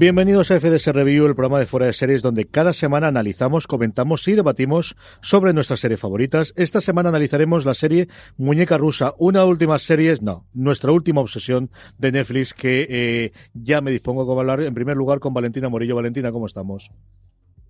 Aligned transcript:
Bienvenidos 0.00 0.52
a 0.52 0.60
FDS 0.60 0.94
Review, 0.94 1.26
el 1.26 1.34
programa 1.34 1.58
de 1.58 1.66
fuera 1.66 1.86
de 1.86 1.92
series 1.92 2.22
donde 2.22 2.46
cada 2.46 2.72
semana 2.72 3.08
analizamos, 3.08 3.66
comentamos 3.66 4.28
y 4.28 4.34
debatimos 4.34 4.94
sobre 5.22 5.52
nuestras 5.52 5.80
series 5.80 5.98
favoritas. 5.98 6.54
Esta 6.56 6.80
semana 6.80 7.08
analizaremos 7.08 7.66
la 7.66 7.74
serie 7.74 8.06
Muñeca 8.36 8.78
Rusa, 8.78 9.14
una 9.18 9.44
última 9.44 9.76
serie, 9.80 10.14
no, 10.22 10.46
nuestra 10.54 10.92
última 10.92 11.20
obsesión 11.20 11.70
de 11.98 12.12
Netflix 12.12 12.54
que 12.54 12.86
eh, 12.88 13.32
ya 13.54 13.80
me 13.80 13.90
dispongo 13.90 14.22
a 14.32 14.40
hablar 14.40 14.60
en 14.60 14.72
primer 14.72 14.96
lugar 14.96 15.18
con 15.18 15.34
Valentina 15.34 15.68
Morillo. 15.68 15.96
Valentina, 15.96 16.30
¿cómo 16.30 16.46
estamos? 16.46 16.92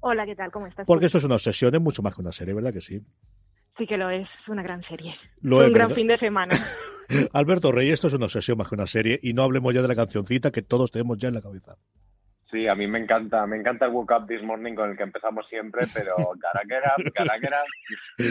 Hola, 0.01 0.27
¿qué 0.27 0.37
tal? 0.37 0.51
¿Cómo 0.51 0.67
estás? 0.67 0.85
Porque 0.87 1.07
esto 1.07 1.17
es 1.17 1.25
una 1.25 1.37
obsesión, 1.37 1.75
es 1.77 1.81
mucho 1.81 2.03
más 2.03 2.15
que 2.15 2.21
una 2.21 2.33
serie, 2.33 2.53
¿verdad 2.53 2.75
que 2.75 2.83
sí? 2.83 3.01
Sí 3.79 3.87
que 3.87 3.97
lo 3.97 4.11
es, 4.11 4.29
es 4.43 4.49
una 4.51 4.63
gran 4.63 4.83
serie. 4.83 5.15
Lo 5.41 5.63
es, 5.63 5.69
un 5.69 5.73
gran 5.73 5.89
¿verdad? 5.89 5.97
fin 5.97 6.09
de 6.09 6.19
semana. 6.19 6.59
Alberto 7.33 7.73
Rey, 7.73 7.89
esto 7.89 8.09
es 8.09 8.13
una 8.13 8.27
obsesión 8.27 8.59
más 8.59 8.69
que 8.69 8.75
una 8.75 8.87
serie 8.87 9.19
y 9.23 9.33
no 9.33 9.45
hablemos 9.45 9.73
ya 9.73 9.81
de 9.81 9.89
la 9.89 9.97
cancioncita 9.97 10.51
que 10.51 10.61
todos 10.61 10.91
tenemos 10.91 11.17
ya 11.17 11.29
en 11.29 11.35
la 11.35 11.41
cabeza. 11.41 11.79
Sí, 12.51 12.67
a 12.67 12.75
mí 12.75 12.87
me 12.87 12.99
encanta, 12.99 13.47
me 13.47 13.59
encanta 13.59 13.85
el 13.85 13.93
Woke 13.93 14.13
Up 14.13 14.27
This 14.27 14.43
Morning 14.43 14.75
con 14.75 14.91
el 14.91 14.97
que 14.97 15.03
empezamos 15.03 15.47
siempre, 15.49 15.87
pero 15.93 16.17
caraquera, 16.41 16.95
caraquera. 17.15 17.59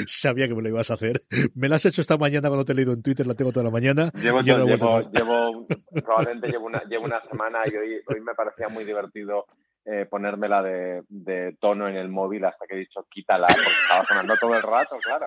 Sabía 0.07 0.47
que 0.47 0.55
me 0.55 0.63
lo 0.63 0.69
ibas 0.69 0.89
a 0.89 0.95
hacer. 0.95 1.21
Me 1.53 1.69
la 1.69 1.75
has 1.75 1.85
hecho 1.85 2.01
esta 2.01 2.17
mañana 2.17 2.47
cuando 2.47 2.65
te 2.65 2.71
he 2.71 2.75
leído 2.75 2.93
en 2.93 3.03
Twitter, 3.03 3.27
la 3.27 3.35
tengo 3.35 3.51
toda 3.51 3.65
la 3.65 3.71
mañana. 3.71 4.09
Llevo, 4.15 4.41
y 4.41 4.49
ahora 4.49 4.63
lo 4.63 4.69
he 4.69 4.77
llevo, 4.77 5.11
llevo, 5.11 5.67
probablemente 6.03 6.47
llevo 6.47 6.65
una, 6.65 6.81
llevo 6.83 7.05
una 7.05 7.21
semana 7.29 7.59
y 7.65 7.75
hoy, 7.75 8.01
hoy 8.07 8.21
me 8.21 8.33
parecía 8.33 8.69
muy 8.69 8.85
divertido 8.85 9.45
eh, 9.89 10.05
ponérmela 10.05 10.61
de, 10.61 11.03
de 11.07 11.55
tono 11.61 11.87
en 11.87 11.95
el 11.95 12.09
móvil 12.09 12.43
hasta 12.43 12.65
que 12.67 12.75
he 12.75 12.79
dicho 12.79 13.07
quítala, 13.09 13.47
porque 13.47 13.69
estaba 13.83 14.03
sonando 14.03 14.33
todo 14.37 14.55
el 14.55 14.61
rato, 14.61 14.97
claro. 15.01 15.25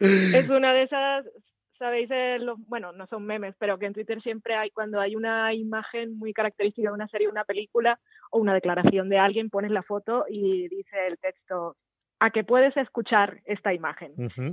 es 0.00 0.48
una 0.48 0.72
de 0.72 0.84
esas, 0.84 1.26
sabéis, 1.82 2.08
los- 2.40 2.58
bueno, 2.68 2.92
no 2.92 3.06
son 3.08 3.26
memes, 3.26 3.54
pero 3.58 3.76
que 3.78 3.86
en 3.86 3.92
Twitter 3.92 4.22
siempre 4.22 4.54
hay, 4.54 4.70
cuando 4.70 5.00
hay 5.00 5.16
una 5.16 5.52
imagen 5.52 6.16
muy 6.16 6.32
característica 6.32 6.88
de 6.88 6.94
una 6.94 7.08
serie, 7.08 7.28
una 7.28 7.44
película 7.44 7.98
o 8.30 8.38
una 8.38 8.54
declaración 8.54 9.08
de 9.08 9.18
alguien, 9.18 9.50
pones 9.50 9.72
la 9.72 9.82
foto 9.82 10.24
y 10.28 10.68
dice 10.68 11.06
el 11.08 11.18
texto, 11.18 11.76
a 12.20 12.30
que 12.30 12.44
puedes 12.44 12.76
escuchar 12.76 13.40
esta 13.44 13.74
imagen. 13.74 14.12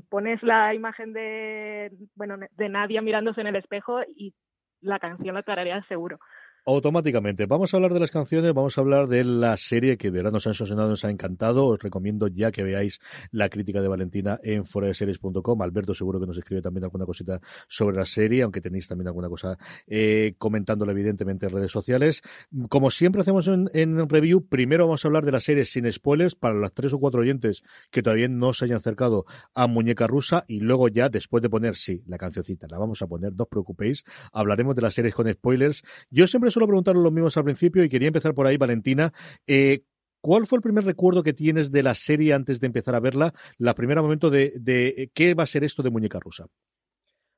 Pones 0.09 0.41
la 0.41 0.73
imagen 0.73 1.13
de, 1.13 1.91
bueno, 2.15 2.37
de 2.49 2.69
Nadia 2.69 3.01
mirándose 3.03 3.41
en 3.41 3.47
el 3.47 3.55
espejo 3.57 4.01
y 4.15 4.33
la 4.81 4.97
canción 4.97 5.35
la 5.35 5.43
tarareas 5.43 5.85
seguro. 5.87 6.19
Automáticamente. 6.65 7.45
Vamos 7.45 7.73
a 7.73 7.77
hablar 7.77 7.93
de 7.93 7.99
las 7.99 8.11
canciones, 8.11 8.53
vamos 8.53 8.77
a 8.77 8.81
hablar 8.81 9.07
de 9.07 9.23
la 9.23 9.57
serie 9.57 9.97
que 9.97 10.11
de 10.11 10.17
verdad 10.17 10.31
nos 10.31 10.45
ha 10.45 10.51
emocionado, 10.51 10.89
nos 10.89 11.05
ha 11.05 11.09
encantado. 11.09 11.67
Os 11.67 11.79
recomiendo 11.79 12.27
ya 12.27 12.51
que 12.51 12.63
veáis 12.63 12.99
la 13.31 13.49
crítica 13.49 13.81
de 13.81 13.87
Valentina 13.87 14.39
en 14.43 14.65
foradeseries.com. 14.65 15.61
Alberto 15.61 15.93
seguro 15.93 16.19
que 16.19 16.27
nos 16.27 16.37
escribe 16.37 16.61
también 16.61 16.83
alguna 16.83 17.05
cosita 17.05 17.39
sobre 17.67 17.97
la 17.97 18.05
serie, 18.05 18.43
aunque 18.43 18.61
tenéis 18.61 18.87
también 18.87 19.07
alguna 19.07 19.29
cosa 19.29 19.57
eh, 19.87 20.33
comentándolo 20.37 20.91
evidentemente 20.91 21.45
en 21.45 21.51
redes 21.51 21.71
sociales. 21.71 22.21
Como 22.69 22.91
siempre 22.91 23.21
hacemos 23.21 23.47
en, 23.47 23.69
en 23.73 24.07
review, 24.09 24.47
primero 24.47 24.85
vamos 24.85 25.03
a 25.03 25.07
hablar 25.07 25.25
de 25.25 25.31
la 25.31 25.39
serie 25.39 25.65
sin 25.65 25.91
spoilers 25.91 26.35
para 26.35 26.53
los 26.53 26.73
tres 26.73 26.93
o 26.93 26.99
cuatro 26.99 27.21
oyentes 27.21 27.63
que 27.91 28.03
todavía 28.03 28.27
no 28.27 28.53
se 28.53 28.65
hayan 28.65 28.77
acercado 28.77 29.25
a 29.53 29.67
Muñeca 29.67 30.07
Rusa 30.07 30.45
y 30.47 30.59
luego 30.59 30.87
ya 30.87 31.09
después 31.09 31.41
de 31.41 31.49
poner, 31.49 31.75
sí, 31.75 32.03
la 32.07 32.17
cancioncita, 32.17 32.67
la 32.69 32.77
vamos 32.77 33.01
a 33.01 33.07
poner, 33.07 33.33
no 33.33 33.43
os 33.43 33.49
preocupéis, 33.49 34.03
hablaremos 34.31 34.75
de 34.75 34.81
las 34.81 34.93
series 34.93 35.13
con 35.13 35.31
spoilers. 35.31 35.83
Yo 36.09 36.27
siempre 36.27 36.48
suelo 36.51 36.67
preguntaros 36.67 37.01
los 37.01 37.11
mismos 37.11 37.37
al 37.37 37.43
principio 37.43 37.83
y 37.83 37.89
quería 37.89 38.07
empezar 38.07 38.33
por 38.33 38.47
ahí, 38.47 38.57
Valentina. 38.57 39.11
Eh, 39.47 39.83
¿Cuál 40.21 40.47
fue 40.47 40.57
el 40.57 40.61
primer 40.61 40.83
recuerdo 40.83 41.23
que 41.23 41.33
tienes 41.33 41.71
de 41.71 41.83
la 41.83 41.95
serie 41.95 42.33
antes 42.33 42.59
de 42.59 42.67
empezar 42.67 42.93
a 42.95 42.99
verla? 42.99 43.33
La 43.57 43.73
primera 43.73 44.01
momento 44.01 44.29
de, 44.29 44.53
de 44.59 44.87
eh, 44.89 45.09
qué 45.13 45.33
va 45.33 45.43
a 45.43 45.47
ser 45.47 45.63
esto 45.63 45.81
de 45.81 45.89
Muñeca 45.89 46.19
Rusa. 46.19 46.47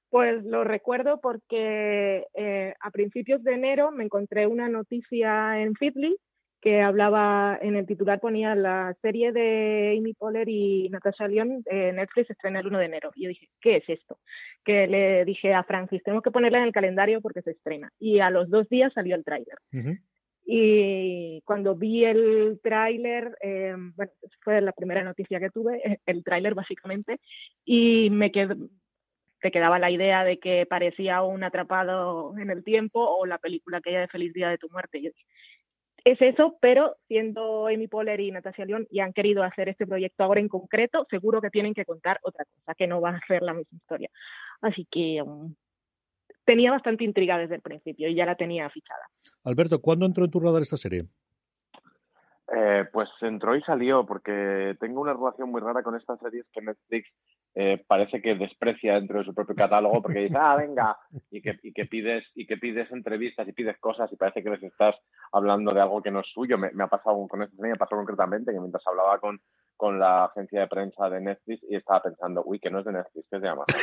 Pues 0.10 0.44
lo 0.44 0.66
recuerdo 0.66 1.22
porque 1.22 2.26
eh, 2.34 2.74
a 2.82 2.92
principios 2.92 3.44
de 3.44 3.54
enero 3.54 3.92
me 3.92 4.04
encontré 4.04 4.46
una 4.46 4.68
noticia 4.68 5.62
en 5.62 5.74
Feedly 5.76 6.18
que 6.62 6.82
hablaba, 6.82 7.58
en 7.62 7.76
el 7.76 7.88
titular 7.88 8.20
ponía 8.20 8.54
la 8.54 8.96
serie 9.02 9.32
de 9.32 9.96
Amy 9.98 10.14
Poehler 10.14 10.48
y 10.48 10.90
Natasha 10.90 11.28
Lyon 11.28 11.64
de 11.64 11.92
Netflix 11.92 12.30
estrena 12.30 12.60
el 12.60 12.68
1 12.68 12.78
de 12.78 12.86
enero. 12.86 13.12
Y 13.16 13.24
yo 13.24 13.30
dije, 13.30 13.50
¿qué 13.60 13.78
es 13.78 13.90
esto? 13.90 14.20
Que 14.64 14.88
le 14.88 15.26
dije 15.26 15.54
a 15.54 15.64
Francis, 15.64 16.04
tenemos 16.04 16.24
que 16.24 16.32
ponerla 16.32 16.60
en 16.60 16.66
el 16.66 16.72
calendario 16.72 17.20
porque 17.20 17.42
se 17.42 17.52
estrena. 17.52 17.92
Y 18.00 18.20
a 18.20 18.30
los 18.30 18.50
dos 18.50 18.70
días 18.70 18.94
salió 18.94 19.16
el 19.16 19.26
tráiler. 19.26 19.58
Y 20.46 21.42
cuando 21.46 21.76
vi 21.76 22.06
el 22.06 22.60
tráiler, 22.62 23.38
eh, 23.42 23.74
bueno, 23.96 24.12
fue 24.44 24.62
la 24.62 24.72
primera 24.72 25.04
noticia 25.04 25.40
que 25.40 25.50
tuve, 25.50 25.78
eh, 25.84 25.98
el 26.06 26.24
tráiler 26.24 26.54
básicamente, 26.54 27.20
y 27.64 28.10
me 28.10 28.32
quedé, 28.32 28.56
te 29.42 29.52
quedaba 29.52 29.80
la 29.80 29.90
idea 29.90 30.24
de 30.24 30.40
que 30.40 30.66
parecía 30.66 31.24
un 31.24 31.44
atrapado 31.44 32.38
en 32.38 32.50
el 32.50 32.64
tiempo 32.64 33.00
o 33.04 33.26
la 33.26 33.40
película 33.40 33.78
aquella 33.78 34.02
de 34.02 34.08
Feliz 34.08 34.34
Día 34.34 34.50
de 34.50 34.58
tu 34.58 34.70
Muerte. 34.70 35.02
Yo 35.02 35.10
dije, 35.10 35.26
es 36.04 36.22
eso, 36.22 36.58
pero 36.62 36.96
siendo 37.08 37.68
Amy 37.68 37.88
Poehler 37.88 38.20
y 38.20 38.32
Natasha 38.32 38.66
Lyonne 38.66 38.88
y 38.90 39.00
han 39.00 39.14
querido 39.14 39.44
hacer 39.44 39.70
este 39.70 39.86
proyecto 39.86 40.24
ahora 40.24 40.40
en 40.40 40.48
concreto, 40.48 41.06
seguro 41.10 41.42
que 41.42 41.50
tienen 41.50 41.74
que 41.74 41.86
contar 41.86 42.20
otra 42.24 42.46
cosa, 42.46 42.76
que 42.76 42.88
no 42.88 43.02
va 43.02 43.12
a 43.12 43.28
ser 43.28 43.42
la 43.42 43.54
misma 43.54 43.78
historia. 43.78 44.10
Así 44.62 44.88
que 44.90 45.22
um, 45.22 45.54
tenía 46.46 46.72
bastante 46.72 47.04
intriga 47.04 47.38
desde 47.38 47.56
el 47.56 47.62
principio 47.62 48.10
y 48.10 48.16
ya 48.16 48.26
la 48.26 48.36
tenía 48.36 48.70
fichada. 48.70 49.04
Alberto, 49.44 49.80
¿cuándo 49.80 50.06
entró 50.06 50.26
en 50.26 50.32
tu 50.32 50.40
radar 50.40 50.62
esta 50.62 50.78
serie? 50.78 51.06
Eh, 52.54 52.86
pues 52.92 53.10
entró 53.22 53.56
y 53.56 53.62
salió, 53.62 54.06
porque 54.06 54.76
tengo 54.80 55.02
una 55.02 55.14
relación 55.14 55.50
muy 55.50 55.62
rara 55.62 55.84
con 55.84 55.96
estas 55.96 56.20
series 56.20 56.46
que 56.52 56.62
Netflix 56.62 57.08
eh, 57.54 57.84
parece 57.86 58.22
que 58.22 58.36
desprecia 58.36 58.94
dentro 58.94 59.20
de 59.20 59.26
su 59.26 59.34
propio 59.34 59.56
catálogo, 59.56 60.02
porque 60.02 60.20
dice, 60.20 60.38
ah, 60.40 60.56
venga, 60.56 60.98
y 61.30 61.42
que, 61.42 61.86
pides 61.86 62.24
y 62.34 62.46
que 62.48 62.58
pides 62.58 62.90
entrevistas 62.92 63.48
y 63.48 63.52
pides 63.52 63.78
cosas 63.80 64.12
y 64.14 64.16
parece 64.16 64.42
que 64.42 64.52
les 64.52 64.64
estás 64.64 64.96
hablando 65.34 65.74
de 65.74 65.82
algo 65.82 66.02
que 66.02 66.12
no 66.12 66.22
es 66.22 66.28
suyo. 66.28 66.58
Me, 66.58 66.72
ha 66.82 66.88
pasado 66.88 67.28
con 67.28 67.42
serie, 67.50 67.72
me 67.72 67.76
pasó 67.76 67.96
concretamente 67.96 68.54
que 68.54 68.60
mientras 68.60 68.86
hablaba 68.88 69.20
con, 69.20 69.42
con 69.76 70.00
la 70.00 70.26
agencia 70.26 70.62
de 70.62 70.68
prensa 70.68 71.10
de 71.10 71.20
Netflix 71.20 71.64
y 71.70 71.76
estaba 71.76 72.02
pensando, 72.04 72.42
uy, 72.46 72.60
que 72.60 72.70
no 72.70 72.80
es 72.80 72.86
de 72.86 72.94
Netflix, 72.94 73.28
que 73.30 73.36
es 73.36 73.42
de 73.42 73.50
Amazon. 73.50 73.82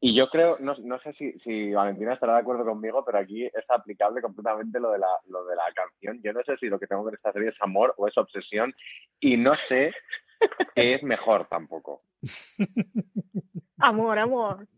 Y, 0.00 0.14
yo 0.14 0.28
creo, 0.30 0.56
no, 0.60 0.74
no 0.82 0.98
sé 1.00 1.12
si, 1.14 1.72
Valentina 1.72 2.14
estará 2.14 2.34
de 2.34 2.40
acuerdo 2.40 2.64
conmigo, 2.64 3.04
pero 3.04 3.18
aquí 3.18 3.44
es 3.44 3.64
aplicable 3.68 4.22
completamente 4.22 4.80
lo 4.80 4.92
de, 4.92 4.98
la, 4.98 5.08
lo 5.28 5.44
de 5.44 5.56
la 5.56 5.64
canción. 5.74 6.20
Yo 6.22 6.32
no 6.32 6.42
sé 6.44 6.56
si 6.56 6.66
lo 6.66 6.78
que 6.78 6.86
tengo 6.86 7.06
que 7.06 7.16
esta 7.16 7.30
es 7.30 7.54
amor 7.60 7.94
o 7.98 8.08
es 8.08 8.16
obsesión 8.16 8.74
y 9.20 9.36
no 9.36 9.52
sé 9.68 9.92
es 10.74 11.02
mejor 11.02 11.46
tampoco. 11.48 12.02
Amor, 13.78 14.18
amor. 14.18 14.68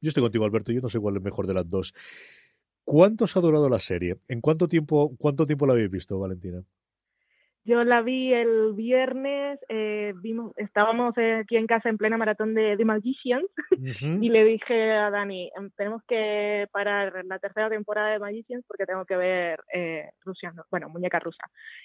Yo 0.00 0.08
estoy 0.08 0.22
contigo, 0.22 0.44
Alberto. 0.44 0.72
Yo 0.72 0.80
no 0.80 0.88
sé 0.88 1.00
cuál 1.00 1.16
es 1.16 1.22
mejor 1.22 1.46
de 1.46 1.54
las 1.54 1.68
dos. 1.68 1.94
¿Cuánto 2.84 3.24
os 3.24 3.36
ha 3.36 3.40
durado 3.40 3.68
la 3.68 3.80
serie? 3.80 4.18
¿En 4.28 4.40
cuánto 4.40 4.68
tiempo, 4.68 5.12
cuánto 5.18 5.46
tiempo 5.46 5.66
la 5.66 5.72
habéis 5.72 5.90
visto, 5.90 6.18
Valentina? 6.18 6.62
Yo 7.66 7.82
la 7.82 8.00
vi 8.00 8.32
el 8.32 8.74
viernes, 8.74 9.58
eh, 9.68 10.14
vimos, 10.22 10.52
estábamos 10.56 11.14
aquí 11.18 11.56
en 11.56 11.66
casa 11.66 11.88
en 11.88 11.98
plena 11.98 12.16
maratón 12.16 12.54
de 12.54 12.76
The 12.76 12.84
Magicians 12.84 13.50
y 14.22 14.28
le 14.28 14.44
dije 14.44 14.92
a 14.92 15.10
Dani, 15.10 15.50
em, 15.56 15.70
tenemos 15.76 16.00
que 16.06 16.68
parar 16.70 17.24
la 17.24 17.40
tercera 17.40 17.68
temporada 17.68 18.10
de 18.12 18.20
Magicians 18.20 18.64
porque 18.68 18.86
tengo 18.86 19.04
que 19.04 19.16
ver 19.16 19.60
eh, 19.74 20.10
bueno, 20.70 20.88
muñeca 20.88 21.18
rusa. 21.18 21.42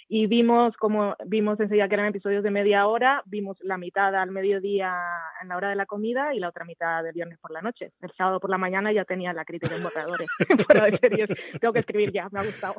Y 0.07 0.27
vimos 0.27 0.77
como, 0.77 1.15
vimos 1.25 1.59
enseguida 1.59 1.87
que 1.87 1.95
eran 1.95 2.07
episodios 2.09 2.43
de 2.43 2.51
media 2.51 2.85
hora, 2.85 3.23
vimos 3.25 3.57
la 3.61 3.79
mitad 3.79 4.15
al 4.15 4.29
mediodía 4.29 4.93
en 5.41 5.47
la 5.47 5.57
hora 5.57 5.69
de 5.69 5.75
la 5.75 5.87
comida 5.87 6.35
y 6.35 6.39
la 6.39 6.49
otra 6.49 6.63
mitad 6.63 7.03
del 7.03 7.13
viernes 7.13 7.39
por 7.39 7.49
la 7.49 7.63
noche. 7.63 7.91
El 8.01 8.11
sábado 8.15 8.39
por 8.39 8.51
la 8.51 8.59
mañana 8.59 8.93
ya 8.93 9.03
tenía 9.03 9.33
la 9.33 9.45
crítica 9.45 9.75
en 9.75 9.81
borradores 9.81 10.29
fuera 10.67 10.85
de 10.85 10.97
series. 10.99 11.29
Tengo 11.59 11.73
que 11.73 11.79
escribir 11.79 12.11
ya, 12.11 12.29
me 12.31 12.39
ha 12.39 12.43
gustado. 12.43 12.75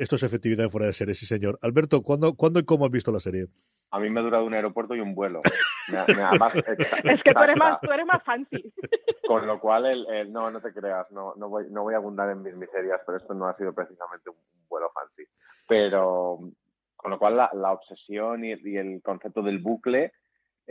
Esto 0.00 0.16
es 0.16 0.22
efectividad 0.22 0.70
fuera 0.70 0.86
de 0.86 0.94
series, 0.94 1.18
sí 1.18 1.26
señor. 1.26 1.58
Alberto, 1.60 2.00
¿cuándo 2.02 2.29
¿Cuándo, 2.36 2.60
y 2.60 2.64
cómo 2.64 2.86
has 2.86 2.90
visto 2.90 3.12
la 3.12 3.20
serie? 3.20 3.46
A 3.90 3.98
mí 3.98 4.08
me 4.08 4.20
ha 4.20 4.22
durado 4.22 4.44
un 4.44 4.54
aeropuerto 4.54 4.94
y 4.94 5.00
un 5.00 5.14
vuelo. 5.14 5.40
es 5.44 7.22
que 7.22 7.32
tú 7.34 7.42
eres, 7.42 7.56
más, 7.56 7.80
tú 7.80 7.90
eres 7.90 8.06
más 8.06 8.22
fancy. 8.22 8.72
Con 9.26 9.46
lo 9.46 9.58
cual, 9.58 9.86
el, 9.86 10.32
no, 10.32 10.50
no 10.50 10.60
te 10.60 10.72
creas, 10.72 11.10
no, 11.10 11.34
no, 11.36 11.48
voy, 11.48 11.66
no 11.70 11.82
voy 11.82 11.94
a 11.94 11.98
abundar 11.98 12.30
en 12.30 12.42
mis 12.42 12.54
miserias, 12.54 13.00
pero 13.04 13.18
esto 13.18 13.34
no 13.34 13.46
ha 13.46 13.56
sido 13.56 13.72
precisamente 13.72 14.30
un, 14.30 14.36
vuelo 14.68 14.90
fancy. 14.94 15.24
Pero, 15.66 16.38
con 16.96 17.10
lo 17.10 17.18
cual, 17.18 17.36
la, 17.36 17.50
la 17.54 17.72
obsesión 17.72 18.44
y, 18.44 18.54
y, 18.62 18.76
el 18.76 19.02
concepto 19.02 19.42
del 19.42 19.58
bucle 19.58 20.12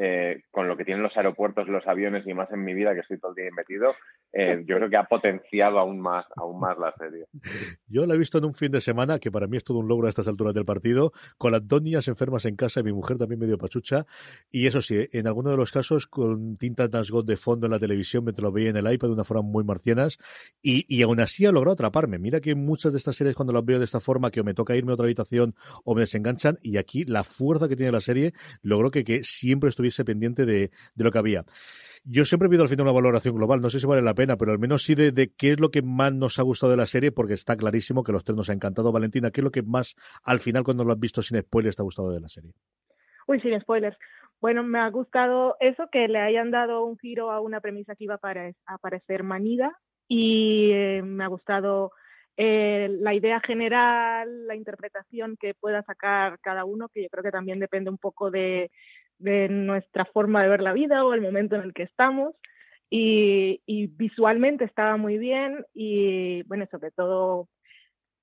eh, 0.01 0.43
con 0.49 0.69
lo 0.69 0.77
que 0.77 0.85
tienen 0.85 1.03
los 1.03 1.15
aeropuertos, 1.17 1.67
los 1.67 1.85
aviones 1.85 2.25
y 2.25 2.33
más 2.33 2.49
en 2.51 2.63
mi 2.63 2.73
vida 2.73 2.93
que 2.93 3.01
estoy 3.01 3.19
todo 3.19 3.31
el 3.31 3.43
día 3.43 3.51
metido, 3.55 3.93
eh, 4.31 4.63
yo 4.67 4.77
creo 4.77 4.89
que 4.89 4.95
ha 4.95 5.03
potenciado 5.03 5.77
aún 5.77 5.99
más, 5.99 6.25
aún 6.37 6.59
más 6.59 6.77
la 6.77 6.93
serie. 6.97 7.25
Yo 7.87 8.05
la 8.05 8.13
he 8.13 8.17
visto 8.17 8.37
en 8.37 8.45
un 8.45 8.53
fin 8.53 8.71
de 8.71 8.79
semana, 8.79 9.19
que 9.19 9.29
para 9.29 9.47
mí 9.47 9.57
es 9.57 9.63
todo 9.65 9.79
un 9.79 9.89
logro 9.89 10.07
a 10.07 10.09
estas 10.09 10.29
alturas 10.29 10.53
del 10.53 10.63
partido, 10.63 11.11
con 11.37 11.51
las 11.51 11.67
dos 11.67 11.81
niñas 11.81 12.07
enfermas 12.07 12.45
en 12.45 12.55
casa 12.55 12.79
y 12.79 12.83
mi 12.83 12.93
mujer 12.93 13.17
también 13.17 13.39
medio 13.39 13.57
pachucha. 13.57 14.05
Y 14.49 14.67
eso 14.67 14.81
sí, 14.81 15.07
en 15.11 15.27
alguno 15.27 15.51
de 15.51 15.57
los 15.57 15.71
casos 15.71 16.07
con 16.07 16.55
tinta 16.55 16.87
God 16.87 17.25
de 17.25 17.35
fondo 17.35 17.67
en 17.67 17.71
la 17.71 17.79
televisión 17.79 18.23
mientras 18.23 18.43
lo 18.43 18.51
veía 18.51 18.69
en 18.69 18.77
el 18.77 18.91
iPad 18.91 19.09
de 19.09 19.13
una 19.15 19.23
forma 19.25 19.43
muy 19.43 19.65
marcianas. 19.65 20.17
Y, 20.61 20.85
y 20.87 21.01
aún 21.01 21.19
así 21.19 21.45
ha 21.45 21.51
logrado 21.51 21.73
atraparme. 21.73 22.19
Mira 22.19 22.39
que 22.39 22.55
muchas 22.55 22.93
de 22.93 22.99
estas 22.99 23.17
series 23.17 23.35
cuando 23.35 23.53
las 23.53 23.65
veo 23.65 23.79
de 23.79 23.85
esta 23.85 23.99
forma, 23.99 24.31
que 24.31 24.39
o 24.39 24.43
me 24.43 24.53
toca 24.53 24.75
irme 24.75 24.91
a 24.91 24.93
otra 24.93 25.05
habitación 25.05 25.55
o 25.83 25.93
me 25.95 26.01
desenganchan. 26.01 26.57
Y 26.61 26.77
aquí 26.77 27.03
la 27.03 27.23
fuerza 27.23 27.67
que 27.67 27.75
tiene 27.75 27.91
la 27.91 27.99
serie 27.99 28.33
logró 28.61 28.91
que, 28.91 29.03
que 29.03 29.23
siempre 29.23 29.67
estuviese 29.89 30.05
pendiente 30.05 30.45
de, 30.45 30.71
lo 30.95 31.11
que 31.11 31.17
había. 31.17 31.43
Yo 32.03 32.25
siempre 32.25 32.49
pido 32.49 32.63
al 32.63 32.69
final 32.69 32.85
una 32.85 32.93
valoración 32.93 33.35
global, 33.35 33.61
no 33.61 33.69
sé 33.69 33.79
si 33.79 33.85
vale 33.85 34.01
la 34.01 34.13
pena, 34.13 34.37
pero 34.37 34.51
al 34.51 34.59
menos 34.59 34.83
sí 34.83 34.95
de, 34.95 35.33
qué 35.37 35.51
es 35.51 35.59
lo 35.59 35.69
que 35.69 35.81
más 35.81 36.13
nos 36.13 36.39
ha 36.39 36.43
gustado 36.43 36.71
de 36.71 36.77
la 36.77 36.85
serie, 36.85 37.11
porque 37.11 37.33
está 37.33 37.57
clarísimo 37.57 38.03
que 38.03 38.11
los 38.11 38.23
tres 38.23 38.35
nos 38.35 38.49
ha 38.49 38.53
encantado. 38.53 38.91
Valentina, 38.91 39.31
¿qué 39.31 39.41
es 39.41 39.43
lo 39.43 39.51
que 39.51 39.63
más 39.63 39.95
al 40.23 40.39
final, 40.39 40.63
cuando 40.63 40.85
lo 40.85 40.93
has 40.93 40.99
visto 40.99 41.21
sin 41.21 41.39
spoilers, 41.39 41.75
te 41.75 41.81
ha 41.81 41.83
gustado 41.83 42.11
de 42.11 42.21
la 42.21 42.29
serie? 42.29 42.53
Uy, 43.27 43.39
sin 43.41 43.59
spoilers. 43.59 43.97
Bueno, 44.41 44.63
me 44.63 44.79
ha 44.79 44.89
gustado 44.89 45.57
eso, 45.59 45.89
que 45.91 46.07
le 46.07 46.19
hayan 46.19 46.49
dado 46.49 46.85
un 46.85 46.97
giro 46.97 47.31
a 47.31 47.41
una 47.41 47.59
premisa 47.59 47.95
que 47.95 48.05
iba 48.05 48.19
a 48.23 48.73
aparecer 48.73 49.23
manida 49.23 49.77
y 50.07 50.71
eh, 50.71 51.01
me 51.03 51.25
ha 51.25 51.27
gustado 51.27 51.91
eh, 52.41 52.87
la 53.01 53.13
idea 53.13 53.41
general, 53.41 54.47
la 54.47 54.55
interpretación 54.55 55.35
que 55.37 55.53
pueda 55.53 55.83
sacar 55.83 56.39
cada 56.39 56.63
uno, 56.63 56.87
que 56.87 57.03
yo 57.03 57.09
creo 57.09 57.21
que 57.21 57.31
también 57.31 57.59
depende 57.59 57.89
un 57.89 57.97
poco 57.97 58.31
de, 58.31 58.71
de 59.19 59.49
nuestra 59.49 60.05
forma 60.05 60.41
de 60.41 60.49
ver 60.49 60.61
la 60.61 60.73
vida 60.73 61.05
o 61.05 61.13
el 61.13 61.21
momento 61.21 61.55
en 61.55 61.61
el 61.61 61.73
que 61.73 61.83
estamos. 61.83 62.33
Y, 62.89 63.61
visualmente 63.97 64.65
estaba 64.65 64.97
muy 64.97 65.19
bien 65.19 65.63
y 65.75 66.41
bueno, 66.43 66.65
sobre 66.71 66.89
todo 66.89 67.47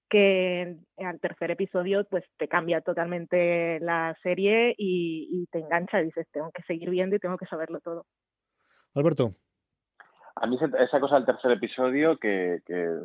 que 0.09 0.77
al 0.99 1.21
tercer 1.21 1.53
episodio 1.53 2.05
pues 2.11 2.25
te 2.37 2.49
cambia 2.49 2.81
totalmente 2.81 3.79
la 3.81 4.17
serie 4.23 4.75
y, 4.77 5.47
te 5.53 5.61
engancha 5.61 6.01
y 6.01 6.07
dices 6.07 6.27
tengo 6.33 6.51
que 6.51 6.63
seguir 6.63 6.91
viendo 6.91 7.15
y 7.15 7.21
tengo 7.21 7.37
que 7.37 7.47
saberlo 7.47 7.81
todo. 7.81 8.07
Alberto. 8.95 9.37
A 10.35 10.47
mí 10.47 10.59
esa 10.81 11.01
cosa 11.01 11.17
del 11.17 11.27
tercer 11.27 11.53
episodio 11.53 12.19
que, 12.19 12.61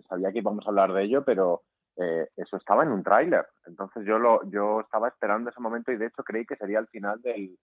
sabía 0.10 0.32
que 0.32 0.40
íbamos 0.40 0.66
a 0.66 0.70
hablar 0.70 0.94
de 0.94 1.04
ello, 1.04 1.24
pero 1.24 1.62
eh, 1.98 2.28
eso 2.38 2.58
estaba 2.58 2.84
en 2.84 2.92
un 2.92 3.04
tráiler. 3.04 3.46
Entonces 3.68 4.04
yo 4.06 4.18
lo 4.18 4.42
yo 4.50 4.82
estaba 4.82 5.10
esperando 5.10 5.50
ese 5.50 5.62
momento 5.62 5.92
y 5.92 5.98
de 5.98 6.08
hecho 6.08 6.24
creí 6.24 6.46
que 6.46 6.56
sería 6.56 6.80
el 6.80 6.88
final 6.88 7.22
del, 7.22 7.58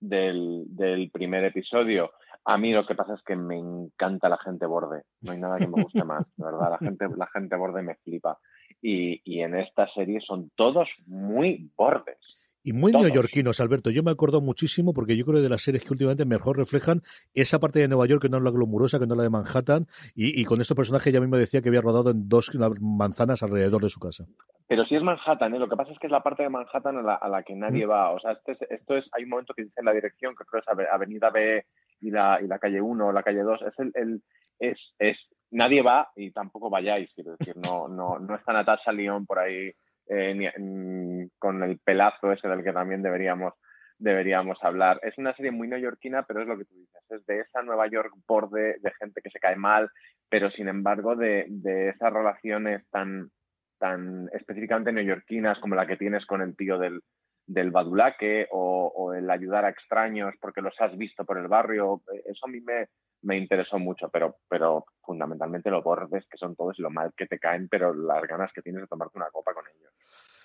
del, 0.00 0.64
del, 0.68 1.10
primer 1.10 1.44
episodio. 1.44 2.10
A 2.44 2.56
mí 2.56 2.72
lo 2.72 2.86
que 2.86 2.94
pasa 2.94 3.14
es 3.14 3.22
que 3.22 3.36
me 3.36 3.58
encanta 3.58 4.28
la 4.28 4.38
gente 4.38 4.66
borde. 4.66 5.02
No 5.20 5.32
hay 5.32 5.38
nada 5.38 5.58
que 5.58 5.68
me 5.68 5.82
guste 5.82 6.04
más, 6.04 6.24
verdad. 6.36 6.70
La 6.70 6.78
gente, 6.78 7.06
la 7.16 7.26
gente 7.26 7.56
borde 7.56 7.82
me 7.82 7.96
flipa. 7.96 8.38
Y, 8.82 9.20
y 9.24 9.40
en 9.40 9.56
esta 9.56 9.86
serie 9.92 10.20
son 10.20 10.50
todos 10.56 10.88
muy 11.06 11.70
bordes. 11.76 12.18
Y 12.62 12.72
muy 12.74 12.92
neoyorquinos, 12.92 13.58
Alberto. 13.60 13.90
Yo 13.90 14.02
me 14.02 14.10
acuerdo 14.10 14.42
muchísimo 14.42 14.92
porque 14.92 15.16
yo 15.16 15.24
creo 15.24 15.36
que 15.36 15.42
de 15.42 15.48
las 15.48 15.62
series 15.62 15.82
que 15.82 15.92
últimamente 15.92 16.26
mejor 16.26 16.58
reflejan 16.58 17.00
esa 17.32 17.58
parte 17.58 17.78
de 17.78 17.88
Nueva 17.88 18.06
York 18.06 18.22
que 18.22 18.28
no 18.28 18.36
es 18.36 18.42
la 18.42 18.50
glamurosa, 18.50 18.98
que 18.98 19.06
no 19.06 19.14
es 19.14 19.18
la 19.18 19.22
de 19.24 19.30
Manhattan. 19.30 19.86
Y, 20.14 20.44
con 20.44 20.60
estos 20.60 20.76
personajes 20.76 21.12
ya 21.12 21.20
mismo 21.20 21.36
decía 21.36 21.62
que 21.62 21.68
había 21.68 21.80
rodado 21.80 22.10
en 22.10 22.28
dos 22.28 22.50
manzanas 22.80 23.42
alrededor 23.42 23.82
de 23.82 23.88
su 23.88 23.98
casa. 23.98 24.26
Pero 24.66 24.84
sí 24.84 24.94
es 24.94 25.02
Manhattan, 25.02 25.54
¿eh? 25.54 25.58
lo 25.58 25.68
que 25.68 25.76
pasa 25.76 25.92
es 25.92 25.98
que 25.98 26.06
es 26.06 26.12
la 26.12 26.22
parte 26.22 26.42
de 26.42 26.50
Manhattan 26.50 26.98
a 26.98 27.28
la, 27.28 27.42
que 27.42 27.54
nadie 27.54 27.86
mm. 27.86 27.90
va. 27.90 28.10
O 28.10 28.20
sea, 28.20 28.32
esto 28.32 28.52
es, 28.52 28.58
esto 28.70 28.96
es, 28.96 29.06
hay 29.12 29.24
un 29.24 29.30
momento 29.30 29.54
que 29.54 29.64
dice 29.64 29.80
en 29.80 29.86
la 29.86 29.92
dirección, 29.92 30.34
que 30.36 30.44
creo 30.44 30.62
que 30.62 30.82
es 30.82 30.88
Avenida 30.92 31.30
B 31.30 31.64
y 32.00 32.10
la, 32.10 32.40
y 32.42 32.46
la 32.46 32.58
calle 32.58 32.80
1 32.80 33.06
o 33.06 33.12
la 33.12 33.22
calle 33.22 33.40
2. 33.40 33.62
Es 33.62 33.78
el, 33.78 33.92
el 33.94 34.22
es, 34.58 34.78
es, 34.98 35.16
nadie 35.50 35.82
va 35.82 36.10
y 36.14 36.30
tampoco 36.30 36.68
vayáis, 36.68 37.10
quiero 37.14 37.36
decir, 37.38 37.56
no, 37.56 37.88
no, 37.88 38.18
no 38.18 38.34
está 38.34 38.52
Natasha 38.52 38.92
León 38.92 39.24
por 39.24 39.38
ahí 39.38 39.72
eh, 40.10 41.28
con 41.38 41.62
el 41.62 41.78
pelazo 41.78 42.32
ese 42.32 42.48
del 42.48 42.64
que 42.64 42.72
también 42.72 43.02
deberíamos 43.02 43.54
deberíamos 43.98 44.58
hablar. 44.62 44.98
Es 45.02 45.18
una 45.18 45.34
serie 45.36 45.50
muy 45.50 45.68
neoyorquina, 45.68 46.22
pero 46.22 46.40
es 46.40 46.48
lo 46.48 46.56
que 46.56 46.64
tú 46.64 46.74
dices, 46.74 47.02
es 47.10 47.26
de 47.26 47.40
esa 47.40 47.62
Nueva 47.62 47.86
York 47.86 48.12
borde 48.26 48.78
de 48.80 48.92
gente 48.98 49.20
que 49.20 49.28
se 49.28 49.38
cae 49.38 49.56
mal, 49.56 49.90
pero 50.30 50.50
sin 50.50 50.68
embargo 50.68 51.16
de, 51.16 51.44
de 51.48 51.90
esas 51.90 52.10
relaciones 52.10 52.82
tan, 52.90 53.30
tan 53.78 54.30
específicamente 54.32 54.92
neoyorquinas 54.92 55.58
como 55.58 55.74
la 55.74 55.86
que 55.86 55.98
tienes 55.98 56.24
con 56.24 56.40
el 56.40 56.56
tío 56.56 56.78
del, 56.78 57.02
del 57.50 57.72
badulaque 57.72 58.46
o, 58.52 59.12
el 59.12 59.28
ayudar 59.28 59.64
a 59.64 59.70
extraños 59.70 60.34
porque 60.40 60.62
los 60.62 60.74
has 60.80 60.96
visto 60.96 61.24
por 61.24 61.36
el 61.36 61.48
barrio. 61.48 62.00
Eso 62.24 62.46
a 62.46 62.48
mí 62.48 62.60
me, 62.60 62.88
me 63.22 63.36
interesó 63.36 63.78
mucho, 63.78 64.08
pero, 64.08 64.36
pero 64.48 64.84
fundamentalmente 65.02 65.70
los 65.70 65.82
bordes 65.82 66.24
que 66.30 66.38
son 66.38 66.54
todos 66.54 66.78
y 66.78 66.82
lo 66.82 66.90
mal 66.90 67.12
que 67.16 67.26
te 67.26 67.40
caen, 67.40 67.68
pero 67.68 67.92
las 67.92 68.22
ganas 68.22 68.52
que 68.52 68.62
tienes 68.62 68.82
de 68.82 68.86
tomarte 68.86 69.18
una 69.18 69.30
copa 69.30 69.52
con 69.52 69.64
ellos. 69.66 69.92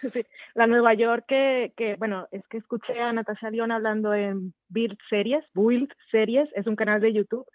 La 0.55 0.67
Nueva 0.67 0.93
York 0.93 1.25
que, 1.27 1.95
bueno, 1.97 2.27
es 2.31 2.45
que 2.47 2.57
escuché 2.57 2.99
a 2.99 3.13
Natasha 3.13 3.49
León 3.49 3.71
hablando 3.71 4.13
en 4.13 4.53
Build 4.69 4.97
Series, 5.09 5.43
Build 5.53 5.91
Series, 6.11 6.49
es 6.55 6.67
un 6.67 6.75
canal 6.75 7.01
de 7.01 7.13
YouTube 7.13 7.45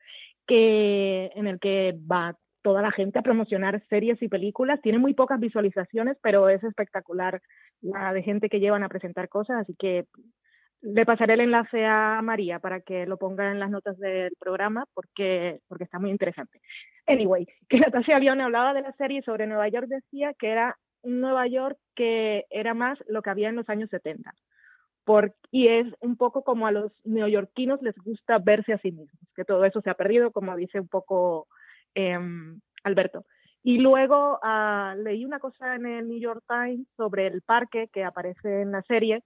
que, 0.47 1.31
en 1.35 1.47
el 1.47 1.59
que 1.59 1.97
va 2.11 2.37
toda 2.63 2.83
la 2.83 2.91
gente 2.91 3.19
a 3.19 3.23
promocionar 3.23 3.83
series 3.89 4.21
y 4.23 4.29
películas. 4.29 4.81
Tiene 4.83 4.99
muy 4.99 5.15
pocas 5.15 5.41
visualizaciones, 5.41 6.17
pero 6.23 6.49
es 6.49 6.63
espectacular 6.63 7.41
la 7.81 8.13
de 8.13 8.23
gente 8.23 8.49
que 8.49 8.61
llevan 8.61 8.83
a 8.83 8.89
presentar 8.89 9.29
cosas, 9.29 9.63
así 9.63 9.75
que 9.79 10.05
le 10.83 11.05
pasaré 11.05 11.35
el 11.35 11.41
enlace 11.41 11.85
a 11.85 12.21
María 12.23 12.59
para 12.59 12.81
que 12.81 13.07
lo 13.07 13.19
ponga 13.19 13.51
en 13.51 13.61
las 13.61 13.71
notas 13.71 13.99
del 13.99 14.33
programa 14.39 14.87
porque, 14.95 15.61
porque 15.69 15.85
está 15.85 15.99
muy 15.99 16.11
interesante. 16.11 16.61
Anyway, 17.07 17.47
que 17.69 17.81
Natasha 17.81 18.19
Leone 18.19 18.43
hablaba 18.43 18.75
de 18.75 18.83
la 18.83 18.93
serie 18.93 19.23
sobre 19.23 19.47
Nueva 19.47 19.69
York 19.69 19.87
decía 19.89 20.33
que 20.39 20.49
era 20.49 20.77
un 21.03 21.21
Nueva 21.21 21.47
York 21.47 21.79
que 21.95 22.47
era 22.51 22.75
más 22.75 22.99
lo 23.09 23.23
que 23.23 23.31
había 23.31 23.49
en 23.49 23.57
los 23.57 23.69
años 23.69 23.91
70. 23.91 24.35
Por, 25.05 25.35
y 25.51 25.69
es 25.69 25.87
un 26.01 26.17
poco 26.17 26.45
como 26.45 26.67
a 26.67 26.73
los 26.73 26.93
neoyorquinos 27.05 27.83
les 27.83 27.97
gusta 27.97 28.39
verse 28.39 28.73
a 28.73 28.79
sí 28.79 28.93
mismos, 28.93 29.19
que 29.35 29.45
todo 29.45 29.65
eso 29.65 29.81
se 29.81 29.91
ha 29.91 29.95
perdido, 29.95 30.31
como 30.31 30.55
dice 30.57 30.79
un 30.79 30.89
poco 30.89 31.49
em, 31.95 32.61
Alberto. 32.85 33.25
Y 33.63 33.79
luego 33.79 34.39
uh, 34.43 34.95
leí 35.03 35.25
una 35.25 35.39
cosa 35.39 35.75
en 35.75 35.87
el 35.87 36.09
New 36.09 36.19
York 36.19 36.43
Times 36.49 36.87
sobre 36.97 37.27
el 37.27 37.43
parque 37.43 37.89
que 37.93 38.05
aparece 38.05 38.63
en 38.63 38.73
la 38.73 38.83
serie, 38.83 39.23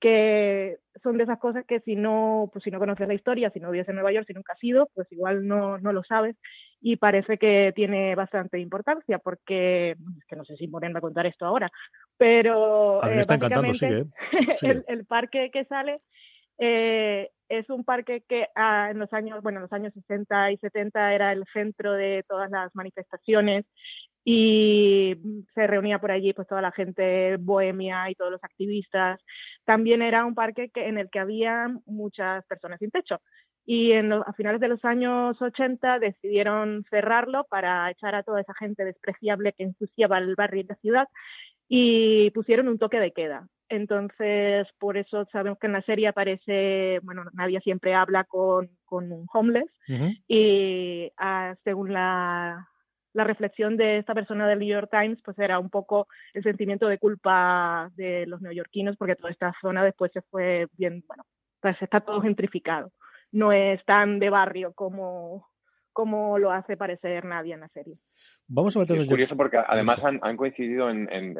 que 0.00 0.78
son 1.02 1.18
de 1.18 1.24
esas 1.24 1.38
cosas 1.38 1.66
que 1.66 1.80
si 1.80 1.96
no, 1.96 2.48
pues 2.52 2.62
si 2.62 2.70
no 2.70 2.78
conoces 2.78 3.08
la 3.08 3.14
historia, 3.14 3.50
si 3.50 3.60
no 3.60 3.70
vives 3.70 3.88
en 3.88 3.96
Nueva 3.96 4.12
York, 4.12 4.26
si 4.26 4.32
nunca 4.32 4.52
has 4.52 4.64
ido, 4.64 4.88
pues 4.94 5.10
igual 5.10 5.46
no, 5.46 5.78
no 5.78 5.92
lo 5.92 6.04
sabes 6.04 6.36
y 6.80 6.96
parece 6.96 7.38
que 7.38 7.72
tiene 7.74 8.14
bastante 8.14 8.58
importancia 8.58 9.18
porque, 9.18 9.90
es 9.90 10.24
que 10.28 10.36
no 10.36 10.44
sé 10.44 10.56
si 10.56 10.68
Morena 10.68 10.94
va 10.94 10.98
a 10.98 11.02
contar 11.02 11.26
esto 11.26 11.44
ahora, 11.46 11.70
pero... 12.16 13.02
A 13.02 13.06
mí 13.06 13.12
me 13.12 13.18
eh, 13.18 13.20
está 13.22 13.34
encantando, 13.34 13.74
sigue. 13.74 14.04
El, 14.62 14.84
el, 14.88 15.06
parque 15.06 15.50
que 15.52 15.64
sale 15.64 16.00
Eh, 16.58 17.30
es 17.48 17.70
un 17.70 17.84
parque 17.84 18.24
que 18.28 18.48
ah, 18.54 18.88
en 18.90 18.98
los 18.98 19.12
años, 19.12 19.42
bueno, 19.42 19.58
en 19.58 19.62
los 19.62 19.72
años 19.72 19.94
60 19.94 20.52
y 20.52 20.58
70 20.58 21.14
era 21.14 21.32
el 21.32 21.44
centro 21.52 21.92
de 21.92 22.24
todas 22.28 22.50
las 22.50 22.74
manifestaciones 22.74 23.64
y 24.24 25.16
se 25.54 25.66
reunía 25.66 25.98
por 26.00 26.10
allí 26.10 26.34
pues 26.34 26.46
toda 26.48 26.60
la 26.60 26.72
gente 26.72 27.36
bohemia 27.38 28.10
y 28.10 28.14
todos 28.14 28.32
los 28.32 28.44
activistas. 28.44 29.20
También 29.64 30.02
era 30.02 30.26
un 30.26 30.34
parque 30.34 30.68
que, 30.68 30.86
en 30.88 30.98
el 30.98 31.08
que 31.08 31.20
había 31.20 31.68
muchas 31.86 32.44
personas 32.46 32.78
sin 32.78 32.90
techo. 32.90 33.20
Y 33.70 33.92
en 33.92 34.10
a 34.14 34.32
finales 34.34 34.62
de 34.62 34.68
los 34.68 34.82
años 34.86 35.36
80 35.42 35.98
decidieron 35.98 36.86
cerrarlo 36.88 37.44
para 37.50 37.90
echar 37.90 38.14
a 38.14 38.22
toda 38.22 38.40
esa 38.40 38.54
gente 38.54 38.82
despreciable 38.82 39.52
que 39.52 39.64
ensuciaba 39.64 40.16
el 40.16 40.34
barrio 40.36 40.62
y 40.62 40.66
la 40.66 40.74
ciudad 40.76 41.08
y 41.68 42.30
pusieron 42.30 42.68
un 42.68 42.78
toque 42.78 42.98
de 42.98 43.12
queda. 43.12 43.46
Entonces, 43.68 44.66
por 44.78 44.96
eso 44.96 45.26
sabemos 45.30 45.58
que 45.58 45.66
en 45.66 45.74
la 45.74 45.82
serie 45.82 46.08
aparece, 46.08 47.00
bueno, 47.02 47.24
nadie 47.34 47.60
siempre 47.60 47.92
habla 47.92 48.24
con, 48.24 48.70
con 48.86 49.12
un 49.12 49.26
homeless 49.34 49.70
y 50.26 51.12
ah, 51.18 51.54
según 51.62 51.92
la, 51.92 52.70
la 53.12 53.24
reflexión 53.24 53.76
de 53.76 53.98
esta 53.98 54.14
persona 54.14 54.48
del 54.48 54.60
New 54.60 54.68
York 54.68 54.88
Times, 54.90 55.20
pues 55.22 55.38
era 55.38 55.58
un 55.58 55.68
poco 55.68 56.08
el 56.32 56.42
sentimiento 56.42 56.88
de 56.88 56.96
culpa 56.96 57.90
de 57.96 58.24
los 58.26 58.40
neoyorquinos 58.40 58.96
porque 58.96 59.16
toda 59.16 59.30
esta 59.30 59.52
zona 59.60 59.84
después 59.84 60.10
se 60.14 60.22
fue 60.22 60.68
bien, 60.78 61.04
bueno, 61.06 61.24
pues 61.60 61.76
está 61.82 62.00
todo 62.00 62.22
gentrificado. 62.22 62.90
No 63.32 63.52
es 63.52 63.84
tan 63.84 64.18
de 64.18 64.30
barrio 64.30 64.72
como, 64.72 65.48
como 65.98 66.38
lo 66.38 66.52
hace 66.52 66.76
parecer 66.76 67.24
nadie 67.24 67.54
en 67.54 67.60
la 67.60 67.68
serie. 67.70 67.98
Vamos 68.46 68.76
a 68.76 68.82
Es 68.82 69.06
curioso 69.06 69.36
porque 69.36 69.58
además 69.58 69.98
han, 70.04 70.36
coincidido 70.36 70.88
en, 70.90 71.12
en, 71.12 71.34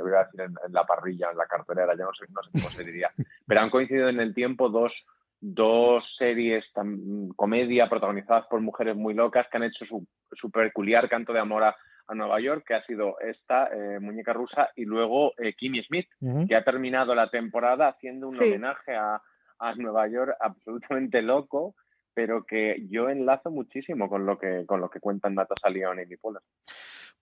la 0.71 0.85
parrilla, 0.85 1.31
en 1.31 1.39
la 1.39 1.47
cartelera, 1.47 1.97
ya 1.97 2.05
no 2.05 2.13
sé, 2.13 2.27
no 2.29 2.43
sé 2.43 2.51
cómo 2.51 2.69
se 2.71 2.83
diría, 2.83 3.09
pero 3.47 3.61
han 3.61 3.71
coincidido 3.71 4.09
en 4.09 4.19
el 4.19 4.35
tiempo 4.35 4.69
dos, 4.69 4.93
dos 5.41 6.05
series 6.19 6.65
tan, 6.73 7.29
comedia 7.37 7.89
protagonizadas 7.89 8.47
por 8.49 8.61
mujeres 8.61 8.97
muy 8.97 9.15
locas 9.15 9.47
que 9.49 9.59
han 9.59 9.63
hecho 9.63 9.87
su, 9.87 10.05
su 10.33 10.51
peculiar 10.51 11.09
canto 11.09 11.33
de 11.33 11.39
amor 11.39 11.63
a, 11.63 11.77
Nueva 12.15 12.41
York, 12.41 12.65
que 12.67 12.75
ha 12.75 12.83
sido 12.87 13.21
esta 13.21 13.69
eh, 13.69 14.01
muñeca 14.01 14.33
rusa, 14.33 14.71
y 14.75 14.87
luego 14.87 15.35
eh, 15.37 15.53
Kimmy 15.53 15.83
Smith, 15.85 16.09
que 16.49 16.57
ha 16.57 16.65
terminado 16.65 17.15
la 17.15 17.29
temporada 17.29 17.89
haciendo 17.89 18.29
un 18.29 18.39
homenaje 18.39 18.97
a, 18.97 19.21
a 19.59 19.75
Nueva 19.75 20.07
York 20.07 20.37
absolutamente 20.41 21.23
loco 21.23 21.75
pero 22.19 22.45
que 22.45 22.85
yo 22.91 23.09
enlazo 23.09 23.49
muchísimo 23.49 24.09
con 24.09 24.27
lo 24.27 24.41
que 24.41 24.67
con 24.67 24.81
lo 24.81 24.91
que 24.91 24.99
cuentan 24.99 25.37
Natasha 25.37 25.71
León 25.71 26.01
y 26.01 26.07
Nipola. 26.07 26.41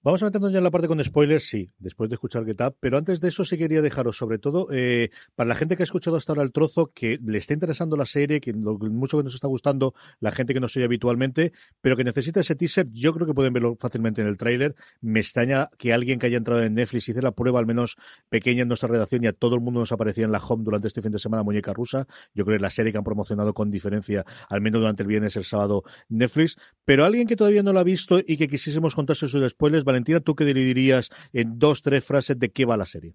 Vamos 0.03 0.23
a 0.23 0.27
meternos 0.27 0.53
ya 0.53 0.59
en 0.59 0.65
la 0.65 0.71
parte 0.71 0.87
con 0.87 1.03
spoilers, 1.03 1.49
sí, 1.49 1.73
después 1.79 2.09
de 2.09 2.15
escuchar 2.15 2.45
Get 2.45 2.61
Up, 2.61 2.77
pero 2.79 2.97
antes 2.97 3.21
de 3.21 3.27
eso 3.29 3.45
sí 3.45 3.59
quería 3.59 3.83
dejaros, 3.83 4.17
sobre 4.17 4.39
todo, 4.39 4.69
eh, 4.71 5.11
para 5.35 5.49
la 5.49 5.57
gente 5.57 5.75
que 5.75 5.83
ha 5.83 5.85
escuchado 5.85 6.17
hasta 6.17 6.33
ahora 6.33 6.45
el 6.45 6.53
trozo, 6.53 6.93
que 6.95 7.19
le 7.25 7.39
está 7.39 7.55
interesando 7.55 7.97
la 7.97 8.07
serie, 8.07 8.41
que 8.41 8.53
mucho 8.55 9.17
que 9.17 9.25
nos 9.25 9.35
está 9.35 9.49
gustando, 9.49 9.95
la 10.21 10.31
gente 10.31 10.55
que 10.55 10.61
nos 10.61 10.77
oye 10.77 10.85
habitualmente, 10.85 11.53
pero 11.81 11.97
que 11.97 12.05
necesita 12.05 12.39
ese 12.39 12.55
teaser, 12.55 12.87
yo 12.93 13.13
creo 13.15 13.27
que 13.27 13.35
pueden 13.35 13.53
verlo 13.53 13.77
fácilmente 13.81 14.23
en 14.23 14.29
el 14.29 14.37
tráiler. 14.37 14.77
Me 15.01 15.19
extraña 15.19 15.67
que 15.77 15.93
alguien 15.93 16.21
que 16.21 16.27
haya 16.27 16.37
entrado 16.37 16.63
en 16.63 16.75
Netflix 16.75 17.09
hice 17.09 17.21
la 17.21 17.33
prueba, 17.33 17.59
al 17.59 17.67
menos 17.67 17.97
pequeña 18.29 18.63
en 18.63 18.69
nuestra 18.69 18.89
redacción, 18.89 19.25
y 19.25 19.27
a 19.27 19.33
todo 19.33 19.57
el 19.57 19.61
mundo 19.61 19.81
nos 19.81 19.91
aparecía 19.91 20.25
en 20.25 20.31
la 20.31 20.39
home 20.39 20.63
durante 20.63 20.87
este 20.87 21.03
fin 21.03 21.11
de 21.11 21.19
semana, 21.19 21.43
Muñeca 21.43 21.73
Rusa. 21.73 22.07
Yo 22.33 22.45
creo 22.45 22.53
que 22.53 22.57
es 22.57 22.63
la 22.63 22.71
serie 22.71 22.93
que 22.93 22.99
han 22.99 23.05
promocionado 23.05 23.55
con 23.55 23.73
diferencia, 23.73 24.25
al 24.49 24.61
menos 24.61 24.83
durante 24.87 25.03
el 25.03 25.09
viernes, 25.09 25.37
el 25.37 25.45
sábado, 25.45 25.83
Netflix. 26.09 26.57
Pero 26.85 27.05
alguien 27.05 27.27
que 27.27 27.37
todavía 27.37 27.63
no 27.63 27.73
lo 27.73 27.81
ha 27.81 27.85
visto 27.85 28.19
y 28.19 28.37
que 28.37 28.49
quisiésemos 28.49 28.95
contarse 28.95 29.29
sus 29.29 29.49
spoilers, 29.49 29.85
Valentina, 29.85 30.21
¿tú 30.21 30.35
qué 30.35 30.45
dirías 30.45 31.11
en 31.33 31.59
dos, 31.59 31.83
tres 31.83 32.05
frases 32.05 32.39
de 32.39 32.51
qué 32.51 32.65
va 32.65 32.77
la 32.77 32.87
serie? 32.87 33.15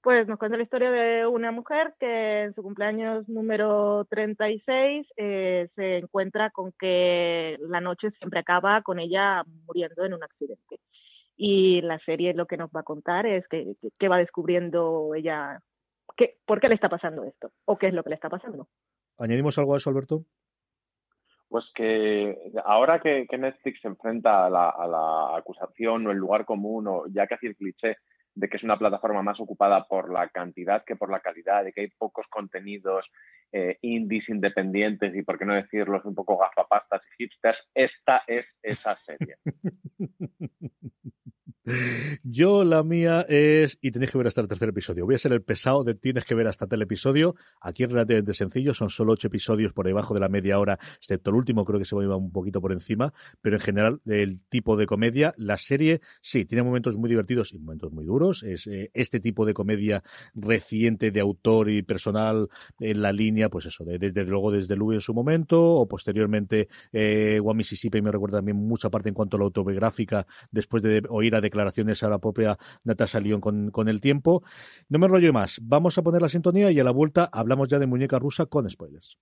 Pues 0.00 0.26
nos 0.28 0.38
cuenta 0.38 0.56
la 0.56 0.62
historia 0.62 0.90
de 0.90 1.26
una 1.26 1.50
mujer 1.50 1.92
que 1.98 2.44
en 2.44 2.54
su 2.54 2.62
cumpleaños 2.62 3.28
número 3.28 4.06
36 4.08 5.06
eh, 5.16 5.68
se 5.74 5.98
encuentra 5.98 6.50
con 6.50 6.72
que 6.72 7.58
la 7.68 7.80
noche 7.80 8.10
siempre 8.12 8.40
acaba 8.40 8.80
con 8.82 9.00
ella 9.00 9.42
muriendo 9.66 10.04
en 10.04 10.14
un 10.14 10.22
accidente. 10.22 10.78
Y 11.36 11.82
la 11.82 11.98
serie 12.00 12.32
lo 12.32 12.46
que 12.46 12.56
nos 12.56 12.70
va 12.70 12.80
a 12.80 12.84
contar 12.84 13.26
es 13.26 13.46
que, 13.48 13.74
que 13.98 14.08
va 14.08 14.18
descubriendo 14.18 15.14
ella, 15.14 15.60
que, 16.16 16.38
por 16.46 16.60
qué 16.60 16.68
le 16.68 16.76
está 16.76 16.88
pasando 16.88 17.24
esto 17.24 17.50
o 17.64 17.76
qué 17.76 17.88
es 17.88 17.94
lo 17.94 18.02
que 18.02 18.10
le 18.10 18.16
está 18.16 18.30
pasando. 18.30 18.68
¿Añadimos 19.18 19.58
algo 19.58 19.74
a 19.74 19.78
eso, 19.78 19.90
Alberto? 19.90 20.24
Pues 21.48 21.64
que 21.74 22.52
ahora 22.64 23.00
que, 23.00 23.26
Netflix 23.38 23.80
se 23.80 23.88
enfrenta 23.88 24.46
a 24.46 24.50
la, 24.50 25.36
acusación 25.36 26.06
o 26.06 26.10
el 26.10 26.18
lugar 26.18 26.44
común 26.44 26.86
o 26.86 27.04
ya 27.08 27.26
casi 27.26 27.46
el 27.46 27.56
cliché 27.56 27.96
de 28.34 28.48
que 28.48 28.56
es 28.58 28.62
una 28.62 28.78
plataforma 28.78 29.22
más 29.22 29.40
ocupada 29.40 29.84
por 29.88 30.12
la 30.12 30.28
cantidad 30.28 30.84
que 30.84 30.94
por 30.94 31.10
la 31.10 31.20
calidad, 31.20 31.64
de 31.64 31.72
que 31.72 31.80
hay 31.80 31.88
pocos 31.88 32.26
contenidos 32.28 33.06
eh, 33.52 33.78
indies 33.82 34.28
independientes 34.28 35.14
y, 35.14 35.22
por 35.22 35.38
qué 35.38 35.44
no 35.44 35.54
decirlos, 35.54 36.04
un 36.04 36.14
poco 36.14 36.38
gafapastas 36.38 37.02
y 37.02 37.24
hipsters, 37.24 37.58
esta 37.74 38.22
es 38.26 38.46
esa 38.62 38.96
serie. 39.04 39.36
Yo 42.22 42.64
la 42.64 42.82
mía 42.82 43.26
es, 43.28 43.78
y 43.80 43.90
tenéis 43.90 44.10
que 44.10 44.18
ver 44.18 44.26
hasta 44.26 44.40
el 44.40 44.48
tercer 44.48 44.70
episodio. 44.70 45.04
Voy 45.04 45.14
a 45.14 45.18
ser 45.18 45.32
el 45.32 45.42
pesado 45.42 45.84
de 45.84 45.94
tienes 45.94 46.24
que 46.24 46.34
ver 46.34 46.46
hasta 46.46 46.66
el 46.70 46.82
episodio. 46.82 47.34
Aquí 47.60 47.84
es 47.84 47.90
relativamente 47.90 48.34
sencillo, 48.34 48.74
son 48.74 48.90
solo 48.90 49.12
ocho 49.12 49.26
episodios 49.26 49.72
por 49.72 49.86
debajo 49.86 50.14
de 50.14 50.20
la 50.20 50.28
media 50.28 50.58
hora, 50.58 50.78
excepto 50.96 51.30
el 51.30 51.36
último, 51.36 51.64
creo 51.64 51.78
que 51.78 51.84
se 51.84 51.94
va 51.94 52.16
un 52.16 52.32
poquito 52.32 52.60
por 52.60 52.72
encima, 52.72 53.12
pero 53.40 53.56
en 53.56 53.60
general 53.60 54.00
el 54.06 54.40
tipo 54.48 54.76
de 54.76 54.86
comedia, 54.86 55.34
la 55.36 55.56
serie, 55.56 56.00
sí, 56.22 56.44
tiene 56.44 56.62
momentos 56.62 56.96
muy 56.96 57.10
divertidos 57.10 57.52
y 57.52 57.58
momentos 57.58 57.92
muy 57.92 58.04
duros. 58.04 58.42
Es 58.42 58.66
eh, 58.66 58.90
este 58.94 59.20
tipo 59.20 59.44
de 59.44 59.54
comedia 59.54 60.02
reciente 60.34 61.10
de 61.10 61.20
autor 61.20 61.70
y 61.70 61.82
personal 61.82 62.48
en 62.80 63.02
la 63.02 63.12
línea, 63.12 63.37
pues 63.48 63.66
eso, 63.66 63.84
desde 63.84 64.24
luego 64.24 64.50
desde 64.50 64.74
Louis 64.74 64.96
en 64.96 65.00
su 65.00 65.14
momento, 65.14 65.74
o 65.76 65.86
posteriormente 65.86 66.68
eh, 66.92 67.40
One 67.42 67.58
Mississippi 67.58 68.02
me 68.02 68.10
recuerda 68.10 68.38
también 68.38 68.56
mucha 68.56 68.90
parte 68.90 69.08
en 69.08 69.14
cuanto 69.14 69.36
a 69.36 69.38
la 69.38 69.44
autobiográfica, 69.44 70.26
después 70.50 70.82
de 70.82 71.02
oír 71.08 71.36
a 71.36 71.40
declaraciones 71.40 72.02
a 72.02 72.08
la 72.08 72.18
propia 72.18 72.58
Natasha 72.82 73.20
Lyon 73.20 73.40
con, 73.40 73.70
con 73.70 73.88
el 73.88 74.00
tiempo. 74.00 74.42
No 74.88 74.98
me 74.98 75.06
enrollo 75.06 75.32
más. 75.32 75.60
Vamos 75.62 75.96
a 75.98 76.02
poner 76.02 76.20
la 76.20 76.28
sintonía 76.28 76.70
y 76.72 76.80
a 76.80 76.84
la 76.84 76.90
vuelta 76.90 77.28
hablamos 77.32 77.68
ya 77.68 77.78
de 77.78 77.86
muñeca 77.86 78.18
rusa 78.18 78.46
con 78.46 78.68
spoilers. 78.68 79.18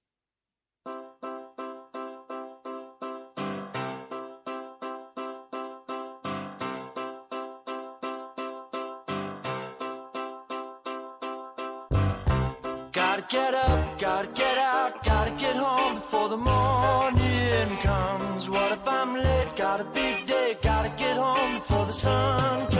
Gotta 15.26 15.42
get 15.42 15.56
home 15.56 15.96
before 15.96 16.28
the 16.28 16.36
morning 16.36 17.76
comes. 17.78 18.48
What 18.48 18.70
if 18.72 18.86
I'm 18.86 19.16
late? 19.16 19.56
Got 19.56 19.80
a 19.80 19.84
big 19.84 20.26
day, 20.26 20.56
gotta 20.62 20.90
get 20.90 21.16
home 21.16 21.54
before 21.54 21.86
the 21.86 21.92
sun 21.92 22.66
comes 22.68 22.75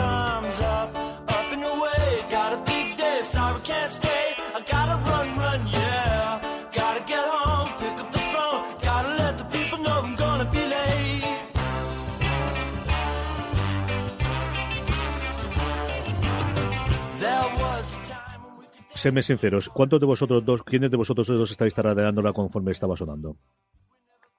Sedme 18.97 19.21
sinceros, 19.21 19.69
¿cuántos 19.69 19.99
de 19.99 20.07
vosotros 20.07 20.43
dos, 20.43 20.63
quiénes 20.63 20.89
de 20.89 20.97
vosotros 20.97 21.27
dos 21.27 21.51
estáis 21.51 21.71
tarareándola 21.75 22.33
conforme 22.33 22.71
estaba 22.71 22.97
sonando? 22.97 23.37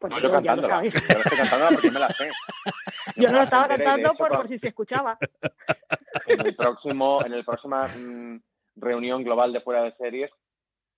Pues 0.00 0.10
no, 0.10 0.20
yo 0.20 0.32
cantándola. 0.32 0.82
Yo 0.82 0.88
estoy 0.88 1.38
cantándola 1.38 1.70
porque 1.70 1.90
me 1.92 2.00
la 2.00 2.08
sé. 2.08 2.28
Yo 3.16 3.30
no 3.30 3.36
la 3.36 3.42
estaba 3.44 3.68
cantando 3.68 4.14
por, 4.14 4.30
por, 4.30 4.48
si 4.48 4.58
se 4.58 4.68
escuchaba. 4.68 5.16
En 6.26 6.44
el 6.44 6.56
próximo, 6.56 7.24
en 7.24 7.32
el 7.32 7.44
próxima 7.44 7.86
mm, 7.86 8.40
reunión 8.76 9.22
global 9.22 9.52
de 9.52 9.60
fuera 9.60 9.82
de 9.82 9.92
series 9.92 10.30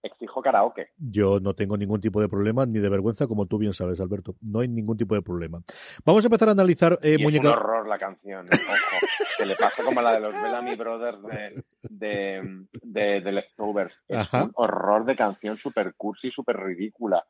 exijo 0.02 0.42
karaoke. 0.42 0.88
Yo 0.98 1.40
no 1.40 1.54
tengo 1.54 1.76
ningún 1.76 2.00
tipo 2.00 2.20
de 2.20 2.28
problema 2.28 2.66
ni 2.66 2.78
de 2.78 2.88
vergüenza, 2.88 3.26
como 3.26 3.46
tú 3.46 3.58
bien 3.58 3.74
sabes, 3.74 4.00
Alberto. 4.00 4.36
No 4.40 4.60
hay 4.60 4.68
ningún 4.68 4.96
tipo 4.96 5.14
de 5.14 5.22
problema. 5.22 5.62
Vamos 6.04 6.24
a 6.24 6.28
empezar 6.28 6.48
a 6.48 6.52
analizar 6.52 6.98
eh, 7.02 7.16
Es 7.18 7.38
un 7.38 7.46
horror 7.46 7.88
la 7.88 7.98
canción. 7.98 8.46
Ojo, 8.46 9.06
que 9.38 9.46
le 9.46 9.56
pasa 9.56 9.82
como 9.84 10.00
la 10.00 10.14
de 10.14 10.20
los 10.20 10.32
Bellamy 10.32 10.76
Brothers 10.76 11.22
de, 11.22 11.64
de, 11.82 12.66
de, 12.82 13.20
de 13.20 13.32
Leftovers. 13.32 13.94
Es 14.08 14.32
un 14.32 14.52
horror 14.54 15.04
de 15.04 15.16
canción 15.16 15.56
super 15.56 15.94
cursi, 15.94 16.30
súper 16.30 16.56
ridícula. 16.56 17.24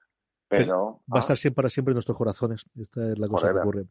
Pero, 0.50 1.00
va 1.07 1.19
a 1.19 1.21
estar 1.21 1.37
siempre 1.37 1.62
para 1.62 1.71
siempre 1.71 1.92
en 1.92 1.95
nuestros 1.95 2.19
corazones. 2.19 2.66
Esta 2.76 3.12
es 3.12 3.19
la 3.21 3.28
cosa 3.28 3.52
que 3.52 3.59
ocurre. 3.61 3.85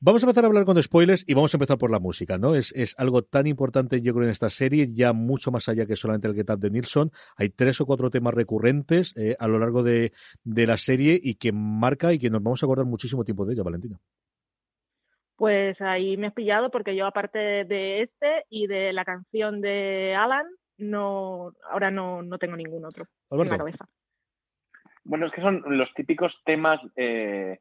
Vamos 0.00 0.20
a 0.20 0.26
empezar 0.26 0.42
a 0.42 0.48
hablar 0.48 0.64
con 0.64 0.82
spoilers 0.82 1.24
y 1.28 1.34
vamos 1.34 1.54
a 1.54 1.56
empezar 1.56 1.78
por 1.78 1.92
la 1.92 2.00
música, 2.00 2.38
¿no? 2.38 2.56
Es, 2.56 2.72
es 2.72 2.96
algo 2.98 3.22
tan 3.22 3.46
importante, 3.46 4.00
yo 4.00 4.12
creo, 4.12 4.24
en 4.24 4.30
esta 4.30 4.50
serie, 4.50 4.88
ya 4.92 5.12
mucho 5.12 5.52
más 5.52 5.68
allá 5.68 5.86
que 5.86 5.94
solamente 5.94 6.26
el 6.26 6.34
Get 6.34 6.50
Up 6.50 6.58
de 6.58 6.70
Nilsson. 6.70 7.12
Hay 7.36 7.50
tres 7.50 7.80
o 7.80 7.86
cuatro 7.86 8.10
temas 8.10 8.34
recurrentes 8.34 9.16
eh, 9.16 9.36
a 9.38 9.46
lo 9.46 9.60
largo 9.60 9.84
de, 9.84 10.12
de, 10.42 10.66
la 10.66 10.76
serie 10.76 11.20
y 11.22 11.36
que 11.36 11.52
marca 11.52 12.12
y 12.12 12.18
que 12.18 12.30
nos 12.30 12.42
vamos 12.42 12.60
a 12.64 12.66
acordar 12.66 12.84
muchísimo 12.84 13.22
tiempo 13.22 13.46
de 13.46 13.54
ella, 13.54 13.62
Valentina. 13.62 14.00
Pues 15.36 15.80
ahí 15.80 16.16
me 16.16 16.26
has 16.26 16.34
pillado 16.34 16.68
porque 16.72 16.96
yo, 16.96 17.06
aparte 17.06 17.38
de 17.38 18.02
este 18.02 18.44
y 18.50 18.66
de 18.66 18.92
la 18.92 19.04
canción 19.04 19.60
de 19.60 20.16
Alan, 20.16 20.46
no 20.78 21.52
ahora 21.70 21.92
no, 21.92 22.22
no 22.22 22.38
tengo 22.38 22.56
ningún 22.56 22.84
otro 22.84 23.06
en 23.30 23.48
la 23.48 23.56
cabeza. 23.56 23.88
Bueno, 25.04 25.26
es 25.26 25.32
que 25.32 25.40
son 25.40 25.62
los 25.66 25.92
típicos 25.94 26.32
temas 26.44 26.80
eh, 26.96 27.60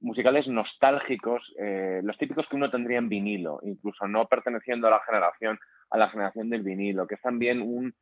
musicales 0.00 0.48
nostálgicos, 0.48 1.42
eh, 1.58 2.00
los 2.02 2.16
típicos 2.18 2.46
que 2.48 2.56
uno 2.56 2.70
tendría 2.70 2.98
en 2.98 3.08
vinilo, 3.08 3.60
incluso 3.62 4.08
no 4.08 4.26
perteneciendo 4.26 4.88
a 4.88 4.90
la 4.90 5.00
generación, 5.00 5.58
a 5.90 5.98
la 5.98 6.08
generación 6.08 6.50
del 6.50 6.62
vinilo, 6.62 7.06
que 7.06 7.14
es 7.16 7.20
también 7.20 7.60
un, 7.62 7.94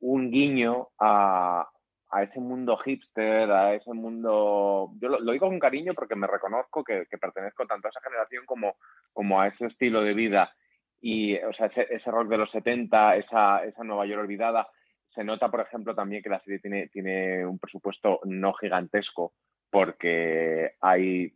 un 0.00 0.30
guiño 0.30 0.88
a, 0.98 1.68
a 2.14 2.22
ese 2.22 2.38
mundo 2.38 2.76
hipster, 2.76 3.50
a 3.50 3.74
ese 3.74 3.92
mundo... 3.92 4.92
Yo 5.00 5.08
lo, 5.08 5.32
digo 5.32 5.48
con 5.48 5.58
cariño 5.58 5.94
porque 5.94 6.14
me 6.14 6.28
reconozco 6.28 6.84
que, 6.84 7.06
pertenezco 7.20 7.66
tanto 7.66 7.88
a 7.88 7.90
esa 7.90 8.00
generación 8.00 8.46
como, 8.46 8.76
como 9.12 9.40
a 9.40 9.48
ese 9.48 9.66
estilo 9.66 10.00
de 10.00 10.14
vida. 10.14 10.54
Y, 11.00 11.36
o 11.38 11.52
sea, 11.54 11.66
ese, 11.66 11.88
ese 11.90 12.10
rock 12.12 12.28
de 12.28 12.38
los 12.38 12.50
70, 12.52 13.16
esa, 13.16 13.64
esa 13.64 13.82
Nueva 13.82 14.06
York 14.06 14.20
olvidada, 14.20 14.68
se 15.14 15.24
nota, 15.24 15.50
por 15.50 15.60
ejemplo, 15.60 15.94
también 15.94 16.22
que 16.22 16.28
la 16.28 16.40
serie 16.40 16.58
tiene, 16.58 16.88
tiene 16.88 17.46
un 17.46 17.58
presupuesto 17.58 18.20
no 18.24 18.52
gigantesco, 18.54 19.32
porque 19.70 20.72
hay, 20.80 21.32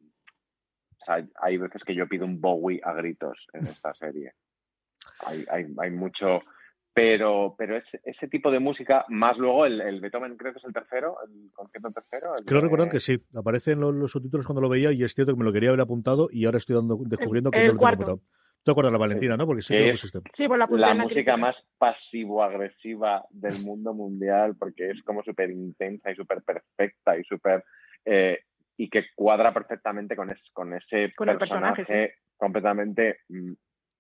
hay 1.40 1.56
veces 1.56 1.82
que 1.84 1.94
yo 1.94 2.08
pido 2.08 2.26
un 2.26 2.40
Bowie 2.40 2.80
a 2.82 2.92
gritos 2.94 3.38
en 3.52 3.62
esta 3.62 3.94
serie. 3.94 4.32
Hay, 5.26 5.44
hay, 5.50 5.66
hay 5.78 5.90
mucho, 5.90 6.42
pero, 6.92 7.54
pero 7.56 7.76
ese, 7.76 8.00
ese 8.02 8.26
tipo 8.26 8.50
de 8.50 8.58
música, 8.58 9.04
más 9.08 9.38
luego 9.38 9.66
el, 9.66 9.80
el, 9.80 10.00
Beethoven, 10.00 10.36
creo 10.36 10.52
que 10.52 10.58
es 10.58 10.64
el 10.64 10.72
tercero, 10.72 11.16
el 11.26 11.52
concierto 11.52 11.92
tercero. 11.92 12.32
creo 12.44 12.60
recordar 12.60 12.88
que 12.88 12.98
sí, 12.98 13.22
aparece 13.36 13.72
en 13.72 13.80
los, 13.80 14.10
subtítulos 14.10 14.46
cuando 14.46 14.60
lo 14.60 14.68
veía 14.68 14.90
y 14.90 15.04
es 15.04 15.14
cierto 15.14 15.32
que 15.32 15.38
me 15.38 15.44
lo 15.44 15.52
quería 15.52 15.68
haber 15.68 15.82
apuntado 15.82 16.28
y 16.32 16.44
ahora 16.44 16.58
estoy 16.58 16.74
dando, 16.74 16.98
descubriendo 17.06 17.52
que 17.52 17.58
no 17.58 17.64
lo 17.74 17.78
tengo 17.78 17.86
apuntado. 17.86 18.20
Tú 18.62 18.72
acuerdas 18.72 18.92
la 18.92 18.98
Valentina, 18.98 19.36
¿no? 19.36 19.46
Porque 19.46 19.62
sí 19.62 19.74
que 19.74 19.90
es 19.90 20.00
sí, 20.00 20.46
pues 20.46 20.58
la, 20.58 20.66
la 20.70 20.94
música 20.94 21.36
más 21.36 21.56
pasivo-agresiva 21.78 23.24
del 23.30 23.62
mundo 23.62 23.94
mundial, 23.94 24.56
porque 24.58 24.90
es 24.90 25.02
como 25.02 25.22
súper 25.22 25.50
intensa 25.50 26.10
y 26.10 26.14
súper 26.14 26.42
perfecta 26.42 27.16
y 27.16 27.24
súper. 27.24 27.64
Eh, 28.04 28.40
y 28.76 28.88
que 28.88 29.06
cuadra 29.14 29.52
perfectamente 29.52 30.14
con, 30.14 30.32
con 30.52 30.74
ese 30.74 31.12
personaje, 31.16 32.14
completamente 32.36 33.20
mm, 33.28 33.52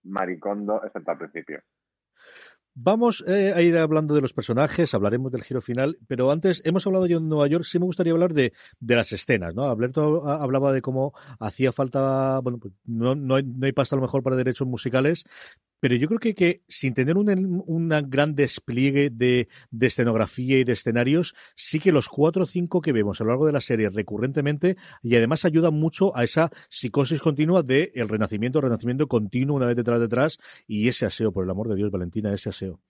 maricondo, 0.04 0.84
excepto 0.84 1.10
al 1.10 1.18
principio. 1.18 1.62
Vamos 2.80 3.24
eh, 3.26 3.52
a 3.56 3.60
ir 3.60 3.76
hablando 3.76 4.14
de 4.14 4.20
los 4.20 4.32
personajes, 4.32 4.94
hablaremos 4.94 5.32
del 5.32 5.42
giro 5.42 5.60
final, 5.60 5.98
pero 6.06 6.30
antes 6.30 6.62
hemos 6.64 6.86
hablado 6.86 7.06
yo 7.06 7.18
en 7.18 7.28
Nueva 7.28 7.48
York, 7.48 7.64
sí 7.64 7.80
me 7.80 7.86
gustaría 7.86 8.12
hablar 8.12 8.32
de, 8.34 8.52
de 8.78 8.94
las 8.94 9.10
escenas, 9.10 9.52
¿no? 9.52 9.64
Alberto 9.64 10.24
hablaba 10.28 10.72
de 10.72 10.80
cómo 10.80 11.12
hacía 11.40 11.72
falta, 11.72 12.38
bueno, 12.38 12.60
pues 12.60 12.72
no, 12.84 13.16
no, 13.16 13.34
hay, 13.34 13.42
no 13.42 13.66
hay 13.66 13.72
pasta 13.72 13.96
a 13.96 13.98
lo 13.98 14.02
mejor 14.02 14.22
para 14.22 14.36
derechos 14.36 14.68
musicales, 14.68 15.24
pero 15.80 15.94
yo 15.94 16.08
creo 16.08 16.18
que, 16.18 16.34
que 16.34 16.60
sin 16.68 16.94
tener 16.94 17.16
un, 17.16 17.88
gran 18.08 18.34
despliegue 18.34 19.10
de, 19.10 19.48
de, 19.70 19.86
escenografía 19.86 20.58
y 20.58 20.64
de 20.64 20.72
escenarios, 20.72 21.34
sí 21.56 21.80
que 21.80 21.92
los 21.92 22.08
cuatro 22.08 22.44
o 22.44 22.46
cinco 22.46 22.80
que 22.80 22.92
vemos 22.92 23.20
a 23.20 23.24
lo 23.24 23.30
largo 23.30 23.46
de 23.46 23.52
la 23.52 23.60
serie 23.60 23.90
recurrentemente 23.90 24.76
y 25.02 25.16
además 25.16 25.44
ayudan 25.44 25.74
mucho 25.74 26.16
a 26.16 26.24
esa 26.24 26.50
psicosis 26.68 27.20
continua 27.20 27.62
de 27.62 27.92
el 27.94 28.08
renacimiento, 28.08 28.60
renacimiento 28.60 29.06
continuo 29.06 29.56
una 29.56 29.66
vez 29.66 29.76
detrás 29.76 30.00
detrás 30.00 30.38
y 30.66 30.88
ese 30.88 31.06
aseo, 31.06 31.32
por 31.32 31.44
el 31.44 31.50
amor 31.50 31.68
de 31.68 31.76
Dios, 31.76 31.90
Valentina, 31.90 32.32
ese 32.32 32.50
aseo. 32.50 32.80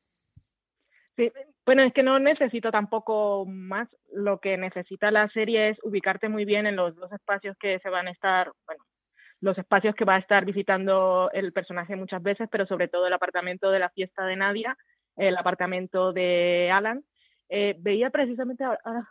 Bueno, 1.67 1.83
es 1.83 1.93
que 1.93 2.03
no 2.03 2.19
necesito 2.19 2.71
tampoco 2.71 3.45
más. 3.45 3.89
Lo 4.11 4.41
que 4.41 4.57
necesita 4.57 5.11
la 5.11 5.29
serie 5.29 5.69
es 5.71 5.79
ubicarte 5.83 6.29
muy 6.31 6.47
bien 6.47 6.67
en 6.67 6.77
los 6.77 6.97
dos 6.97 7.13
espacios 7.13 7.59
que 7.59 7.79
se 7.81 7.91
van 7.91 8.09
a 8.09 8.13
estar, 8.13 8.51
bueno, 8.65 8.85
los 9.41 9.57
espacios 9.59 9.95
que 9.95 10.05
va 10.05 10.17
a 10.17 10.19
estar 10.19 10.45
visitando 10.45 11.31
el 11.33 11.53
personaje 11.53 11.97
muchas 11.97 12.23
veces, 12.23 12.49
pero 12.51 12.67
sobre 12.67 12.89
todo 12.89 13.07
el 13.07 13.13
apartamento 13.13 13.71
de 13.71 13.79
la 13.79 13.91
fiesta 13.91 14.25
de 14.25 14.37
Nadia, 14.37 14.77
el 15.17 15.37
apartamento 15.37 16.13
de 16.13 16.71
Alan. 16.73 17.05
Eh, 17.51 17.77
veía 17.79 18.11
precisamente, 18.11 18.65
ahora 18.65 19.09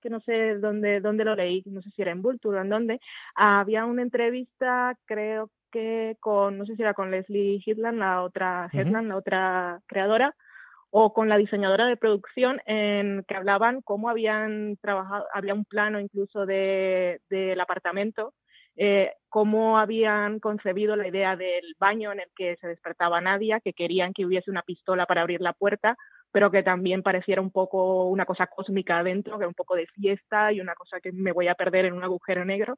que 0.00 0.10
no 0.10 0.20
sé 0.20 0.56
dónde, 0.58 1.00
dónde 1.00 1.24
lo 1.24 1.34
leí, 1.34 1.62
no 1.66 1.82
sé 1.82 1.90
si 1.90 2.02
era 2.02 2.12
en 2.12 2.22
Vulture 2.22 2.58
o 2.58 2.62
en 2.62 2.68
dónde, 2.68 3.00
había 3.34 3.84
una 3.84 4.02
entrevista, 4.02 4.96
creo 5.06 5.50
que 5.72 6.16
con, 6.20 6.58
no 6.58 6.66
sé 6.66 6.76
si 6.76 6.82
era 6.82 6.94
con 6.94 7.10
Leslie 7.10 7.62
Hitland, 7.64 7.98
la 7.98 8.22
otra 8.22 8.68
Hitland, 8.72 9.08
la 9.08 9.16
otra 9.16 9.80
creadora, 9.86 10.34
o 10.90 11.12
con 11.12 11.28
la 11.28 11.36
diseñadora 11.36 11.86
de 11.86 11.96
producción 11.96 12.60
en 12.66 13.24
que 13.26 13.36
hablaban 13.36 13.80
cómo 13.82 14.08
habían 14.08 14.76
trabajado, 14.78 15.26
había 15.32 15.54
un 15.54 15.64
plano 15.64 16.00
incluso 16.00 16.46
de, 16.46 17.20
del 17.28 17.60
apartamento 17.60 18.34
eh, 18.76 19.12
cómo 19.28 19.78
habían 19.78 20.40
concebido 20.40 20.96
la 20.96 21.08
idea 21.08 21.36
del 21.36 21.74
baño 21.78 22.12
en 22.12 22.20
el 22.20 22.28
que 22.34 22.56
se 22.56 22.68
despertaba 22.68 23.20
Nadia, 23.20 23.60
que 23.60 23.72
querían 23.72 24.12
que 24.12 24.26
hubiese 24.26 24.50
una 24.50 24.62
pistola 24.62 25.06
para 25.06 25.22
abrir 25.22 25.40
la 25.40 25.52
puerta, 25.52 25.96
pero 26.32 26.50
que 26.50 26.62
también 26.62 27.02
pareciera 27.02 27.40
un 27.40 27.50
poco 27.50 28.06
una 28.06 28.24
cosa 28.24 28.46
cósmica 28.46 28.98
adentro, 28.98 29.38
que 29.38 29.46
un 29.46 29.54
poco 29.54 29.74
de 29.74 29.86
fiesta 29.86 30.52
y 30.52 30.60
una 30.60 30.74
cosa 30.74 31.00
que 31.00 31.12
me 31.12 31.32
voy 31.32 31.48
a 31.48 31.54
perder 31.54 31.86
en 31.86 31.94
un 31.94 32.04
agujero 32.04 32.44
negro. 32.44 32.76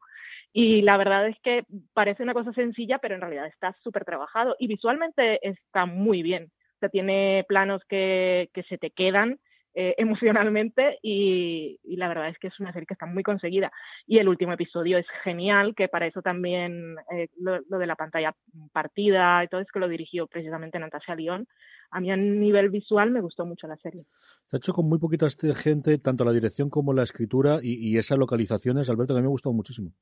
Y 0.53 0.83
la 0.83 0.97
verdad 0.97 1.29
es 1.29 1.37
que 1.43 1.65
parece 1.93 2.23
una 2.23 2.35
cosa 2.35 2.53
sencilla, 2.53 2.99
pero 2.99 3.15
en 3.15 3.21
realidad 3.21 3.47
está 3.47 3.75
súper 3.83 4.05
trabajado 4.05 4.57
y 4.59 4.67
visualmente 4.67 5.47
está 5.47 5.87
muy 5.87 6.23
bien. 6.23 6.51
O 6.77 6.79
sea, 6.81 6.89
tiene 6.89 7.45
planos 7.49 7.83
que, 7.89 8.51
que 8.53 8.63
se 8.65 8.79
te 8.79 8.91
quedan 8.91 9.39
eh, 9.75 9.95
emocionalmente 9.99 10.99
y, 11.03 11.79
la 11.97 12.09
verdad 12.09 12.29
es 12.29 12.39
que 12.39 12.49
es 12.49 12.61
una 12.61 12.73
serie 12.73 12.87
que 12.87 12.95
está 12.95 13.07
muy 13.07 13.23
conseguida. 13.23 13.71
Y 14.07 14.19
el 14.19 14.29
último 14.29 14.53
episodio 14.53 14.99
es 14.99 15.07
genial, 15.23 15.75
que 15.75 15.89
para 15.89 16.07
eso 16.07 16.23
también 16.23 16.97
eh, 17.11 17.29
lo, 17.39 17.61
de 17.61 17.87
la 17.87 17.97
pantalla 17.97 18.35
partida 18.73 19.45
y 19.45 19.49
todo 19.49 19.61
es 19.61 19.71
que 19.73 19.79
lo 19.79 19.89
dirigió 19.89 20.27
precisamente 20.27 20.79
Natasha 20.79 21.15
Lyon. 21.15 21.47
A 21.91 22.01
mí 22.01 22.11
a 22.11 22.17
nivel 22.17 22.71
visual 22.71 23.11
me 23.11 23.21
gustó 23.21 23.45
mucho 23.45 23.67
la 23.67 23.77
serie. 23.77 24.05
Se 24.47 24.57
ha 24.57 24.59
hecho 24.59 24.73
con 24.73 24.89
muy 24.89 24.99
poquita 24.99 25.27
gente, 25.55 25.99
tanto 25.99 26.25
la 26.25 26.33
dirección 26.33 26.71
como 26.71 26.95
la 26.95 27.03
escritura 27.03 27.59
y, 27.63 27.97
esas 27.99 28.19
localizaciones, 28.19 28.89
Alberto, 28.89 29.13
que 29.13 29.19
a 29.19 29.21
mí 29.21 29.25
me 29.25 29.29
ha 29.29 29.31
gustado 29.31 29.53
muchísimo. 29.53 29.93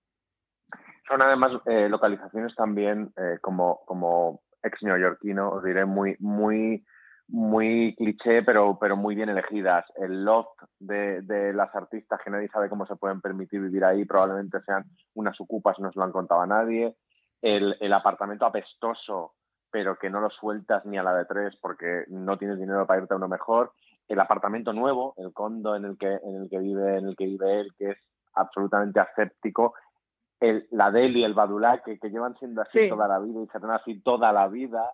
Son 1.09 1.21
además 1.21 1.61
eh, 1.67 1.89
localizaciones 1.89 2.55
también 2.55 3.13
como, 3.41 3.81
como 3.87 4.43
ex 4.63 4.81
neoyorquino, 4.83 5.51
os 5.51 5.65
diré, 5.65 5.85
muy, 5.85 6.15
muy 6.21 6.85
muy 7.33 7.95
cliché, 7.97 8.43
pero, 8.43 8.77
pero 8.81 8.97
muy 8.97 9.15
bien 9.15 9.29
elegidas. 9.29 9.85
El 9.97 10.25
loft 10.25 10.61
de, 10.79 11.23
de, 11.23 11.53
las 11.53 11.75
artistas 11.75 12.21
que 12.25 12.31
nadie 12.31 12.49
sabe 12.49 12.69
cómo 12.69 12.87
se 12.87 12.97
pueden 12.97 13.21
permitir 13.21 13.61
vivir 13.61 13.85
ahí, 13.85 14.05
probablemente 14.05 14.61
sean 14.63 14.85
unas 15.15 15.41
ocupas, 15.41 15.79
no 15.79 15.93
se 15.93 15.99
lo 15.99 16.05
han 16.05 16.13
contado 16.13 16.41
a 16.41 16.47
nadie. 16.47 16.97
El, 17.41 17.77
el 17.81 17.93
apartamento 17.93 18.47
apestoso, 18.47 19.35
pero 19.71 19.97
que 19.97 20.11
no 20.11 20.21
lo 20.21 20.31
sueltas 20.31 20.85
ni 20.85 20.99
a 20.99 21.03
la 21.03 21.15
de 21.15 21.25
tres 21.25 21.57
porque 21.61 22.05
no 22.09 22.37
tienes 22.37 22.59
dinero 22.59 22.87
para 22.87 23.01
irte 23.01 23.15
a 23.15 23.17
uno 23.17 23.29
mejor. 23.29 23.73
El 24.09 24.19
apartamento 24.19 24.73
nuevo, 24.73 25.15
el 25.17 25.33
condo 25.33 25.77
en 25.77 25.85
el 25.85 25.97
que, 25.97 26.13
en 26.13 26.43
el 26.43 26.51
que 26.51 26.59
vive, 26.59 26.99
en 26.99 27.09
el 27.09 27.17
que 27.17 27.27
vive 27.27 27.61
él, 27.61 27.73
que 27.79 27.91
es 27.91 27.99
absolutamente 28.35 28.99
aséptico. 28.99 29.75
El, 30.41 30.67
la 30.73 30.91
Deli, 30.91 31.23
el 31.23 31.35
Badulá, 31.35 31.83
que, 31.83 31.99
que 31.99 32.11
llevan 32.11 32.37
siendo 32.39 32.63
así 32.63 32.89
toda 32.89 33.07
la 33.07 33.21
vida 33.21 33.41
y 33.41 33.47
serán 33.49 33.71
así 33.71 34.01
toda 34.01 34.33
la 34.33 34.49
vida. 34.49 34.93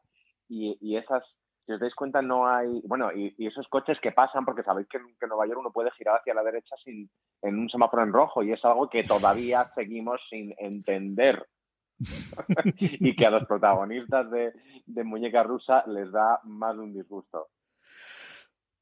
Y, 0.49 0.77
y 0.81 0.97
esas 0.97 1.25
si 1.67 1.73
os 1.73 1.81
dais 1.81 1.95
cuenta, 1.95 2.23
no 2.23 2.49
hay. 2.49 2.81
Bueno, 2.87 3.11
y, 3.13 3.35
esos 3.45 3.67
coches 3.69 3.99
que 4.01 4.13
pasan, 4.13 4.45
porque 4.45 4.63
sabéis 4.63 4.89
que, 4.89 4.99
en 4.99 5.29
Nueva 5.29 5.47
York 5.47 5.59
uno 5.59 5.73
puede 5.73 5.91
girar 5.91 6.21
hacia 6.21 6.33
la 6.33 6.45
derecha 6.45 6.77
sin, 6.83 7.11
en 7.43 7.59
un 7.59 7.69
semáforo 7.69 8.05
en 8.05 8.13
rojo, 8.13 8.43
y 8.43 8.53
es 8.53 8.65
algo 8.65 8.89
que 8.89 9.03
todavía 9.03 9.71
seguimos 9.75 10.21
sin 10.31 10.55
entender. 10.59 11.45
y 12.79 13.17
que 13.17 13.27
a 13.27 13.31
los 13.31 13.47
protagonistas 13.47 14.31
de, 14.31 14.53
de 14.85 15.05
Muñeca 15.05 15.43
Rusa 15.43 15.83
les 15.87 16.13
da 16.13 16.41
más 16.45 16.77
de 16.77 16.83
un 16.83 16.93
disgusto. 16.93 17.49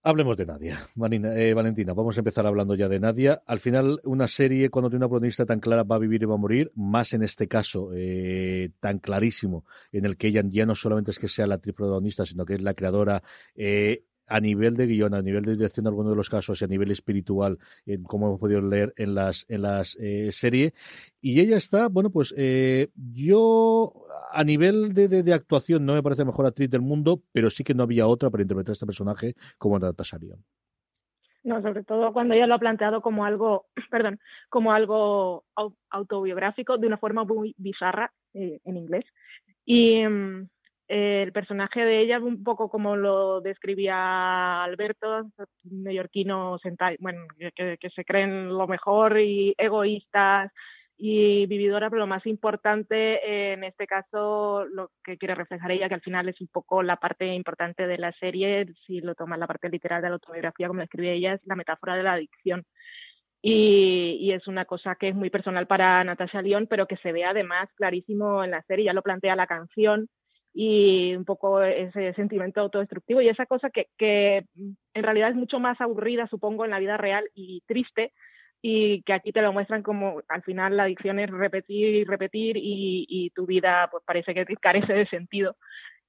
Hablemos 0.07 0.37
de 0.37 0.45
Nadia. 0.45 0.87
Eh, 1.35 1.55
Valentina, 1.55 1.95
vamos 1.95 2.17
a 2.17 2.21
empezar 2.21 2.47
hablando 2.47 2.75
ya 2.75 2.89
de 2.89 3.01
Nadia. 3.01 3.43
Al 3.47 3.59
final, 3.59 4.01
una 4.05 4.29
serie, 4.29 4.69
cuando 4.69 4.91
tiene 4.91 5.05
una 5.05 5.09
protagonista 5.09 5.47
tan 5.47 5.61
clara, 5.61 5.83
va 5.83 5.97
a 5.97 5.99
vivir 5.99 6.23
y 6.23 6.27
va 6.27 6.35
a 6.35 6.39
morir, 6.39 6.71
más 6.75 7.13
en 7.15 7.23
este 7.23 7.49
caso, 7.49 7.91
eh, 7.95 8.71
tan 8.81 8.99
clarísimo, 8.99 9.65
en 9.93 10.05
el 10.05 10.17
que 10.17 10.29
ella 10.29 10.43
ya 10.47 10.67
no 10.67 10.75
solamente 10.75 11.11
es 11.11 11.19
que 11.19 11.29
sea 11.29 11.47
la 11.47 11.57
actriz 11.57 11.75
protagonista, 11.75 12.27
sino 12.27 12.45
que 12.45 12.55
es 12.55 12.63
la 12.63 12.75
creadora, 12.75 13.23
eh, 13.55 14.05
a 14.27 14.41
nivel 14.41 14.77
de 14.77 14.87
guion, 14.87 15.15
a 15.15 15.23
nivel 15.23 15.45
de 15.45 15.53
dirección 15.53 15.85
de 15.85 15.91
algunos 15.91 16.13
de 16.13 16.17
los 16.17 16.31
casos 16.31 16.61
y 16.61 16.65
a 16.65 16.69
nivel 16.69 16.91
espiritual, 16.91 17.59
como 18.05 18.27
hemos 18.27 18.41
podido 18.41 18.61
leer 18.61 18.93
en 18.97 19.15
las, 19.15 19.47
en 19.49 19.63
las 19.63 19.97
series. 20.31 20.73
Y 21.21 21.41
ella 21.41 21.57
está, 21.57 21.89
bueno, 21.89 22.11
pues 22.11 22.35
yo 23.13 24.05
a 24.35 24.45
nivel 24.45 24.93
de, 24.95 25.09
de, 25.09 25.33
actuación 25.33 25.87
no 25.87 25.95
me 25.95 26.03
parece 26.03 26.25
mejor 26.25 26.47
actriz 26.47 26.69
del 26.69 26.83
mundo, 26.83 27.23
pero 27.33 27.51
sí 27.51 27.63
que 27.63 27.75
no 27.75 27.85
había 27.85 28.07
otra 28.07 28.31
para 28.31 28.43
interpretar 28.43 28.73
este 28.73 28.87
personaje 28.87 29.35
como 29.59 29.79
Natasha 29.79 30.19
Lyon. 30.19 30.45
No, 31.45 31.61
sobre 31.63 31.85
todo 31.85 32.13
cuando 32.13 32.35
ella 32.35 32.47
lo 32.47 32.55
ha 32.55 32.59
planteado 32.59 33.01
como 33.01 33.25
algo, 33.25 33.67
perdón, 33.91 34.19
como 34.49 34.73
algo 34.73 35.45
autobiográfico 35.91 36.79
de 36.79 36.87
una 36.87 36.99
forma 36.99 37.25
muy 37.25 37.55
bizarra 37.59 38.13
eh, 38.33 38.61
en 38.65 38.77
inglés. 38.77 39.05
Y 39.65 40.03
mm, 40.89 40.93
el 40.93 41.33
personaje 41.33 41.85
de 41.85 42.01
ella, 42.01 42.19
un 42.19 42.43
poco 42.45 42.69
como 42.69 42.97
lo 42.97 43.41
describía 43.41 44.63
Alberto, 44.65 45.31
neoyorquino 45.65 46.59
bueno, 47.01 47.27
que, 47.55 47.91
se 47.95 48.05
creen 48.05 48.49
lo 48.49 48.67
mejor 48.67 49.19
y 49.21 49.55
egoístas, 49.59 50.53
y 50.97 51.47
vividora, 51.47 51.91
pero 51.91 52.01
lo 52.01 52.07
más 52.07 52.25
importante 52.27 53.53
en 53.53 53.65
este 53.65 53.87
caso, 53.87 54.65
lo 54.67 54.91
que 55.03 55.19
quiere 55.19 55.35
reflejar 55.35 55.73
ella, 55.73 55.89
que 55.89 55.95
al 55.95 56.01
final 56.03 56.29
es 56.29 56.41
un 56.41 56.49
poco 56.49 56.83
la 56.83 56.97
parte 56.97 57.27
importante 57.35 57.87
de 57.87 57.99
la 57.99 58.13
serie, 58.13 58.67
si 58.87 59.01
lo 59.01 59.15
tomas 59.15 59.39
la 59.39 59.49
parte 59.49 59.69
literal 59.69 60.03
de 60.03 60.09
la 60.09 60.15
autobiografía, 60.15 60.69
como 60.69 60.79
la 60.79 60.85
escribe 60.85 61.15
ella, 61.15 61.35
es 61.35 61.41
la 61.47 61.57
metáfora 61.57 61.97
de 61.97 62.03
la 62.05 62.13
adicción. 62.15 62.65
y, 63.43 64.33
es 64.33 64.47
una 64.49 64.65
cosa 64.65 64.97
que 64.97 65.09
es 65.09 65.15
muy 65.15 65.31
personal 65.31 65.67
para 65.67 66.03
Natasha 66.05 66.43
Lyon, 66.43 66.67
pero 66.69 66.87
que 66.87 66.97
se 66.99 67.13
ve 67.13 67.25
además 67.25 67.69
clarísimo 67.77 68.43
en 68.45 68.53
la 68.53 68.63
serie, 68.63 68.87
ya 68.87 68.93
lo 68.95 69.03
plantea 69.03 69.37
la 69.37 69.47
canción 69.47 70.09
y 70.55 71.15
un 71.17 71.25
poco 71.25 71.63
ese 71.63 72.15
sentimiento 72.15 72.61
autodestructivo 72.61 73.21
y 73.21 73.29
esa 73.29 73.45
cosa 73.45 73.71
que, 73.71 73.89
que 73.99 74.47
en 74.57 75.03
realidad 75.03 75.31
es 75.31 75.37
mucho 75.37 75.59
más 75.59 75.81
aburrida, 75.81 76.29
supongo, 76.29 76.65
en 76.65 76.71
la 76.71 76.79
vida 76.79 76.97
real 76.97 77.29
y 77.35 77.63
triste, 77.67 78.13
y 78.63 79.03
que 79.03 79.13
aquí 79.13 79.33
te 79.33 79.43
lo 79.43 79.53
muestran 79.53 79.83
como 79.83 80.23
al 80.29 80.43
final 80.43 80.77
la 80.77 80.85
adicción 80.85 81.19
es 81.19 81.31
repetir 81.31 81.97
y 81.97 82.05
repetir 82.05 82.57
y, 82.57 83.05
y 83.09 83.31
tu 83.31 83.45
vida 83.45 83.89
pues 83.91 84.03
parece 84.07 84.33
que 84.33 84.47
carece 84.57 84.95
de 84.95 85.07
sentido 85.07 85.57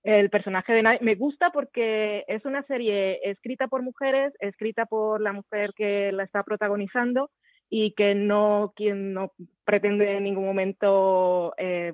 el 0.05 0.29
personaje 0.29 0.71
de 0.71 0.83
Nadie. 0.83 0.99
Me 1.01 1.15
gusta 1.15 1.49
porque 1.49 2.23
es 2.27 2.45
una 2.45 2.63
serie 2.63 3.19
escrita 3.23 3.67
por 3.67 3.81
mujeres, 3.81 4.33
escrita 4.39 4.85
por 4.85 5.19
la 5.19 5.33
mujer 5.33 5.73
que 5.75 6.11
la 6.11 6.23
está 6.23 6.43
protagonizando 6.43 7.31
y 7.69 7.91
que 7.93 8.13
no, 8.13 8.71
quien 8.75 9.13
no 9.13 9.31
pretende 9.65 10.17
en 10.17 10.23
ningún 10.23 10.45
momento 10.45 11.55
eh, 11.57 11.91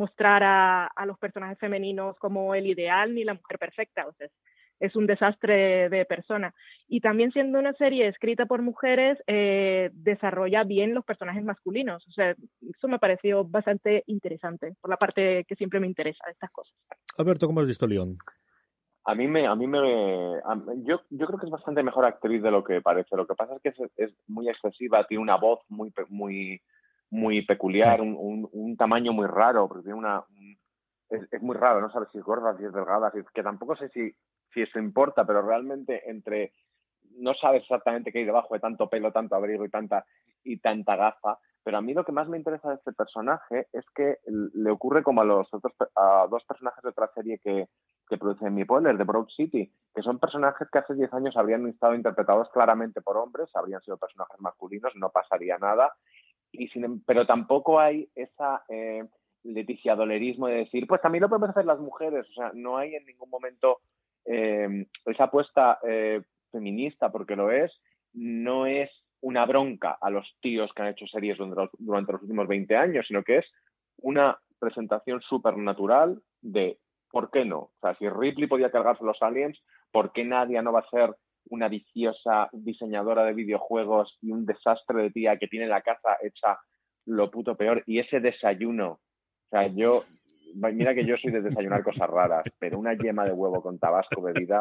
mostrar 0.00 0.42
a, 0.42 0.86
a, 0.86 1.06
los 1.06 1.18
personajes 1.18 1.58
femeninos 1.58 2.16
como 2.18 2.54
el 2.54 2.66
ideal 2.66 3.14
ni 3.14 3.22
la 3.24 3.34
mujer 3.34 3.58
perfecta. 3.58 4.06
O 4.06 4.12
sea, 4.14 4.28
es 4.80 4.96
un 4.96 5.06
desastre 5.06 5.88
de 5.90 6.04
persona. 6.06 6.54
Y 6.88 7.00
también 7.00 7.30
siendo 7.32 7.58
una 7.58 7.74
serie 7.74 8.08
escrita 8.08 8.46
por 8.46 8.62
mujeres, 8.62 9.18
eh, 9.26 9.90
desarrolla 9.92 10.64
bien 10.64 10.94
los 10.94 11.04
personajes 11.04 11.44
masculinos. 11.44 12.04
O 12.08 12.12
sea, 12.12 12.30
eso 12.30 12.88
me 12.88 12.98
pareció 12.98 13.44
bastante 13.44 14.02
interesante, 14.06 14.74
por 14.80 14.90
la 14.90 14.96
parte 14.96 15.44
que 15.44 15.54
siempre 15.54 15.80
me 15.80 15.86
interesa 15.86 16.24
de 16.26 16.32
estas 16.32 16.50
cosas. 16.50 16.74
Alberto, 17.18 17.46
¿cómo 17.46 17.60
has 17.60 17.66
visto 17.66 17.86
León? 17.86 18.16
A 19.04 19.14
mí 19.14 19.26
me, 19.26 19.46
a 19.46 19.54
mí 19.54 19.66
me, 19.66 19.78
yo, 20.84 21.00
yo 21.10 21.26
creo 21.26 21.38
que 21.38 21.46
es 21.46 21.50
bastante 21.52 21.82
mejor 21.82 22.04
actriz 22.04 22.42
de 22.42 22.50
lo 22.50 22.64
que 22.64 22.80
parece. 22.80 23.16
Lo 23.16 23.26
que 23.26 23.34
pasa 23.34 23.54
es 23.54 23.74
que 23.74 23.88
es, 23.96 24.12
muy 24.28 24.48
excesiva, 24.48 25.06
tiene 25.06 25.22
una 25.22 25.36
voz 25.36 25.60
muy, 25.68 25.92
muy, 26.08 26.60
muy 27.10 27.44
peculiar, 27.44 28.00
un, 28.00 28.48
un, 28.52 28.76
tamaño 28.76 29.12
muy 29.12 29.26
raro, 29.26 29.68
porque 29.68 29.84
tiene 29.84 29.98
una, 29.98 30.24
es, 31.08 31.22
es, 31.30 31.42
muy 31.42 31.56
raro, 31.56 31.80
no 31.80 31.90
sabes 31.90 32.08
si 32.12 32.18
es 32.18 32.24
gorda, 32.24 32.56
si 32.56 32.64
es 32.64 32.72
delgada, 32.72 33.10
si 33.10 33.18
que 33.34 33.42
tampoco 33.42 33.76
sé 33.76 33.88
si 33.90 34.14
si 34.52 34.62
eso 34.62 34.78
importa, 34.78 35.24
pero 35.24 35.42
realmente 35.42 36.08
entre 36.10 36.52
no 37.16 37.34
sabes 37.34 37.62
exactamente 37.62 38.12
qué 38.12 38.20
hay 38.20 38.24
debajo 38.24 38.54
de 38.54 38.60
tanto 38.60 38.88
pelo, 38.88 39.12
tanto 39.12 39.34
abrigo 39.34 39.64
y 39.64 39.70
tanta 39.70 40.04
y 40.42 40.58
tanta 40.58 40.96
gafa, 40.96 41.38
pero 41.62 41.78
a 41.78 41.82
mí 41.82 41.92
lo 41.92 42.04
que 42.04 42.12
más 42.12 42.28
me 42.28 42.38
interesa 42.38 42.70
de 42.70 42.76
este 42.76 42.92
personaje 42.92 43.68
es 43.72 43.84
que 43.94 44.18
le 44.26 44.70
ocurre 44.70 45.02
como 45.02 45.20
a 45.20 45.24
los 45.24 45.52
otros 45.52 45.74
a 45.96 46.26
dos 46.30 46.44
personajes 46.44 46.82
de 46.82 46.88
otra 46.88 47.10
serie 47.14 47.38
que, 47.38 47.68
que 48.08 48.16
produce 48.16 48.48
mi 48.48 48.64
Poller, 48.64 48.96
de 48.96 49.04
Broad 49.04 49.28
City, 49.28 49.70
que 49.94 50.02
son 50.02 50.18
personajes 50.18 50.68
que 50.70 50.78
hace 50.78 50.94
10 50.94 51.12
años 51.12 51.36
habrían 51.36 51.66
estado 51.68 51.94
interpretados 51.94 52.48
claramente 52.50 53.02
por 53.02 53.18
hombres, 53.18 53.50
habrían 53.54 53.82
sido 53.82 53.98
personajes 53.98 54.40
masculinos, 54.40 54.92
no 54.96 55.10
pasaría 55.10 55.58
nada, 55.58 55.92
y 56.52 56.68
sin, 56.68 56.84
em, 56.84 57.00
pero 57.06 57.26
tampoco 57.26 57.80
hay 57.80 58.08
esa 58.14 58.64
eh, 58.68 59.04
Leticia 59.44 59.94
Dolerismo 59.94 60.48
de 60.48 60.56
decir, 60.56 60.86
pues 60.86 61.00
también 61.00 61.22
lo 61.22 61.28
podemos 61.28 61.50
hacer 61.50 61.64
las 61.64 61.80
mujeres, 61.80 62.28
o 62.30 62.32
sea, 62.32 62.50
no 62.54 62.76
hay 62.76 62.94
en 62.94 63.06
ningún 63.06 63.30
momento 63.30 63.80
eh, 64.24 64.86
esa 65.06 65.24
apuesta 65.24 65.78
eh, 65.86 66.22
feminista, 66.50 67.10
porque 67.10 67.36
lo 67.36 67.50
es, 67.50 67.72
no 68.12 68.66
es 68.66 68.90
una 69.22 69.44
bronca 69.46 69.96
a 70.00 70.10
los 70.10 70.26
tíos 70.40 70.70
que 70.74 70.82
han 70.82 70.88
hecho 70.88 71.06
series 71.06 71.38
durante 71.38 72.12
los, 72.12 72.22
últimos 72.22 72.48
20 72.48 72.76
años, 72.76 73.06
sino 73.06 73.22
que 73.22 73.38
es 73.38 73.46
una 73.98 74.38
presentación 74.58 75.20
supernatural 75.22 76.22
de 76.40 76.78
¿por 77.10 77.30
qué 77.30 77.44
no? 77.44 77.58
O 77.58 77.72
sea, 77.80 77.94
si 77.96 78.08
Ripley 78.08 78.48
podía 78.48 78.70
cargarse 78.70 79.04
los 79.04 79.20
aliens, 79.22 79.58
¿por 79.90 80.12
qué 80.12 80.24
nadie 80.24 80.60
no 80.62 80.72
va 80.72 80.80
a 80.80 80.90
ser 80.90 81.14
una 81.50 81.68
viciosa 81.68 82.48
diseñadora 82.52 83.24
de 83.24 83.34
videojuegos 83.34 84.18
y 84.22 84.32
un 84.32 84.46
desastre 84.46 85.02
de 85.02 85.10
tía 85.10 85.36
que 85.36 85.48
tiene 85.48 85.66
la 85.66 85.82
casa 85.82 86.16
hecha 86.22 86.58
lo 87.06 87.30
puto 87.30 87.56
peor? 87.56 87.82
Y 87.86 87.98
ese 87.98 88.20
desayuno, 88.20 88.92
o 88.92 89.48
sea, 89.50 89.66
yo 89.66 90.04
Mira 90.54 90.94
que 90.94 91.04
yo 91.04 91.16
soy 91.16 91.30
de 91.30 91.42
desayunar 91.42 91.82
cosas 91.82 92.08
raras, 92.08 92.44
pero 92.58 92.78
una 92.78 92.94
yema 92.94 93.24
de 93.24 93.32
huevo 93.32 93.62
con 93.62 93.78
tabasco 93.78 94.20
bebida. 94.22 94.60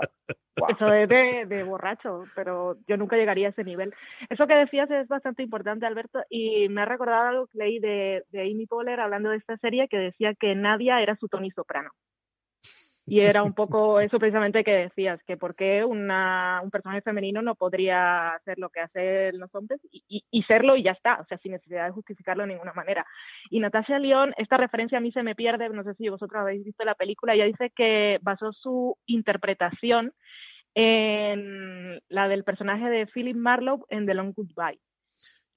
Eso 0.70 0.94
es 0.94 1.10
de, 1.10 1.64
borracho, 1.64 2.26
pero 2.36 2.78
yo 2.88 2.98
nunca 2.98 3.16
llegaría 3.16 3.48
a 3.48 3.52
ese 3.52 3.64
nivel. 3.64 3.94
Eso 4.30 4.46
que 4.46 4.56
decías 4.56 4.90
es 4.92 5.08
bastante 5.08 5.42
importante, 5.44 5.86
Alberto, 5.86 6.20
y 6.30 6.68
me 6.70 6.82
ha 6.82 6.86
recordado 6.86 7.30
algo 7.30 7.48
que 7.48 7.58
leí 7.58 7.80
de, 7.80 8.24
Amy 8.34 8.66
Poehler 8.68 9.00
hablando 9.00 9.30
de 9.30 9.38
esta 9.38 9.58
serie 9.58 9.88
que 9.88 9.98
decía 9.98 10.34
que 10.34 10.56
Nadia 10.56 11.02
era 11.02 11.16
su 11.16 11.28
Tony 11.28 11.52
Soprano. 11.52 11.92
Y 13.10 13.22
era 13.22 13.44
un 13.44 13.54
poco 13.54 14.00
eso 14.02 14.20
precisamente 14.20 14.64
que 14.64 14.72
decías, 14.72 15.20
que 15.26 15.36
por 15.36 15.56
qué 15.56 15.84
una, 15.84 16.62
un 16.64 16.70
personaje 16.70 17.02
femenino 17.02 17.42
no 17.42 17.56
podría 17.56 18.36
hacer 18.36 18.60
lo 18.60 18.70
que 18.70 18.82
hacen 18.82 19.40
los 19.40 19.54
hombres 19.56 19.82
y, 19.92 20.24
y, 20.30 20.44
serlo 20.44 20.76
y 20.76 20.84
ya 20.84 20.92
está, 20.92 21.20
o 21.22 21.26
sea, 21.26 21.38
sin 21.40 21.54
necesidad 21.54 21.86
de 21.86 21.92
justificarlo 21.92 22.44
de 22.44 22.54
ninguna 22.54 22.74
manera. 22.74 23.06
Y 23.50 23.60
Natasha 23.60 24.00
León, 24.00 24.34
esta 24.38 24.58
referencia 24.58 25.00
a 25.00 25.02
mí 25.02 25.12
se 25.12 25.24
me 25.24 25.36
pierde, 25.36 25.70
no 25.70 25.84
sé 25.84 25.94
si 25.96 26.10
vosotros 26.10 26.40
habéis 26.40 26.64
visto 26.64 26.86
la 26.86 26.96
película, 26.96 27.34
ella 27.34 27.46
dice 27.46 27.72
que 27.76 28.20
basó 28.22 28.54
su 28.54 28.98
interpretación 29.06 30.14
en 30.76 32.00
la 32.10 32.28
del 32.28 32.44
personaje 32.44 32.90
de 32.90 33.08
Philip 33.08 33.36
Marlowe 33.36 33.86
en 33.90 34.06
The 34.06 34.14
Long 34.14 34.34
Goodbye. 34.34 34.80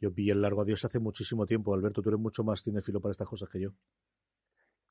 Yo 0.00 0.10
vi 0.10 0.30
el 0.30 0.42
largo 0.42 0.62
adiós 0.62 0.84
hace 0.84 0.98
muchísimo 0.98 1.46
tiempo, 1.46 1.74
Alberto, 1.74 2.02
tú 2.02 2.08
eres 2.08 2.20
mucho 2.20 2.42
más 2.42 2.62
cinefilo 2.62 3.00
para 3.00 3.12
estas 3.12 3.28
cosas 3.28 3.48
que 3.48 3.60
yo. 3.60 3.70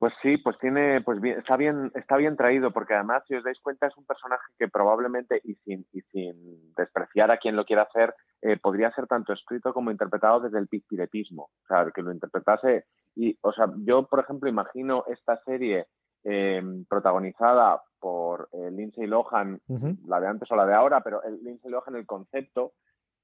Pues 0.02 0.16
sí, 0.24 0.38
pues 0.38 0.58
tiene, 0.58 1.02
pues 1.02 1.22
bien, 1.22 1.38
está 1.38 1.56
bien, 1.58 1.92
está 1.94 2.18
bien 2.18 2.36
traído, 2.36 2.72
porque 2.72 2.96
además, 2.96 3.22
si 3.28 3.36
os 3.36 3.44
dais 3.44 3.60
cuenta, 3.62 3.86
es 3.86 3.96
un 3.96 4.06
personaje 4.08 4.52
que 4.58 4.68
probablemente, 4.68 5.40
y 5.44 5.54
sin, 5.58 5.86
y 5.94 6.02
sin 6.12 6.74
despreciar 6.74 7.30
a 7.30 7.38
quien 7.38 7.56
lo 7.56 7.66
quiera 7.66 7.84
hacer, 7.84 8.16
eh, 8.42 8.58
podría 8.58 8.92
ser 8.94 9.06
tanto 9.06 9.32
escrito 9.32 9.76
como 9.76 9.92
interpretado 9.92 10.40
desde 10.40 10.58
el 10.58 10.68
pispiretismo. 10.68 11.44
O 11.44 11.68
sea, 11.68 11.86
que 11.94 12.02
lo 12.02 12.12
interpretase. 12.12 12.86
Y, 13.16 13.38
o 13.42 13.54
sea, 13.54 13.68
yo, 13.86 14.08
por 14.08 14.22
ejemplo, 14.22 14.50
imagino 14.50 15.04
esta 15.06 15.40
serie 15.44 15.86
eh, 16.24 16.64
protagonizada 16.90 17.84
por 18.00 18.50
eh, 18.54 18.72
Lindsay 18.72 19.06
Lohan, 19.06 19.62
la 20.08 20.20
de 20.20 20.28
antes 20.28 20.50
o 20.50 20.56
la 20.56 20.66
de 20.66 20.74
ahora, 20.74 21.02
pero 21.02 21.22
el 21.22 21.44
Lindsay 21.44 21.70
Lohan, 21.70 21.96
el 21.96 22.08
concepto, 22.08 22.74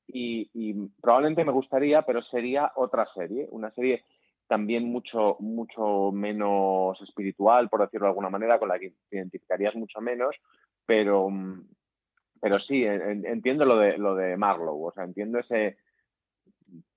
y, 0.06 0.48
y 0.54 0.76
probablemente 1.02 1.44
me 1.44 1.54
gustaría, 1.54 2.04
pero 2.04 2.22
sería 2.22 2.72
otra 2.76 3.08
serie, 3.16 3.48
una 3.50 3.72
serie 3.72 4.04
también 4.48 4.90
mucho, 4.90 5.38
mucho 5.40 6.12
menos 6.12 7.00
espiritual, 7.02 7.70
por 7.70 7.82
decirlo 7.82 8.06
de 8.06 8.12
alguna 8.12 8.30
manera, 8.30 8.60
con 8.60 8.70
la 8.70 8.80
que 8.80 8.94
te 9.10 9.18
identificarías 9.18 9.76
mucho 9.76 10.02
menos, 10.02 10.36
pero, 10.86 11.30
pero 12.42 12.60
sí, 12.60 12.84
entiendo 12.86 13.66
lo 13.66 13.78
de, 13.78 13.98
lo 13.98 14.16
de 14.16 14.38
Marlowe, 14.38 14.88
o 14.88 14.92
sea, 14.92 15.04
entiendo 15.04 15.40
ese, 15.40 15.78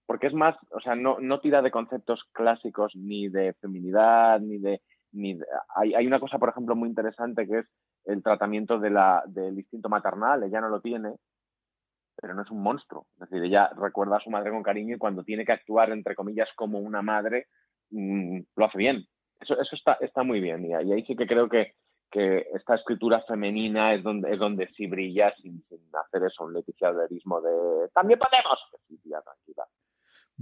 porque 0.06 0.28
es 0.28 0.34
más, 0.34 0.56
o 0.70 0.80
sea, 0.80 0.94
no, 0.94 1.18
no 1.20 1.40
tira 1.40 1.62
de 1.62 1.70
conceptos 1.70 2.24
clásicos 2.32 2.94
ni 2.94 3.28
de 3.28 3.52
feminidad, 3.54 4.40
ni 4.40 4.58
de, 4.58 4.80
ni 5.12 5.38
hay, 5.74 5.94
hay, 5.94 6.06
una 6.06 6.20
cosa, 6.20 6.38
por 6.38 6.50
ejemplo, 6.50 6.76
muy 6.76 6.88
interesante 6.88 7.46
que 7.46 7.58
es 7.60 7.66
el 8.04 8.22
tratamiento 8.22 8.78
de 8.78 8.90
la, 8.90 9.22
del 9.26 9.58
instinto 9.58 9.88
maternal, 9.88 10.42
ella 10.42 10.60
no 10.60 10.68
lo 10.68 10.80
tiene, 10.80 11.14
pero 12.20 12.34
no 12.34 12.42
es 12.42 12.50
un 12.50 12.62
monstruo. 12.62 13.06
Es 13.14 13.30
decir, 13.30 13.42
ella 13.44 13.70
recuerda 13.76 14.16
a 14.16 14.20
su 14.20 14.30
madre 14.30 14.50
con 14.50 14.62
cariño 14.62 14.96
y 14.96 14.98
cuando 14.98 15.24
tiene 15.24 15.44
que 15.44 15.52
actuar, 15.52 15.90
entre 15.90 16.14
comillas, 16.14 16.48
como 16.54 16.78
una 16.78 17.02
madre, 17.02 17.46
mm, 17.90 18.40
lo 18.56 18.64
hace 18.64 18.78
bien. 18.78 19.06
Eso, 19.40 19.58
eso 19.60 19.74
está, 19.74 19.94
está 20.00 20.22
muy 20.22 20.40
bien. 20.40 20.64
Y, 20.66 20.74
ahí 20.74 21.04
sí 21.06 21.16
que 21.16 21.26
creo 21.26 21.48
que, 21.48 21.74
que 22.10 22.46
esta 22.54 22.74
escritura 22.74 23.22
femenina 23.22 23.94
es 23.94 24.02
donde, 24.02 24.32
es 24.32 24.38
donde 24.38 24.68
sí 24.76 24.86
brilla 24.86 25.34
sin, 25.36 25.64
hacer 25.92 26.24
eso, 26.24 26.44
un 26.44 26.52
leticiaderismo 26.52 27.40
de 27.40 27.88
también 27.94 28.18
podemos. 28.18 28.58
tranquila. 29.24 29.66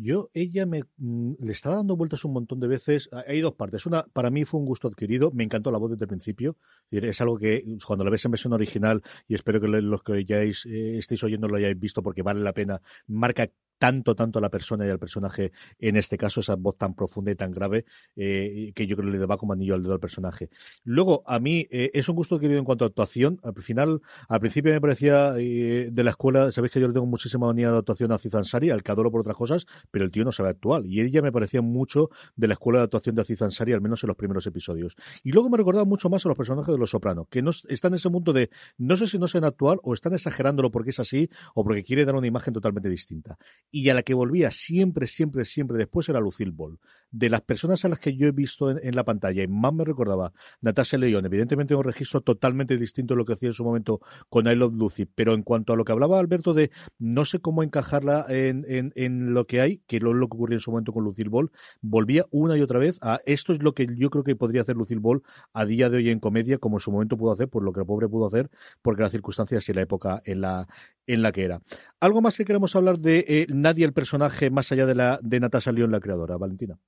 Yo, 0.01 0.31
ella 0.33 0.65
me 0.65 0.85
mm, 0.99 1.33
le 1.41 1.53
está 1.53 1.71
dando 1.71 1.97
vueltas 1.97 2.25
un 2.25 2.33
montón 2.33 2.61
de 2.61 2.69
veces. 2.69 3.09
Hay 3.27 3.41
dos 3.41 3.55
partes. 3.55 3.85
Una, 3.87 4.05
para 4.05 4.31
mí 4.31 4.45
fue 4.45 4.61
un 4.61 4.67
gusto 4.67 4.87
adquirido. 4.89 5.31
Me 5.33 5.45
encantó 5.45 5.73
la 5.73 5.79
voz 5.79 5.91
desde 5.91 6.05
el 6.05 6.09
principio. 6.09 6.57
Es, 6.91 7.21
algo 7.21 7.39
que 7.39 7.65
cuando 7.87 8.05
la 8.05 8.11
ves 8.11 8.25
en 8.25 8.31
versión 8.31 8.53
original, 8.53 9.03
y 9.27 9.35
espero 9.35 9.61
que 9.61 9.67
los 9.67 10.03
que 10.03 10.25
ya 10.25 10.43
eh, 10.43 10.53
estéis 10.99 11.25
oyendo 11.25 11.49
lo 11.49 11.57
hayáis 11.57 11.79
visto 11.79 12.03
porque 12.03 12.23
vale 12.23 12.41
la 12.41 12.53
pena, 12.53 12.81
marca 13.09 13.49
tanto, 13.79 14.15
tanto 14.15 14.39
a 14.39 14.43
la 14.43 14.51
persona 14.51 14.87
y 14.87 14.91
al 14.91 14.99
personaje, 14.99 15.53
en 15.79 15.97
este 15.97 16.19
caso, 16.19 16.41
esa 16.41 16.57
voz 16.57 16.77
tan 16.77 16.95
profunda 16.95 17.31
y 17.31 17.35
tan 17.35 17.53
grave, 17.53 17.85
eh, 18.17 18.73
que 18.75 18.87
yo 18.87 18.97
creo 18.97 19.11
que 19.11 19.19
le 19.19 19.27
va 19.27 19.39
como 19.39 19.53
anillo 19.53 19.75
al 19.75 19.83
dedo 19.83 19.95
al 19.95 20.01
personaje. 20.01 20.51
Luego, 20.85 21.23
a 21.27 21.39
mí, 21.39 21.67
eh, 21.71 21.91
es 21.95 22.09
un 22.09 22.17
gusto 22.17 22.37
adquirido 22.37 22.59
en 22.59 22.65
cuanto 22.65 22.85
a 22.85 22.89
actuación. 22.89 23.41
Al 23.43 23.55
final, 23.63 24.01
al 24.29 24.41
principio 24.41 24.73
me 24.73 24.81
parecía 24.81 25.35
eh, 25.39 25.89
de 25.91 26.05
la 26.05 26.11
escuela, 26.11 26.53
sabéis 26.53 26.73
que 26.73 26.81
yo 26.81 26.89
le 26.89 26.95
tengo 26.95 27.07
muchísima 27.07 27.47
manía 27.47 27.71
de 27.71 27.79
actuación 27.79 28.13
a 28.13 28.19
Cizansari, 28.19 28.71
al 28.71 28.83
que 28.83 28.93
adoro 28.93 29.11
por 29.11 29.21
otras 29.21 29.37
cosas, 29.37 29.67
pero 29.91 30.05
el 30.05 30.13
tío 30.13 30.25
no 30.25 30.33
sabe 30.33 30.51
actuar. 30.51 30.85
Y 30.85 31.01
ella 31.01 31.23
me 31.23 31.33
parecía 31.33 31.63
mucho 31.63 32.11
de 32.37 32.49
la 32.49 32.55
escuela 32.55 32.81
de 32.81 32.85
actuación 32.85 33.15
de 33.15 33.25
Cizansari, 33.25 33.73
al 33.73 33.81
menos 33.81 34.03
en 34.03 34.09
los 34.09 34.17
primeros 34.17 34.47
episodios. 34.47 34.97
Y 35.23 35.33
luego 35.33 35.49
me 35.51 35.57
recordaba 35.57 35.85
mucho 35.85 36.11
más 36.11 36.25
a 36.27 36.29
los 36.29 36.37
personajes 36.37 36.73
de 36.73 36.79
Los 36.79 36.91
Sopranos, 36.91 37.29
que 37.29 37.43
no, 37.43 37.51
están 37.51 37.93
en 37.93 37.97
ese 37.97 38.11
punto 38.11 38.33
de, 38.33 38.51
no 38.77 38.97
sé 38.97 39.07
si 39.07 39.19
no 39.19 39.29
saben 39.29 39.45
actuar 39.45 39.79
o 39.83 39.95
están 39.95 40.15
exagerándolo 40.15 40.71
porque 40.71 40.91
es 40.91 41.01
así 41.01 41.31
o 41.55 41.65
porque 41.65 41.85
quiere 41.85 42.05
dar 42.05 42.17
una 42.17 42.27
imagen 42.27 42.53
totalmente 42.53 42.89
distinta 42.89 43.39
y 43.71 43.89
a 43.91 43.95
la 43.95 44.03
que 44.03 44.15
volvía 44.15 44.51
siempre, 44.51 45.07
siempre, 45.07 45.45
siempre 45.45 45.79
después 45.79 46.09
era 46.09 46.21
Lucille 46.21 46.53
Ball. 46.53 46.79
De 47.11 47.31
las 47.31 47.41
personas 47.41 47.85
a 47.85 47.89
las 47.89 48.01
que 48.01 48.17
yo 48.17 48.27
he 48.27 48.33
visto 48.33 48.71
en, 48.71 48.95
la 48.95 49.05
pantalla 49.05 49.43
y 49.43 49.49
más 49.49 49.73
me 49.73 49.85
recordaba 49.85 50.33
Natasha 50.61 50.99
León, 50.99 51.25
evidentemente 51.25 51.75
un 51.75 51.85
registro 51.85 52.21
totalmente 52.21 52.77
distinto 52.77 53.15
a 53.15 53.17
lo 53.17 53.25
que 53.25 53.33
hacía 53.33 53.49
en 53.49 53.55
su 53.55 53.65
momento 53.65 54.01
con 54.29 54.47
I 54.47 54.55
Love 54.55 54.75
Lucy, 54.75 55.07
pero 55.07 55.33
en 55.33 55.43
cuanto 55.43 55.73
a 55.73 55.77
lo 55.77 55.85
que 55.85 55.93
hablaba 55.93 56.19
Alberto 56.19 56.53
de 56.53 56.71
no 56.99 57.25
sé 57.25 57.41
cómo 57.41 57.63
encajarla 57.63 58.27
en, 58.29 58.65
en, 58.69 59.35
lo 59.35 59.47
que 59.47 59.61
hay, 59.61 59.79
que 59.87 59.97
es 59.97 60.03
lo, 60.03 60.13
que 60.13 60.25
ocurrió 60.25 60.57
en 60.57 60.61
su 60.61 60.71
momento 60.71 60.93
con 60.93 61.05
Lucille 61.05 61.31
Ball, 61.31 61.51
volvía 61.81 62.25
una 62.31 62.57
y 62.57 62.61
otra 62.61 62.79
vez 62.79 62.99
a 63.01 63.21
esto 63.25 63.53
es 63.53 63.63
lo 63.63 63.75
que 63.75 63.87
yo 63.97 64.11
creo 64.11 64.25
que 64.25 64.37
podría 64.37 64.63
hacer 64.63 64.77
Lucille 64.77 65.01
Ball 65.01 65.23
a 65.53 65.65
día 65.65 65.89
de 65.89 65.99
hoy 65.99 66.11
en 66.11 66.21
comedia, 66.21 66.59
como 66.59 66.77
en 66.77 66.81
su 66.81 66.93
momento 66.93 67.17
pudo 67.17 67.33
hacer, 67.33 67.49
por 67.49 67.63
lo 67.63 67.73
que 67.73 67.81
el 67.81 67.87
pobre 67.87 68.09
pudo 68.09 68.27
hacer, 68.27 68.51
porque 68.83 69.03
las 69.03 69.13
circunstancias 69.13 69.69
y 69.69 69.73
la 69.73 69.83
época 69.83 70.23
en 70.25 70.43
la, 70.43 70.69
en 71.09 71.23
la 71.23 71.33
que 71.33 71.45
era. 71.45 71.61
Algo 72.01 72.21
más 72.21 72.37
que 72.37 72.45
queremos 72.45 72.77
hablar 72.77 72.97
de 72.97 73.25
eh, 73.27 73.47
nadie 73.49 73.85
el 73.85 73.93
personaje 73.93 74.51
más 74.51 74.71
allá 74.71 74.87
de 74.87 74.95
la 74.95 75.19
de 75.23 75.41
Natasha 75.41 75.73
León, 75.73 75.91
la 75.91 76.01
creadora, 76.01 76.37
Valentina. 76.37 76.79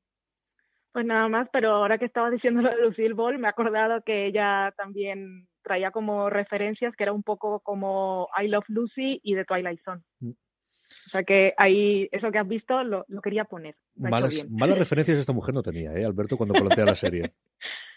Pues 0.92 1.06
nada 1.06 1.28
más, 1.28 1.48
pero 1.52 1.70
ahora 1.70 1.98
que 1.98 2.04
estaba 2.04 2.30
diciendo 2.30 2.62
lo 2.62 2.70
de 2.70 2.82
Lucille 2.82 3.14
Ball, 3.14 3.38
me 3.38 3.46
he 3.46 3.50
acordado 3.50 4.02
que 4.02 4.26
ella 4.26 4.72
también 4.76 5.48
traía 5.62 5.90
como 5.90 6.30
referencias 6.30 6.94
que 6.96 7.04
era 7.04 7.12
un 7.12 7.22
poco 7.22 7.60
como 7.60 8.28
I 8.40 8.48
Love 8.48 8.68
Lucy 8.68 9.20
y 9.22 9.34
The 9.34 9.44
Twilight 9.44 9.80
Zone. 9.84 10.02
Mm. 10.20 10.30
O 10.30 11.10
sea 11.10 11.22
que 11.22 11.54
ahí, 11.56 12.08
eso 12.12 12.30
que 12.30 12.38
has 12.38 12.48
visto, 12.48 12.82
lo, 12.82 13.04
quería 13.22 13.44
poner. 13.44 13.74
Malas, 13.96 14.48
malas, 14.48 14.78
referencias 14.78 15.18
esta 15.18 15.32
mujer 15.32 15.54
no 15.54 15.62
tenía, 15.62 15.92
¿eh, 15.94 16.04
Alberto, 16.04 16.36
cuando 16.36 16.54
plantea 16.54 16.84
la 16.84 16.94
serie. 16.94 17.32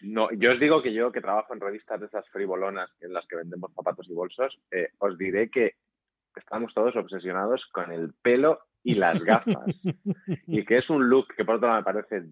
No, 0.02 0.28
yo 0.34 0.52
os 0.52 0.60
digo 0.60 0.84
que 0.84 0.92
yo, 0.94 1.14
que 1.14 1.22
trabajo 1.22 1.54
en 1.54 1.62
revistas 1.62 1.98
de 1.98 2.08
esas 2.08 2.28
frivolonas 2.28 2.92
en 3.00 3.14
las 3.14 3.26
que 3.26 3.38
vendemos 3.38 3.74
zapatos 3.74 4.06
y 4.10 4.14
bolsos, 4.14 4.60
eh, 4.70 4.90
os 4.98 5.18
diré 5.18 5.50
que 5.50 5.76
estamos 6.40 6.74
todos 6.74 6.96
obsesionados 6.96 7.66
con 7.72 7.92
el 7.92 8.14
pelo 8.22 8.60
y 8.84 8.96
las 8.96 9.24
gafas. 9.24 9.66
y 10.48 10.66
que 10.66 10.78
es 10.78 10.90
un 10.90 11.10
look 11.10 11.34
que 11.36 11.46
por 11.46 11.56
otro 11.56 11.68
lado 11.68 11.80
me 11.82 11.86
parece 11.86 12.28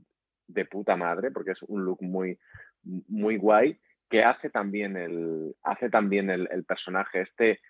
de 0.47 0.65
puta 0.65 0.95
madre, 0.95 1.31
porque 1.31 1.51
es 1.51 1.61
un 1.63 1.85
look 1.85 2.01
muy, 2.01 2.37
muy 2.83 3.37
guay, 3.37 3.79
que 4.09 4.23
hace 4.23 4.49
también 4.49 4.97
el, 4.97 5.55
hace 5.63 5.89
también 5.89 6.29
el, 6.29 6.65
personaje. 6.65 7.21
Este 7.21 7.61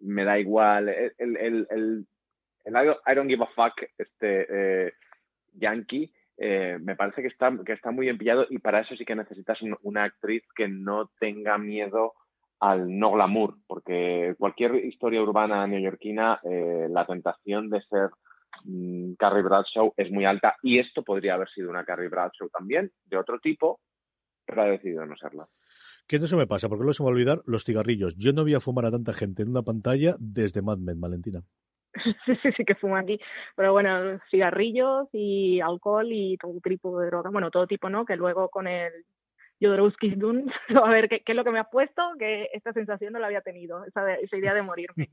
me 0.00 0.24
da 0.24 0.38
igual, 0.38 0.88
el, 0.88 1.14
el, 1.18 1.66
el, 1.70 2.06
I, 2.66 3.14
don't, 3.14 3.30
give 3.30 3.42
a 3.42 3.46
fuck, 3.46 3.82
este 3.96 4.46
eh, 4.50 4.92
yankee, 5.54 6.12
eh, 6.36 6.78
me 6.80 6.94
parece 6.94 7.22
que 7.22 7.28
está, 7.28 7.52
que 7.64 7.72
está 7.72 7.90
muy 7.90 8.08
empillado 8.08 8.46
y 8.48 8.58
para 8.58 8.80
eso 8.80 8.94
sí 8.94 9.04
que 9.04 9.16
necesitas 9.16 9.58
una 9.82 10.04
actriz 10.04 10.44
que 10.54 10.68
no 10.68 11.10
tenga 11.18 11.58
miedo 11.58 12.14
al 12.60 12.98
no 12.98 13.12
glamour, 13.12 13.56
porque 13.66 14.34
cualquier 14.38 14.74
historia 14.76 15.22
urbana 15.22 15.66
neoyorquina, 15.66 16.40
eh, 16.42 16.88
la 16.90 17.06
tentación 17.06 17.70
de 17.70 17.82
ser 17.82 18.10
mm, 18.64 19.14
Carrie 19.14 19.42
Bradshaw 19.42 19.92
es 19.96 20.10
muy 20.10 20.24
alta 20.24 20.56
y 20.62 20.78
esto 20.78 21.02
podría 21.02 21.34
haber 21.34 21.48
sido 21.50 21.70
una 21.70 21.84
Carrie 21.84 22.08
Bradshaw 22.08 22.48
también, 22.48 22.90
de 23.04 23.16
otro 23.16 23.38
tipo, 23.38 23.80
pero 24.44 24.62
ha 24.62 24.66
decidido 24.66 25.04
no 25.06 25.16
serla. 25.16 25.46
¿Qué 26.06 26.18
no 26.18 26.26
se 26.26 26.36
me 26.36 26.46
pasa? 26.46 26.68
Porque 26.68 26.84
no 26.84 26.92
se 26.92 27.02
me 27.02 27.04
va 27.04 27.10
a 27.10 27.14
olvidar 27.14 27.42
los 27.44 27.64
cigarrillos. 27.64 28.16
Yo 28.16 28.32
no 28.32 28.42
voy 28.42 28.54
a 28.54 28.60
fumar 28.60 28.86
a 28.86 28.90
tanta 28.90 29.12
gente 29.12 29.42
en 29.42 29.50
una 29.50 29.62
pantalla 29.62 30.14
desde 30.18 30.62
Mad 30.62 30.78
Men, 30.78 31.00
Valentina. 31.00 31.42
Sí, 32.02 32.14
sí, 32.42 32.50
sí 32.56 32.64
que 32.64 32.74
fuma 32.76 33.00
aquí. 33.00 33.20
Pero 33.56 33.72
bueno, 33.72 34.18
cigarrillos 34.30 35.08
y 35.12 35.60
alcohol 35.60 36.08
y 36.10 36.38
todo 36.38 36.58
tipo 36.60 36.98
de 36.98 37.08
droga. 37.08 37.30
Bueno, 37.30 37.50
todo 37.50 37.66
tipo, 37.66 37.90
¿no? 37.90 38.06
Que 38.06 38.16
luego 38.16 38.48
con 38.48 38.66
el 38.66 38.90
Jodorowsky 39.60 40.10
Dune, 40.16 40.44
a 40.74 40.90
ver 40.90 41.08
¿qué, 41.08 41.22
es 41.24 41.36
lo 41.36 41.44
que 41.44 41.50
me 41.50 41.58
ha 41.58 41.64
puesto, 41.64 42.02
que 42.18 42.48
esta 42.52 42.72
sensación 42.72 43.12
no 43.12 43.18
la 43.18 43.26
había 43.26 43.40
tenido, 43.40 43.84
esa, 43.84 44.14
esa 44.14 44.36
idea 44.36 44.54
de 44.54 44.62
morirme. 44.62 45.08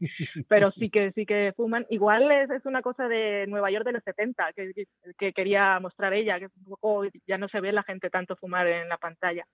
Pero 0.48 0.72
sí 0.72 0.90
que 0.90 1.12
sí 1.14 1.26
que 1.26 1.54
fuman. 1.56 1.86
Igual 1.90 2.32
es, 2.32 2.50
es 2.50 2.66
una 2.66 2.82
cosa 2.82 3.08
de 3.08 3.46
Nueva 3.48 3.72
York 3.72 3.86
de 3.86 3.94
los 3.94 4.04
70 4.04 4.54
que, 4.54 4.88
que, 5.18 5.34
quería 5.34 5.80
mostrar 5.80 6.14
ella, 6.14 6.40
que 6.40 6.50
ya 7.28 7.38
no 7.38 7.48
se 7.50 7.60
ve 7.60 7.72
la 7.72 7.84
gente 7.84 8.10
tanto 8.10 8.36
fumar 8.36 8.68
en 8.68 8.90
la 8.90 8.98
pantalla. 8.98 9.46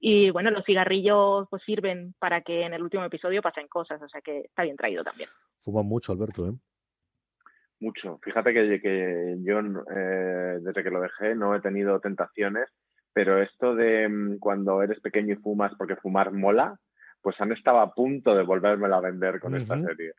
Y 0.00 0.30
bueno, 0.30 0.50
los 0.50 0.64
cigarrillos 0.64 1.46
pues 1.48 1.62
sirven 1.62 2.14
para 2.18 2.40
que 2.40 2.62
en 2.62 2.74
el 2.74 2.82
último 2.82 3.04
episodio 3.04 3.42
pasen 3.42 3.68
cosas, 3.68 4.02
o 4.02 4.08
sea 4.08 4.20
que 4.20 4.40
está 4.40 4.64
bien 4.64 4.76
traído 4.76 5.04
también. 5.04 5.28
Fuman 5.60 5.86
mucho, 5.86 6.12
Alberto, 6.12 6.48
¿eh? 6.48 6.52
Mucho. 7.78 8.18
Fíjate 8.22 8.52
que, 8.52 8.80
que 8.80 9.36
yo 9.40 9.58
eh, 9.58 10.58
desde 10.60 10.84
que 10.84 10.90
lo 10.90 11.00
dejé 11.00 11.34
no 11.34 11.54
he 11.54 11.60
tenido 11.60 11.98
tentaciones 11.98 12.68
pero 13.12 13.42
esto 13.42 13.74
de 13.74 14.08
mm, 14.08 14.38
cuando 14.38 14.82
eres 14.82 15.00
pequeño 15.00 15.34
y 15.34 15.36
fumas 15.36 15.72
porque 15.76 15.96
fumar 15.96 16.32
mola, 16.32 16.78
pues 17.20 17.40
han 17.40 17.52
estado 17.52 17.80
a 17.80 17.94
punto 17.94 18.34
de 18.34 18.42
volvérmelo 18.42 18.94
a 18.96 19.00
vender 19.00 19.40
con 19.40 19.54
esta 19.54 19.80
serie. 19.80 20.12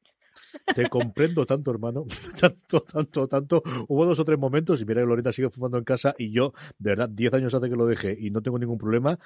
Te 0.73 0.89
comprendo 0.89 1.45
tanto, 1.45 1.71
hermano. 1.71 2.05
Tanto, 2.39 2.81
tanto, 2.81 3.27
tanto. 3.27 3.63
Hubo 3.87 4.05
dos 4.05 4.19
o 4.19 4.25
tres 4.25 4.39
momentos, 4.39 4.81
y 4.81 4.85
mira 4.85 5.01
que 5.01 5.07
Lorena 5.07 5.31
sigue 5.31 5.49
fumando 5.49 5.77
en 5.77 5.83
casa, 5.83 6.15
y 6.17 6.31
yo, 6.31 6.53
de 6.79 6.91
verdad, 6.91 7.09
diez 7.09 7.33
años 7.33 7.53
hace 7.53 7.69
que 7.69 7.75
lo 7.75 7.85
dejé 7.85 8.15
y 8.19 8.31
no 8.31 8.41
tengo 8.41 8.57
ningún 8.57 8.77
problema. 8.77 9.19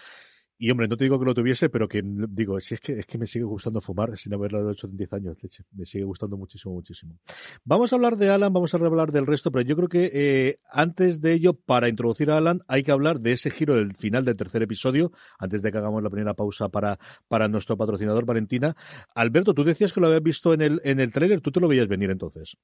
Y 0.59 0.71
hombre, 0.71 0.87
no 0.87 0.97
te 0.97 1.03
digo 1.03 1.19
que 1.19 1.25
lo 1.25 1.35
tuviese, 1.35 1.69
pero 1.69 1.87
que 1.87 2.01
digo, 2.03 2.59
si 2.59 2.73
es 2.73 2.81
que 2.81 2.93
es 2.93 3.05
que 3.05 3.19
me 3.19 3.27
sigue 3.27 3.45
gustando 3.45 3.79
fumar 3.79 4.17
sin 4.17 4.33
haberlo 4.33 4.71
hecho 4.71 4.87
en 4.87 4.97
10 4.97 5.13
años, 5.13 5.43
leche. 5.43 5.63
Me 5.71 5.85
sigue 5.85 6.03
gustando 6.03 6.35
muchísimo, 6.35 6.73
muchísimo. 6.73 7.19
Vamos 7.63 7.93
a 7.93 7.95
hablar 7.95 8.15
de 8.15 8.31
Alan, 8.31 8.51
vamos 8.51 8.73
a 8.73 8.77
hablar 8.77 9.11
del 9.11 9.27
resto, 9.27 9.51
pero 9.51 9.63
yo 9.63 9.75
creo 9.75 9.87
que 9.87 10.09
eh, 10.11 10.59
antes 10.71 11.21
de 11.21 11.33
ello, 11.33 11.53
para 11.53 11.89
introducir 11.89 12.31
a 12.31 12.37
Alan, 12.37 12.61
hay 12.67 12.81
que 12.81 12.91
hablar 12.91 13.19
de 13.19 13.33
ese 13.33 13.51
giro 13.51 13.75
del 13.75 13.93
final 13.93 14.25
del 14.25 14.35
tercer 14.35 14.63
episodio, 14.63 15.11
antes 15.37 15.61
de 15.61 15.71
que 15.71 15.77
hagamos 15.77 16.01
la 16.01 16.09
primera 16.09 16.33
pausa 16.33 16.69
para, 16.69 16.97
para 17.27 17.47
nuestro 17.47 17.77
patrocinador 17.77 18.25
Valentina. 18.25 18.73
Alberto, 19.13 19.53
tú 19.53 19.63
decías 19.63 19.93
que 19.93 20.01
lo 20.01 20.07
habías 20.07 20.23
visto 20.23 20.53
en 20.53 20.61
el, 20.61 20.81
en 20.83 20.99
el 20.99 21.13
tráiler, 21.13 21.39
¿tú 21.39 21.51
te 21.51 21.59
lo 21.59 21.67
veías 21.67 21.87
venir 21.87 22.09
entonces? 22.09 22.57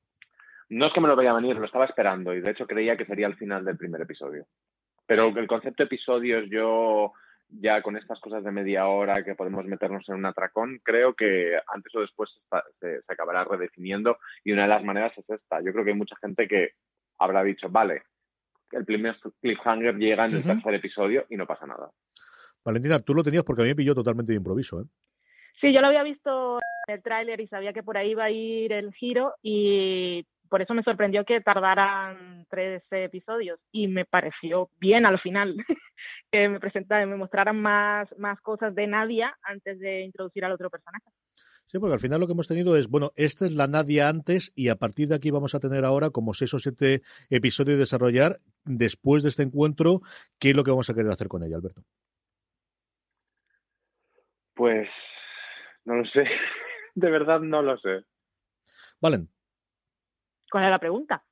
No 0.70 0.88
es 0.88 0.94
que 0.94 1.02
me 1.02 1.08
lo 1.08 1.16
veía 1.16 1.34
venir, 1.34 1.58
lo 1.58 1.66
estaba 1.66 1.86
esperando 1.86 2.34
y 2.34 2.42
de 2.42 2.50
hecho 2.50 2.66
creía 2.66 2.98
que 2.98 3.06
sería 3.06 3.28
el 3.28 3.36
final 3.36 3.64
del 3.64 3.78
primer 3.78 4.02
episodio. 4.02 4.48
Pero 5.06 5.28
el 5.28 5.48
concepto 5.48 5.84
episodios 5.84 6.46
yo 6.50 7.14
ya 7.60 7.82
con 7.82 7.98
estas 7.98 8.20
cosas 8.20 8.44
de 8.44 8.52
media 8.52 8.88
hora 8.88 9.24
que 9.24 9.36
podemos 9.36 9.66
meternos 9.66 10.08
en 10.10 10.16
un 10.16 10.26
atracón, 10.26 10.80
creo 10.84 11.14
que 11.14 11.58
antes 11.68 11.94
o 11.96 12.02
después 12.02 12.30
se, 12.80 13.02
acabará 13.08 13.44
redefiniendo 13.44 14.18
y 14.44 14.52
una 14.52 14.64
de 14.64 14.70
las 14.70 14.84
maneras 14.84 15.18
es 15.18 15.30
esta. 15.30 15.62
Yo 15.62 15.72
creo 15.72 15.84
que 15.84 15.92
hay 15.92 15.98
mucha 15.98 16.16
gente 16.18 16.48
que 16.48 16.72
habrá 17.20 17.44
dicho, 17.44 17.70
vale, 17.70 18.04
el 18.72 18.86
primer 18.86 19.18
cliffhanger 19.42 19.96
llega 19.98 20.26
en 20.26 20.36
el 20.36 20.44
tercer 20.44 20.74
episodio 20.74 21.26
y 21.30 21.38
no 21.38 21.46
pasa 21.46 21.66
nada. 21.66 21.92
Valentina, 22.66 23.00
tú 23.00 23.14
lo 23.14 23.24
tenías 23.24 23.44
porque 23.44 23.62
a 23.62 23.66
mí 23.66 23.72
me 23.72 23.76
pilló 23.76 23.94
totalmente 23.94 24.32
de 24.32 24.38
improviso, 24.38 24.82
¿eh? 24.82 24.86
Sí, 25.60 25.72
yo 25.72 25.82
lo 25.82 25.88
había 25.88 26.04
visto 26.04 26.60
en 26.88 26.96
el 26.96 27.04
tráiler 27.04 27.40
y 27.40 27.48
sabía 27.48 27.72
que 27.72 27.84
por 27.84 27.98
ahí 27.98 28.12
iba 28.12 28.26
a 28.26 28.32
ir 28.32 28.74
el 28.74 28.94
giro 28.94 29.34
y 29.42 30.26
por 30.54 30.62
eso 30.62 30.76
me 30.76 30.84
sorprendió 30.84 31.26
que 31.26 31.42
tardaran 31.42 32.46
tres 32.48 32.84
episodios 32.92 33.60
y 33.72 33.88
me 33.88 34.06
pareció 34.06 34.70
bien 34.80 35.04
al 35.08 35.20
final 35.20 35.56
que 36.32 36.48
me 36.48 36.60
presentaran, 36.60 37.10
me 37.10 37.16
mostraran 37.16 37.60
más, 37.60 38.08
más 38.20 38.40
cosas 38.40 38.76
de 38.76 38.86
Nadia 38.86 39.36
antes 39.42 39.80
de 39.80 40.02
introducir 40.02 40.46
al 40.46 40.52
otro 40.52 40.70
personaje. 40.70 41.10
Sí, 41.66 41.80
porque 41.80 41.96
al 41.96 42.00
final 42.00 42.20
lo 42.20 42.28
que 42.28 42.34
hemos 42.34 42.48
tenido 42.48 42.78
es, 42.78 42.88
bueno, 42.88 43.10
esta 43.16 43.48
es 43.48 43.54
la 43.54 43.66
Nadia 43.66 44.08
antes 44.08 44.52
y 44.54 44.70
a 44.70 44.76
partir 44.76 45.08
de 45.08 45.16
aquí 45.16 45.32
vamos 45.32 45.56
a 45.56 45.60
tener 45.60 45.86
ahora 45.86 46.12
como 46.12 46.36
seis 46.36 46.54
o 46.54 46.60
siete 46.60 47.02
episodios 47.32 47.78
de 47.78 47.86
desarrollar 47.86 48.38
después 48.64 49.24
de 49.24 49.30
este 49.30 49.42
encuentro, 49.42 50.02
¿qué 50.38 50.52
es 50.52 50.56
lo 50.56 50.64
que 50.64 50.70
vamos 50.70 50.88
a 50.88 50.94
querer 50.94 51.10
hacer 51.10 51.30
con 51.30 51.42
ella, 51.42 51.56
Alberto? 51.56 51.82
Pues 54.54 54.88
no 55.84 55.96
lo 55.96 56.06
sé, 56.06 56.26
de 56.94 57.10
verdad 57.10 57.40
no 57.40 57.64
lo 57.64 57.76
sé. 57.80 58.06
Valen. 59.02 59.34
¿Cuál 60.54 60.66
es 60.66 60.70
la 60.70 60.78
pregunta? 60.78 61.24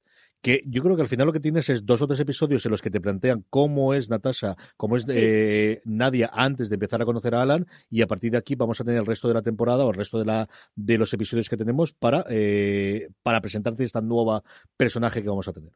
que 0.42 0.64
yo 0.66 0.82
creo 0.82 0.96
que 0.96 1.04
al 1.04 1.08
final 1.08 1.28
lo 1.28 1.32
que 1.32 1.40
tienes 1.40 1.70
es 1.70 1.86
dos 1.86 2.02
o 2.02 2.08
tres 2.08 2.20
episodios 2.20 2.66
en 2.66 2.72
los 2.72 2.82
que 2.82 2.90
te 2.90 3.00
plantean 3.00 3.46
cómo 3.52 3.94
es 3.94 4.10
Natasha, 4.10 4.56
cómo 4.76 4.96
es 4.96 5.06
eh, 5.08 5.82
Nadia 5.86 6.32
antes 6.34 6.68
de 6.70 6.78
empezar 6.78 7.00
a 7.00 7.06
conocer 7.06 7.36
a 7.36 7.44
Alan 7.44 7.68
y 7.92 8.02
a 8.02 8.08
partir 8.08 8.32
de 8.32 8.40
aquí 8.40 8.56
vamos 8.56 8.82
a 8.82 8.84
tener 8.84 9.00
el 9.00 9.06
resto 9.06 9.28
de 9.28 9.36
la 9.36 9.44
temporada 9.44 9.86
o 9.86 9.92
el 9.92 9.96
resto 9.96 10.18
de 10.18 10.26
la 10.26 10.48
de 10.76 10.98
los 10.98 11.14
episodios 11.14 11.48
que 11.48 11.58
tenemos 11.58 11.94
para 11.94 12.24
eh, 12.32 13.10
para 13.22 13.40
presentarte 13.40 13.84
esta 13.84 14.02
nueva 14.02 14.42
personaje 14.76 15.22
que 15.22 15.30
vamos 15.30 15.48
a 15.48 15.54
tener. 15.54 15.74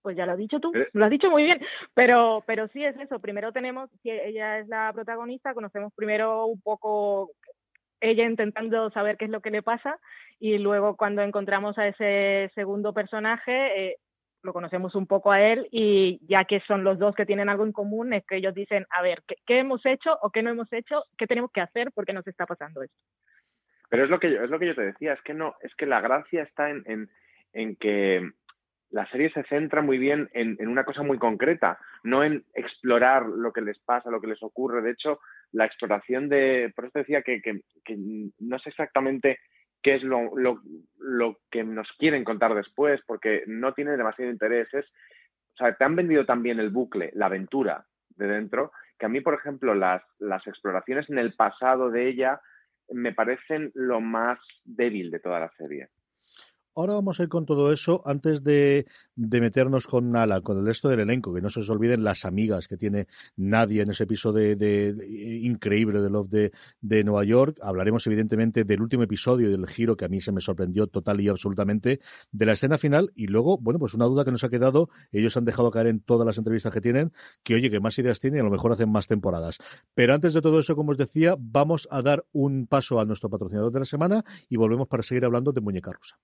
Pues 0.00 0.16
ya 0.16 0.24
lo 0.24 0.32
has 0.32 0.38
dicho 0.38 0.60
tú, 0.60 0.72
eh. 0.74 0.88
lo 0.94 1.04
has 1.04 1.10
dicho 1.10 1.30
muy 1.30 1.42
bien, 1.42 1.60
pero 1.92 2.42
pero 2.46 2.68
sí 2.68 2.82
es 2.82 2.98
eso. 2.98 3.18
Primero 3.18 3.52
tenemos, 3.52 3.90
si 4.02 4.10
ella 4.10 4.60
es 4.60 4.68
la 4.68 4.90
protagonista, 4.94 5.52
conocemos 5.52 5.92
primero 5.94 6.46
un 6.46 6.60
poco 6.62 7.32
ella 8.00 8.24
intentando 8.24 8.90
saber 8.90 9.16
qué 9.16 9.26
es 9.26 9.30
lo 9.30 9.40
que 9.40 9.50
le 9.50 9.62
pasa 9.62 9.98
y 10.38 10.58
luego 10.58 10.96
cuando 10.96 11.22
encontramos 11.22 11.78
a 11.78 11.86
ese 11.86 12.50
segundo 12.54 12.92
personaje 12.92 13.88
eh, 13.90 13.96
lo 14.42 14.52
conocemos 14.52 14.94
un 14.94 15.06
poco 15.06 15.32
a 15.32 15.42
él 15.42 15.68
y 15.70 16.20
ya 16.26 16.44
que 16.44 16.60
son 16.60 16.82
los 16.82 16.98
dos 16.98 17.14
que 17.14 17.26
tienen 17.26 17.48
algo 17.48 17.64
en 17.64 17.72
común 17.72 18.12
es 18.12 18.24
que 18.26 18.36
ellos 18.36 18.54
dicen 18.54 18.86
a 18.90 19.02
ver 19.02 19.22
qué, 19.26 19.58
hemos 19.58 19.84
hecho 19.84 20.18
o 20.22 20.30
qué 20.30 20.42
no 20.42 20.50
hemos 20.50 20.72
hecho 20.72 21.04
qué 21.18 21.26
tenemos 21.26 21.50
que 21.52 21.60
hacer 21.60 21.90
porque 21.94 22.12
nos 22.12 22.26
está 22.26 22.46
pasando 22.46 22.82
esto 22.82 22.96
pero 23.90 24.04
es 24.04 24.10
lo 24.10 24.18
que 24.18 24.32
yo, 24.32 24.42
es 24.42 24.50
lo 24.50 24.58
que 24.58 24.66
yo 24.66 24.74
te 24.74 24.82
decía 24.82 25.12
es 25.12 25.22
que 25.22 25.34
no 25.34 25.56
es 25.60 25.74
que 25.74 25.86
la 25.86 26.00
gracia 26.00 26.42
está 26.42 26.70
en, 26.70 26.82
en, 26.86 27.10
en 27.52 27.76
que 27.76 28.30
la 28.90 29.08
serie 29.10 29.30
se 29.32 29.44
centra 29.44 29.82
muy 29.82 29.98
bien 29.98 30.28
en, 30.32 30.56
una 30.66 30.84
cosa 30.84 31.02
muy 31.02 31.18
concreta, 31.18 31.78
no 32.02 32.24
en 32.24 32.44
explorar 32.54 33.26
lo 33.26 33.52
que 33.52 33.60
les 33.60 33.78
pasa, 33.78 34.10
lo 34.10 34.20
que 34.20 34.26
les 34.26 34.42
ocurre. 34.42 34.82
De 34.82 34.90
hecho, 34.90 35.20
la 35.52 35.64
exploración 35.64 36.28
de, 36.28 36.72
por 36.74 36.86
eso 36.86 36.98
decía 36.98 37.22
que, 37.22 37.40
que, 37.40 37.60
no 38.38 38.58
sé 38.58 38.70
exactamente 38.70 39.38
qué 39.82 39.94
es 39.94 40.02
lo, 40.02 40.30
que 41.50 41.62
nos 41.62 41.88
quieren 41.98 42.24
contar 42.24 42.54
después, 42.54 43.00
porque 43.06 43.44
no 43.46 43.74
tiene 43.74 43.96
demasiado 43.96 44.30
interés. 44.30 44.68
o 44.74 45.56
sea, 45.56 45.74
te 45.74 45.84
han 45.84 45.96
vendido 45.96 46.26
también 46.26 46.58
el 46.58 46.70
bucle, 46.70 47.10
la 47.14 47.26
aventura 47.26 47.86
de 48.16 48.26
dentro, 48.26 48.72
que 48.98 49.06
a 49.06 49.08
mí, 49.08 49.20
por 49.20 49.34
ejemplo, 49.34 49.74
las, 49.74 50.02
las 50.18 50.46
exploraciones 50.46 51.08
en 51.08 51.18
el 51.18 51.34
pasado 51.34 51.90
de 51.90 52.08
ella 52.08 52.40
me 52.90 53.12
parecen 53.12 53.70
lo 53.74 54.00
más 54.00 54.38
débil 54.64 55.10
de 55.10 55.20
toda 55.20 55.38
la 55.38 55.50
serie. 55.56 55.88
Ahora 56.76 56.94
vamos 56.94 57.18
a 57.18 57.24
ir 57.24 57.28
con 57.28 57.46
todo 57.46 57.72
eso 57.72 58.00
antes 58.06 58.44
de, 58.44 58.86
meternos 59.16 59.88
con 59.88 60.12
Nala, 60.12 60.40
con 60.40 60.56
el 60.56 60.64
resto 60.64 60.88
del 60.88 61.00
elenco, 61.00 61.34
que 61.34 61.40
no 61.40 61.50
se 61.50 61.60
os 61.60 61.68
olviden 61.68 62.04
las 62.04 62.24
amigas 62.24 62.68
que 62.68 62.76
tiene 62.76 63.08
nadie 63.36 63.82
en 63.82 63.90
ese 63.90 64.04
episodio 64.04 64.56
de, 64.56 65.40
increíble 65.42 66.00
de 66.00 66.08
Love 66.10 66.28
de, 66.28 66.52
de, 66.80 67.02
Nueva 67.02 67.24
York. 67.24 67.58
Hablaremos 67.60 68.06
evidentemente 68.06 68.62
del 68.64 68.80
último 68.82 69.02
episodio 69.02 69.48
y 69.48 69.50
del 69.50 69.66
giro 69.66 69.96
que 69.96 70.04
a 70.04 70.08
mí 70.08 70.20
se 70.20 70.30
me 70.30 70.40
sorprendió 70.40 70.86
total 70.86 71.20
y 71.20 71.28
absolutamente, 71.28 72.00
de 72.30 72.46
la 72.46 72.52
escena 72.52 72.78
final 72.78 73.12
y 73.16 73.26
luego, 73.26 73.58
bueno, 73.58 73.80
pues 73.80 73.94
una 73.94 74.04
duda 74.04 74.24
que 74.24 74.30
nos 74.30 74.44
ha 74.44 74.48
quedado, 74.48 74.90
ellos 75.10 75.36
han 75.36 75.44
dejado 75.44 75.72
caer 75.72 75.88
en 75.88 76.00
todas 76.00 76.24
las 76.24 76.38
entrevistas 76.38 76.72
que 76.72 76.80
tienen, 76.80 77.12
que 77.42 77.56
oye, 77.56 77.68
que 77.68 77.80
más 77.80 77.98
ideas 77.98 78.20
tienen 78.20 78.38
y 78.38 78.40
a 78.40 78.44
lo 78.44 78.50
mejor 78.50 78.72
hacen 78.72 78.90
más 78.92 79.08
temporadas. 79.08 79.58
Pero 79.94 80.14
antes 80.14 80.34
de 80.34 80.40
todo 80.40 80.60
eso, 80.60 80.76
como 80.76 80.92
os 80.92 80.98
decía, 80.98 81.34
vamos 81.38 81.88
a 81.90 82.00
dar 82.00 82.24
un 82.32 82.68
paso 82.68 83.00
a 83.00 83.04
nuestro 83.04 83.28
patrocinador 83.28 83.72
de 83.72 83.80
la 83.80 83.86
semana 83.86 84.24
y 84.48 84.56
volvemos 84.56 84.86
para 84.86 85.02
seguir 85.02 85.24
hablando 85.24 85.52
de 85.52 85.60
Muñeca 85.60 85.90
Rusa. 85.92 86.16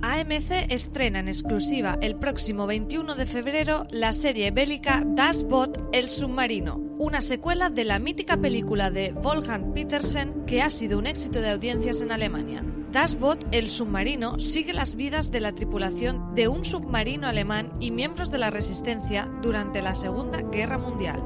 AMC 0.00 0.72
estrena 0.72 1.18
en 1.18 1.28
exclusiva 1.28 1.98
el 2.00 2.16
próximo 2.16 2.66
21 2.66 3.14
de 3.14 3.26
febrero 3.26 3.86
la 3.90 4.12
serie 4.12 4.50
bélica 4.50 5.02
Das 5.04 5.44
Boot 5.44 5.78
El 5.92 6.08
Submarino, 6.08 6.76
una 6.98 7.20
secuela 7.20 7.68
de 7.68 7.84
la 7.84 7.98
mítica 7.98 8.36
película 8.36 8.90
de 8.90 9.12
Wolfgang 9.12 9.74
Petersen 9.74 10.46
que 10.46 10.62
ha 10.62 10.70
sido 10.70 10.98
un 10.98 11.06
éxito 11.06 11.40
de 11.40 11.50
audiencias 11.50 12.00
en 12.00 12.12
Alemania. 12.12 12.64
Das 12.92 13.18
Boot 13.18 13.44
El 13.50 13.70
Submarino 13.70 14.38
sigue 14.38 14.72
las 14.72 14.94
vidas 14.94 15.30
de 15.30 15.40
la 15.40 15.52
tripulación 15.52 16.34
de 16.34 16.48
un 16.48 16.64
submarino 16.64 17.26
alemán 17.26 17.72
y 17.80 17.90
miembros 17.90 18.30
de 18.30 18.38
la 18.38 18.50
resistencia 18.50 19.28
durante 19.42 19.82
la 19.82 19.94
Segunda 19.94 20.42
Guerra 20.42 20.78
Mundial. 20.78 21.22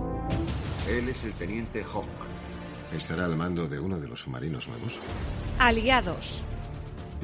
Él 0.88 1.09
es 1.09 1.25
el 1.25 1.35
teniente 1.35 1.83
Hoffman. 1.83 2.33
¿Estará 2.93 3.27
al 3.27 3.37
mando 3.37 3.69
de 3.69 3.79
uno 3.79 4.01
de 4.01 4.09
los 4.09 4.21
submarinos 4.21 4.69
nuevos? 4.69 4.99
Aliados, 5.59 6.45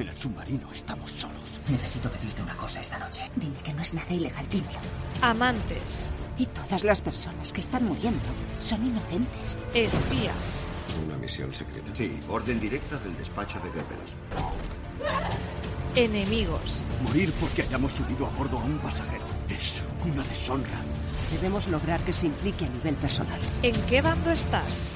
en 0.03 0.09
el 0.09 0.17
submarino 0.17 0.71
estamos 0.71 1.11
solos. 1.11 1.61
Necesito 1.69 2.09
pedirte 2.11 2.41
una 2.41 2.55
cosa 2.55 2.79
esta 2.81 2.97
noche. 2.97 3.29
Dime 3.35 3.57
que 3.63 3.73
no 3.73 3.81
es 3.81 3.93
nada 3.93 4.13
ilegal, 4.13 4.47
dímelo. 4.49 4.79
Amantes. 5.21 6.11
Y 6.37 6.45
todas 6.47 6.83
las 6.83 7.01
personas 7.01 7.51
que 7.51 7.61
están 7.61 7.85
muriendo 7.85 8.29
son 8.59 8.85
inocentes. 8.85 9.57
Espías. 9.73 10.65
¿Una 11.05 11.17
misión 11.17 11.53
secreta? 11.53 11.93
Sí, 11.93 12.19
orden 12.29 12.59
directa 12.59 12.97
del 12.97 13.15
despacho 13.17 13.59
de 13.59 13.69
Goebbels. 13.69 14.11
Enemigos. 15.95 16.83
Morir 17.03 17.33
porque 17.39 17.63
hayamos 17.63 17.91
subido 17.91 18.25
a 18.27 18.29
bordo 18.29 18.57
a 18.57 18.63
un 18.63 18.77
pasajero. 18.79 19.25
Es 19.49 19.83
una 20.05 20.23
deshonra. 20.23 20.79
Debemos 21.31 21.67
lograr 21.67 21.99
que 22.01 22.13
se 22.13 22.27
implique 22.27 22.65
a 22.65 22.69
nivel 22.69 22.95
personal. 22.95 23.39
¿En 23.61 23.75
qué 23.83 24.01
bando 24.01 24.31
estás? 24.31 24.91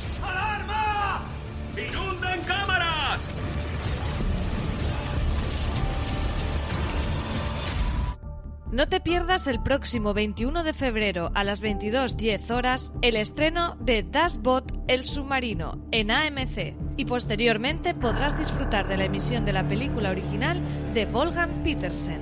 No 8.73 8.89
te 8.89 8.99
pierdas 8.99 9.45
el 9.45 9.61
próximo 9.61 10.15
21 10.15 10.63
de 10.63 10.73
febrero 10.73 11.29
a 11.35 11.43
las 11.43 11.61
22.10 11.61 12.49
horas 12.49 12.91
el 13.03 13.15
estreno 13.17 13.77
de 13.79 14.01
Das 14.01 14.41
Boot 14.41 14.73
El 14.87 15.03
Submarino 15.03 15.85
en 15.91 16.09
AMC 16.09 16.73
y 16.97 17.05
posteriormente 17.05 17.93
podrás 17.93 18.35
disfrutar 18.35 18.87
de 18.87 18.97
la 18.97 19.05
emisión 19.05 19.45
de 19.45 19.53
la 19.53 19.67
película 19.67 20.09
original 20.09 20.59
de 20.95 21.05
Wolfgang 21.05 21.63
Petersen. 21.63 22.19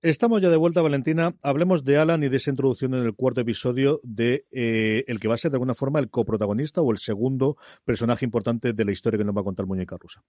Estamos 0.00 0.40
ya 0.40 0.48
de 0.48 0.56
vuelta, 0.56 0.80
Valentina. 0.80 1.34
Hablemos 1.42 1.84
de 1.84 1.98
Alan 1.98 2.22
y 2.22 2.30
de 2.30 2.38
esa 2.38 2.48
introducción 2.48 2.94
en 2.94 3.04
el 3.04 3.14
cuarto 3.14 3.42
episodio 3.42 4.00
de 4.02 4.46
eh, 4.50 5.04
el 5.06 5.20
que 5.20 5.28
va 5.28 5.34
a 5.34 5.38
ser 5.38 5.50
de 5.50 5.56
alguna 5.56 5.74
forma 5.74 5.98
el 5.98 6.08
coprotagonista 6.08 6.80
o 6.80 6.90
el 6.92 6.96
segundo 6.96 7.58
personaje 7.84 8.24
importante 8.24 8.72
de 8.72 8.84
la 8.86 8.92
historia 8.92 9.18
que 9.18 9.24
nos 9.24 9.36
va 9.36 9.42
a 9.42 9.44
contar 9.44 9.66
Muñeca 9.66 9.98
Rusa. 10.00 10.24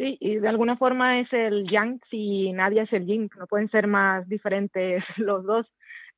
Sí, 0.00 0.16
y 0.18 0.36
de 0.38 0.48
alguna 0.48 0.78
forma 0.78 1.20
es 1.20 1.30
el 1.30 1.68
yang 1.68 2.00
si 2.10 2.50
nadie 2.52 2.80
es 2.80 2.92
el 2.94 3.04
yin, 3.04 3.28
no 3.38 3.46
pueden 3.46 3.68
ser 3.68 3.86
más 3.86 4.26
diferentes 4.26 5.04
los 5.18 5.44
dos 5.44 5.66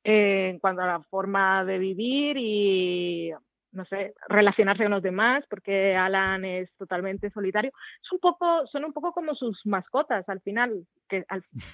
eh, 0.05 0.51
en 0.51 0.59
cuanto 0.59 0.83
a 0.83 0.87
la 0.87 1.01
forma 1.01 1.65
de 1.65 1.79
vivir 1.79 2.37
y, 2.39 3.31
no 3.73 3.83
sé, 3.83 4.13
relacionarse 4.29 4.83
con 4.83 4.93
los 4.93 5.03
demás, 5.03 5.43
porque 5.49 5.97
Alan 5.97 6.45
es 6.45 6.73
totalmente 6.77 7.29
solitario. 7.31 7.73
Es 8.01 8.09
un 8.13 8.19
poco, 8.19 8.65
son 8.67 8.85
un 8.85 8.93
poco 8.93 9.11
como 9.11 9.35
sus 9.35 9.59
mascotas 9.65 10.29
al 10.29 10.39
final, 10.39 10.87
que 11.09 11.25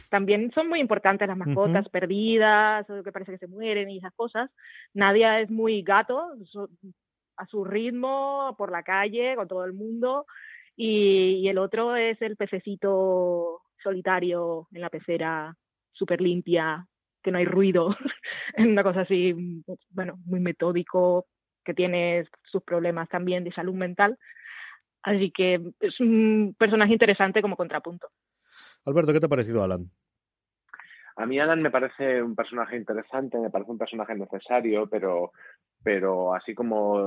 también 0.10 0.52
son 0.56 0.68
muy 0.68 0.80
importantes 0.80 1.28
las 1.28 1.38
mascotas 1.38 1.90
perdidas, 1.90 2.90
o 2.90 3.04
que 3.04 3.12
parece 3.12 3.34
que 3.34 3.46
se 3.46 3.48
mueren 3.48 3.88
y 3.88 4.00
esas 4.00 4.16
cosas. 4.16 4.50
Nadia 4.96 5.42
es 5.42 5.52
muy 5.52 5.84
gato, 5.84 6.32
a 7.38 7.46
su 7.46 7.64
ritmo, 7.66 8.56
por 8.58 8.72
la 8.72 8.82
calle, 8.82 9.36
con 9.36 9.48
todo 9.48 9.64
el 9.64 9.74
mundo 9.74 10.26
y, 10.82 11.50
el 11.50 11.58
otro 11.58 11.98
es 11.98 12.22
el 12.22 12.38
pececito 12.38 13.64
solitario 13.84 14.70
en 14.72 14.80
la 14.80 14.90
pecera, 14.90 15.54
súper 15.92 16.22
limpia, 16.22 16.88
que 17.22 17.32
no 17.32 17.38
hay 17.38 17.44
ruido, 17.44 17.90
una 18.58 18.82
cosa 18.82 19.02
así, 19.02 19.62
bueno, 19.90 20.18
muy 20.24 20.40
metódico, 20.40 21.26
que 21.66 21.74
tiene 21.74 22.26
sus 22.46 22.64
problemas 22.64 23.10
también 23.10 23.44
de 23.44 23.52
salud 23.52 23.74
mental. 23.74 24.18
Así 25.04 25.32
que 25.32 25.60
es 25.82 26.00
un 26.00 26.56
personaje 26.58 26.94
interesante 26.94 27.42
como 27.42 27.58
contrapunto. 27.58 28.08
Alberto, 28.86 29.12
¿qué 29.12 29.20
te 29.20 29.26
ha 29.26 29.30
parecido 29.30 29.62
Alan? 29.62 29.92
A 31.18 31.26
mí 31.26 31.40
Alan 31.40 31.62
me 31.62 31.72
parece 31.72 32.24
un 32.24 32.38
personaje 32.38 32.78
interesante, 32.78 33.38
me 33.38 33.50
parece 33.50 33.72
un 33.72 33.78
personaje 33.78 34.16
necesario, 34.16 34.88
pero, 34.88 35.34
pero 35.84 36.34
así 36.34 36.56
como 36.56 37.06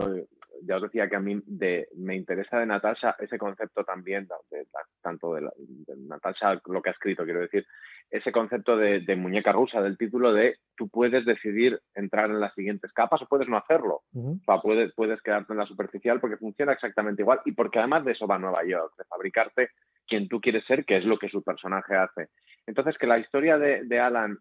ya 0.63 0.77
os 0.77 0.83
decía 0.83 1.09
que 1.09 1.17
a 1.17 1.21
mí 1.21 1.41
de, 1.47 1.89
me 1.97 2.15
interesa 2.17 2.59
de 2.59 2.67
Natasha 2.67 3.17
ese 3.19 3.39
concepto 3.39 3.85
también, 3.85 4.29
de, 4.51 4.67
tanto 5.01 5.35
de, 5.35 5.49
Natasha, 5.97 6.61
lo 6.67 6.83
que 6.83 6.91
ha 6.91 6.93
escrito, 6.93 7.25
quiero 7.25 7.41
decir, 7.41 7.67
ese 8.11 8.31
concepto 8.31 8.77
de, 8.77 9.17
muñeca 9.17 9.53
rusa, 9.53 9.81
del 9.81 9.97
título 9.97 10.33
de 10.33 10.57
tú 10.77 10.89
puedes 10.89 11.25
decidir 11.25 11.81
entrar 11.95 12.31
en 12.31 12.41
las 12.41 12.55
siguientes 12.55 12.93
capas 12.93 13.23
o 13.23 13.27
puedes 13.27 13.49
no 13.49 13.57
hacerlo. 13.57 14.03
O 14.15 14.39
sea, 14.45 14.61
puedes, 14.61 14.93
puedes 14.95 15.21
quedarte 15.23 15.53
en 15.53 15.59
la 15.59 15.67
superficial 15.67 16.21
porque 16.21 16.37
funciona 16.37 16.73
exactamente 16.73 17.23
igual 17.23 17.41
y 17.45 17.53
porque 17.53 17.79
además 17.79 18.05
de 18.05 18.13
eso 18.13 18.27
va 18.27 18.37
a 18.37 18.39
Nueva 18.39 18.65
York, 18.65 18.93
de 18.99 19.05
fabricarte 19.05 19.71
quien 20.07 20.29
tú 20.29 20.41
quieres 20.41 20.65
ser, 20.67 20.85
que 20.85 20.99
es 20.99 21.05
lo 21.05 21.19
que 21.19 21.29
su 21.29 21.43
personaje 21.43 21.97
hace. 21.97 22.29
Entonces, 22.67 22.99
que 22.99 23.07
la 23.07 23.19
historia 23.19 23.59
de, 23.59 24.01
Alan 24.01 24.39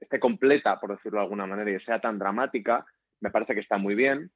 esté 0.00 0.20
completa, 0.20 0.78
por 0.78 0.90
decirlo 0.90 1.18
de 1.18 1.24
alguna 1.24 1.46
manera, 1.46 1.70
y 1.70 1.80
sea 1.80 2.00
tan 2.00 2.18
dramática, 2.18 2.84
me 3.20 3.30
parece 3.30 3.54
que 3.54 3.60
está 3.60 3.78
muy 3.78 3.94
bien. 3.94 4.30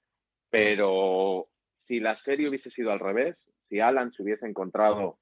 Pero 0.50 1.48
si 1.86 2.00
la 2.00 2.20
serie 2.22 2.48
hubiese 2.48 2.70
sido 2.70 2.92
al 2.92 3.00
revés, 3.00 3.36
si 3.68 3.80
Alan 3.80 4.12
se 4.12 4.22
hubiese 4.22 4.46
encontrado 4.46 5.18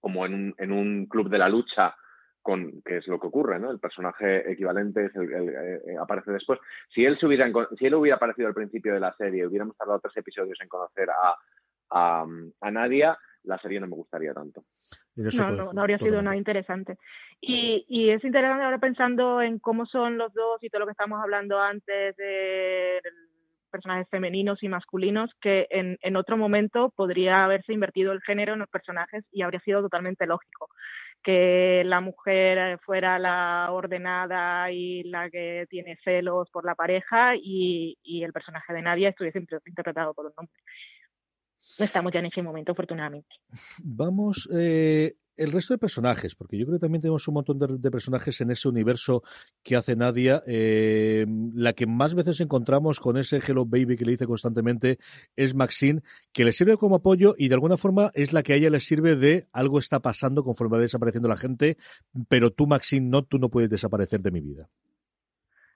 como 0.00 0.24
en 0.26 0.34
un, 0.34 0.54
en 0.58 0.72
un 0.72 1.06
club 1.06 1.28
de 1.28 1.38
la 1.38 1.48
lucha, 1.48 1.96
con, 2.40 2.80
que 2.82 2.98
es 2.98 3.06
lo 3.08 3.18
que 3.20 3.26
ocurre, 3.26 3.58
¿no? 3.58 3.70
El 3.70 3.80
personaje 3.80 4.50
equivalente 4.50 5.06
es 5.06 5.16
el, 5.16 5.32
eh, 5.32 5.82
eh, 5.86 5.96
aparece 6.00 6.30
después. 6.30 6.58
Si 6.94 7.04
él, 7.04 7.18
se 7.18 7.26
hubiera, 7.26 7.50
si 7.76 7.86
él 7.86 7.94
hubiera 7.94 8.16
aparecido 8.16 8.48
al 8.48 8.54
principio 8.54 8.94
de 8.94 9.00
la 9.00 9.14
serie, 9.16 9.46
hubiéramos 9.46 9.76
tardado 9.76 10.00
tres 10.00 10.16
episodios 10.16 10.58
en 10.60 10.68
conocer 10.68 11.10
a, 11.10 11.36
a, 11.90 12.26
a 12.60 12.70
Nadia, 12.70 13.18
la 13.42 13.58
serie 13.58 13.80
no 13.80 13.86
me 13.86 13.96
gustaría 13.96 14.32
tanto. 14.32 14.64
No, 15.16 15.50
no, 15.50 15.72
no, 15.72 15.80
habría 15.80 15.98
sido 15.98 16.22
nada 16.22 16.36
interesante. 16.36 16.96
Y, 17.40 17.84
y 17.88 18.10
es 18.10 18.24
interesante 18.24 18.64
ahora 18.64 18.78
pensando 18.78 19.42
en 19.42 19.58
cómo 19.58 19.84
son 19.84 20.16
los 20.16 20.32
dos 20.32 20.62
y 20.62 20.70
todo 20.70 20.80
lo 20.80 20.86
que 20.86 20.92
estamos 20.92 21.20
hablando 21.20 21.60
antes 21.60 22.16
de 22.16 23.00
personajes 23.68 24.08
femeninos 24.10 24.62
y 24.62 24.68
masculinos 24.68 25.30
que 25.40 25.66
en, 25.70 25.98
en, 26.02 26.16
otro 26.16 26.36
momento 26.36 26.90
podría 26.96 27.44
haberse 27.44 27.72
invertido 27.72 28.12
el 28.12 28.22
género 28.22 28.54
en 28.54 28.60
los 28.60 28.68
personajes 28.68 29.24
y 29.32 29.42
habría 29.42 29.60
sido 29.60 29.82
totalmente 29.82 30.26
lógico 30.26 30.68
que 31.22 31.82
la 31.84 32.00
mujer 32.00 32.78
fuera 32.80 33.18
la 33.18 33.68
ordenada 33.70 34.70
y 34.70 35.02
la 35.04 35.28
que 35.30 35.66
tiene 35.68 35.98
celos 36.04 36.48
por 36.50 36.64
la 36.64 36.74
pareja 36.74 37.34
y, 37.36 37.98
y 38.02 38.22
el 38.22 38.32
personaje 38.32 38.72
de 38.72 38.82
Nadia 38.82 39.08
estuviese 39.10 39.38
interpretado 39.66 40.14
por 40.14 40.26
un 40.26 40.32
hombre. 40.36 40.54
No 41.78 41.84
estamos 41.84 42.12
ya 42.12 42.20
en 42.20 42.26
ese 42.26 42.42
momento, 42.42 42.72
afortunadamente. 42.72 43.28
Vamos 43.82 44.48
eh, 44.52 45.14
el 45.38 45.52
resto 45.52 45.72
de 45.72 45.78
personajes, 45.78 46.34
porque 46.34 46.58
yo 46.58 46.66
creo 46.66 46.78
que 46.78 46.82
también 46.82 47.00
tenemos 47.00 47.26
un 47.28 47.34
montón 47.34 47.58
de, 47.58 47.90
personajes 47.90 48.40
en 48.40 48.50
ese 48.50 48.68
universo 48.68 49.22
que 49.62 49.76
hace 49.76 49.94
Nadia. 49.94 50.42
Eh, 50.46 51.24
la 51.54 51.72
que 51.72 51.86
más 51.86 52.14
veces 52.14 52.40
encontramos 52.40 53.00
con 53.00 53.16
ese 53.16 53.38
Hello 53.38 53.64
Baby 53.64 53.96
que 53.96 54.04
le 54.04 54.12
dice 54.12 54.26
constantemente 54.26 54.98
es 55.36 55.54
Maxine, 55.54 56.02
que 56.32 56.44
le 56.44 56.52
sirve 56.52 56.76
como 56.76 56.96
apoyo 56.96 57.34
y 57.38 57.48
de 57.48 57.54
alguna 57.54 57.76
forma 57.76 58.10
es 58.14 58.32
la 58.32 58.42
que 58.42 58.54
a 58.54 58.56
ella 58.56 58.70
le 58.70 58.80
sirve 58.80 59.14
de 59.14 59.46
algo 59.52 59.78
está 59.78 60.00
pasando 60.00 60.42
conforme 60.42 60.76
va 60.76 60.82
desapareciendo 60.82 61.28
la 61.28 61.36
gente, 61.36 61.76
pero 62.28 62.50
tú, 62.50 62.66
Maxine, 62.66 63.08
no, 63.08 63.24
tú 63.24 63.38
no 63.38 63.48
puedes 63.48 63.70
desaparecer 63.70 64.20
de 64.20 64.30
mi 64.32 64.40
vida. 64.40 64.68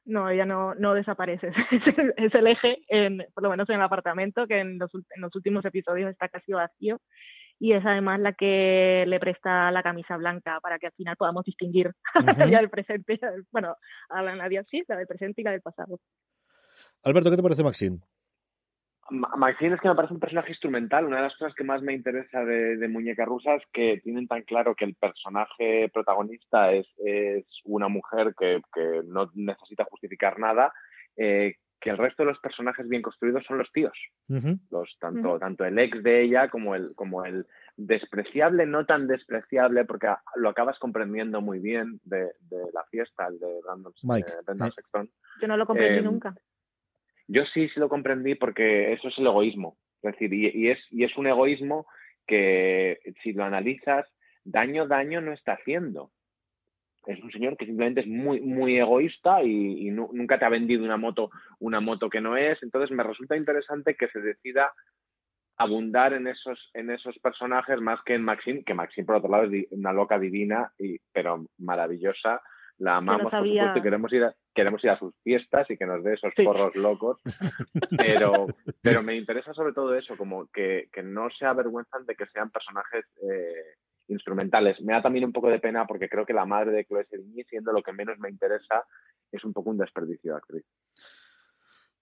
No, 0.04 0.28
ella 0.28 0.44
no, 0.44 0.74
no 0.74 0.94
desaparece. 0.94 1.52
es 2.16 2.34
el 2.34 2.46
eje, 2.46 2.78
en, 2.88 3.24
por 3.34 3.44
lo 3.44 3.50
menos 3.50 3.68
en 3.68 3.76
el 3.76 3.82
apartamento, 3.82 4.46
que 4.46 4.58
en 4.60 4.78
los, 4.78 4.92
en 4.94 5.20
los 5.20 5.34
últimos 5.36 5.64
episodios 5.64 6.10
está 6.10 6.28
casi 6.28 6.52
vacío. 6.52 7.00
Y 7.58 7.74
es 7.74 7.86
además 7.86 8.18
la 8.18 8.32
que 8.32 9.04
le 9.06 9.20
presta 9.20 9.70
la 9.70 9.84
camisa 9.84 10.16
blanca 10.16 10.58
para 10.60 10.80
que 10.80 10.86
al 10.86 10.92
final 10.92 11.16
podamos 11.16 11.44
distinguir 11.44 11.92
ya 12.56 12.58
el 12.58 12.70
presente, 12.70 13.20
bueno, 13.52 13.76
a 14.08 14.22
la 14.22 14.34
Nadia 14.34 14.64
sí, 14.64 14.82
la 14.88 14.96
del 14.96 15.06
presente 15.06 15.42
y 15.42 15.44
la 15.44 15.52
del 15.52 15.60
pasado. 15.60 16.00
Alberto, 17.04 17.30
¿qué 17.30 17.36
te 17.36 17.42
parece 17.42 17.62
Maxine? 17.62 18.00
Maxine 19.12 19.74
es 19.74 19.80
que 19.80 19.88
me 19.88 19.94
parece 19.94 20.14
un 20.14 20.20
personaje 20.20 20.50
instrumental. 20.50 21.04
Una 21.04 21.16
de 21.16 21.22
las 21.24 21.36
cosas 21.36 21.54
que 21.54 21.64
más 21.64 21.82
me 21.82 21.92
interesa 21.92 22.44
de, 22.44 22.76
de 22.76 22.88
Muñeca 22.88 23.24
Rusa 23.24 23.54
es 23.54 23.62
que 23.72 24.00
tienen 24.02 24.26
tan 24.26 24.42
claro 24.42 24.74
que 24.74 24.86
el 24.86 24.94
personaje 24.94 25.90
protagonista 25.92 26.72
es, 26.72 26.86
es 27.04 27.44
una 27.64 27.88
mujer 27.88 28.34
que, 28.38 28.62
que, 28.74 29.02
no 29.06 29.30
necesita 29.34 29.84
justificar 29.84 30.38
nada, 30.38 30.72
eh, 31.16 31.56
que 31.80 31.90
el 31.90 31.98
resto 31.98 32.22
de 32.22 32.30
los 32.30 32.38
personajes 32.38 32.88
bien 32.88 33.02
construidos 33.02 33.44
son 33.44 33.58
los 33.58 33.70
tíos. 33.72 33.98
Uh 34.28 34.36
-huh. 34.36 34.58
los, 34.70 34.96
tanto, 34.98 35.32
uh 35.32 35.36
-huh. 35.36 35.40
tanto 35.40 35.64
el 35.64 35.78
ex 35.78 36.02
de 36.02 36.22
ella 36.22 36.48
como 36.48 36.74
el, 36.74 36.94
como 36.94 37.24
el 37.24 37.46
despreciable, 37.76 38.66
no 38.66 38.86
tan 38.86 39.06
despreciable, 39.06 39.84
porque 39.84 40.08
lo 40.36 40.48
acabas 40.48 40.78
comprendiendo 40.78 41.40
muy 41.40 41.58
bien 41.58 42.00
de, 42.04 42.32
de 42.48 42.62
la 42.72 42.84
fiesta, 42.90 43.26
el 43.26 43.38
de 43.38 43.60
Brandon, 43.62 43.92
Mike. 44.04 44.30
Eh, 44.30 44.34
Brandon 44.44 44.66
Mike. 44.66 44.74
Sexton. 44.76 45.10
Yo 45.40 45.48
no 45.48 45.56
lo 45.56 45.66
comprendí 45.66 45.98
Eh, 45.98 46.02
nunca. 46.02 46.34
Yo 47.32 47.44
sí, 47.46 47.68
sí 47.70 47.80
lo 47.80 47.88
comprendí 47.88 48.34
porque 48.34 48.92
eso 48.92 49.08
es 49.08 49.18
el 49.18 49.26
egoísmo. 49.26 49.78
Es 50.02 50.12
decir, 50.12 50.32
y, 50.34 50.68
es, 50.70 50.78
y 50.90 51.04
es 51.04 51.16
un 51.16 51.26
egoísmo 51.26 51.86
que 52.26 52.98
si 53.22 53.32
lo 53.32 53.44
analizas, 53.44 54.06
daño, 54.44 54.86
daño 54.86 55.20
no 55.20 55.32
está 55.32 55.52
haciendo. 55.54 56.10
Es 57.06 57.20
un 57.22 57.32
señor 57.32 57.56
que 57.56 57.66
simplemente 57.66 58.02
es 58.02 58.06
muy, 58.06 58.40
muy 58.40 58.78
egoísta 58.78 59.42
y, 59.42 59.88
y 59.88 59.90
nu- 59.90 60.10
nunca 60.12 60.38
te 60.38 60.44
ha 60.44 60.48
vendido 60.50 60.84
una 60.84 60.96
moto, 60.96 61.30
una 61.58 61.80
moto 61.80 62.10
que 62.10 62.20
no 62.20 62.36
es. 62.36 62.62
Entonces 62.62 62.90
me 62.96 63.02
resulta 63.02 63.36
interesante 63.36 63.96
que 63.96 64.08
se 64.08 64.20
decida 64.20 64.72
abundar 65.56 66.12
en 66.14 66.26
esos, 66.26 66.70
en 66.74 66.90
esos 66.90 67.18
personajes 67.20 67.80
más 67.80 68.00
que 68.04 68.14
en 68.14 68.22
Maxine, 68.24 68.64
que 68.64 68.74
Maxine 68.74 69.06
por 69.06 69.16
otro 69.16 69.30
lado 69.30 69.44
es 69.44 69.66
una 69.70 69.92
loca 69.92 70.18
divina, 70.18 70.72
y, 70.78 70.98
pero 71.12 71.46
maravillosa. 71.58 72.40
La 72.82 72.96
amamos, 72.96 73.30
por 73.30 73.46
supuesto, 73.46 73.78
y 73.78 73.82
queremos 73.82 74.12
ir, 74.12 74.24
a, 74.24 74.34
queremos 74.52 74.82
ir 74.82 74.90
a 74.90 74.98
sus 74.98 75.14
fiestas 75.22 75.70
y 75.70 75.76
que 75.76 75.86
nos 75.86 76.02
dé 76.02 76.14
esos 76.14 76.32
porros 76.34 76.74
locos. 76.74 77.20
Pero, 77.96 78.48
pero 78.82 79.04
me 79.04 79.14
interesa 79.14 79.54
sobre 79.54 79.72
todo 79.72 79.94
eso, 79.94 80.16
como 80.16 80.48
que, 80.48 80.88
que 80.92 81.00
no 81.00 81.30
se 81.30 81.46
avergüenzan 81.46 82.04
de 82.06 82.16
que 82.16 82.26
sean 82.26 82.50
personajes 82.50 83.04
eh, 83.22 83.76
instrumentales. 84.08 84.82
Me 84.82 84.94
da 84.94 85.02
también 85.02 85.24
un 85.24 85.32
poco 85.32 85.48
de 85.48 85.60
pena 85.60 85.86
porque 85.86 86.08
creo 86.08 86.26
que 86.26 86.32
la 86.32 86.44
madre 86.44 86.72
de 86.72 86.84
Chloe 86.84 87.06
Sevigny, 87.08 87.44
siendo 87.44 87.72
lo 87.72 87.84
que 87.84 87.92
menos 87.92 88.18
me 88.18 88.28
interesa, 88.28 88.84
es 89.30 89.44
un 89.44 89.52
poco 89.52 89.70
un 89.70 89.78
desperdicio 89.78 90.32
de 90.32 90.38
actriz. 90.38 90.64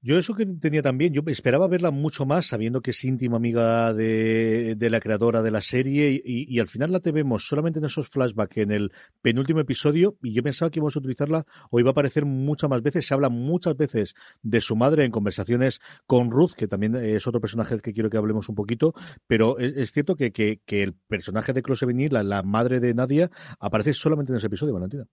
Yo 0.02 0.18
eso 0.18 0.34
que 0.34 0.46
tenía 0.46 0.80
también, 0.80 1.12
yo 1.12 1.20
esperaba 1.26 1.68
verla 1.68 1.90
mucho 1.90 2.24
más, 2.24 2.46
sabiendo 2.46 2.80
que 2.80 2.92
es 2.92 3.04
íntima 3.04 3.36
amiga 3.36 3.92
de, 3.92 4.74
la 4.90 4.98
creadora 4.98 5.42
de 5.42 5.50
la 5.50 5.60
serie, 5.60 6.18
y, 6.24 6.58
al 6.58 6.68
final 6.68 6.90
la 6.90 7.00
te 7.00 7.12
vemos 7.12 7.46
solamente 7.46 7.80
en 7.80 7.84
esos 7.84 8.08
flashbacks 8.08 8.56
en 8.56 8.70
el 8.70 8.92
penúltimo 9.20 9.60
episodio, 9.60 10.16
y 10.22 10.32
yo 10.32 10.42
pensaba 10.42 10.70
que 10.70 10.78
íbamos 10.78 10.96
a 10.96 11.00
utilizarla 11.00 11.44
o 11.70 11.80
iba 11.80 11.90
a 11.90 11.92
aparecer 11.92 12.24
muchas 12.24 12.70
más 12.70 12.80
veces, 12.80 13.06
se 13.06 13.12
habla 13.12 13.28
muchas 13.28 13.76
veces 13.76 14.14
de 14.42 14.62
su 14.62 14.74
madre 14.74 15.04
en 15.04 15.10
conversaciones 15.10 15.80
con 16.06 16.30
Ruth, 16.30 16.52
que 16.56 16.66
también 16.66 16.94
es 16.94 17.26
otro 17.26 17.42
personaje 17.42 17.78
que 17.80 17.92
quiero 17.92 18.08
que 18.08 18.16
hablemos 18.16 18.48
un 18.48 18.54
poquito, 18.54 18.94
pero 19.26 19.58
es, 19.58 19.92
cierto 19.92 20.16
que, 20.16 20.32
que, 20.32 20.62
que, 20.64 20.82
el 20.82 20.94
personaje 20.94 21.52
de 21.52 21.62
Close 21.62 21.84
Venir, 21.84 22.14
la, 22.14 22.22
la 22.22 22.42
madre 22.42 22.80
de 22.80 22.94
Nadia, 22.94 23.30
aparece 23.58 23.92
solamente 23.92 24.32
en 24.32 24.36
ese 24.36 24.46
episodio, 24.46 24.72
Valentina. 24.72 25.04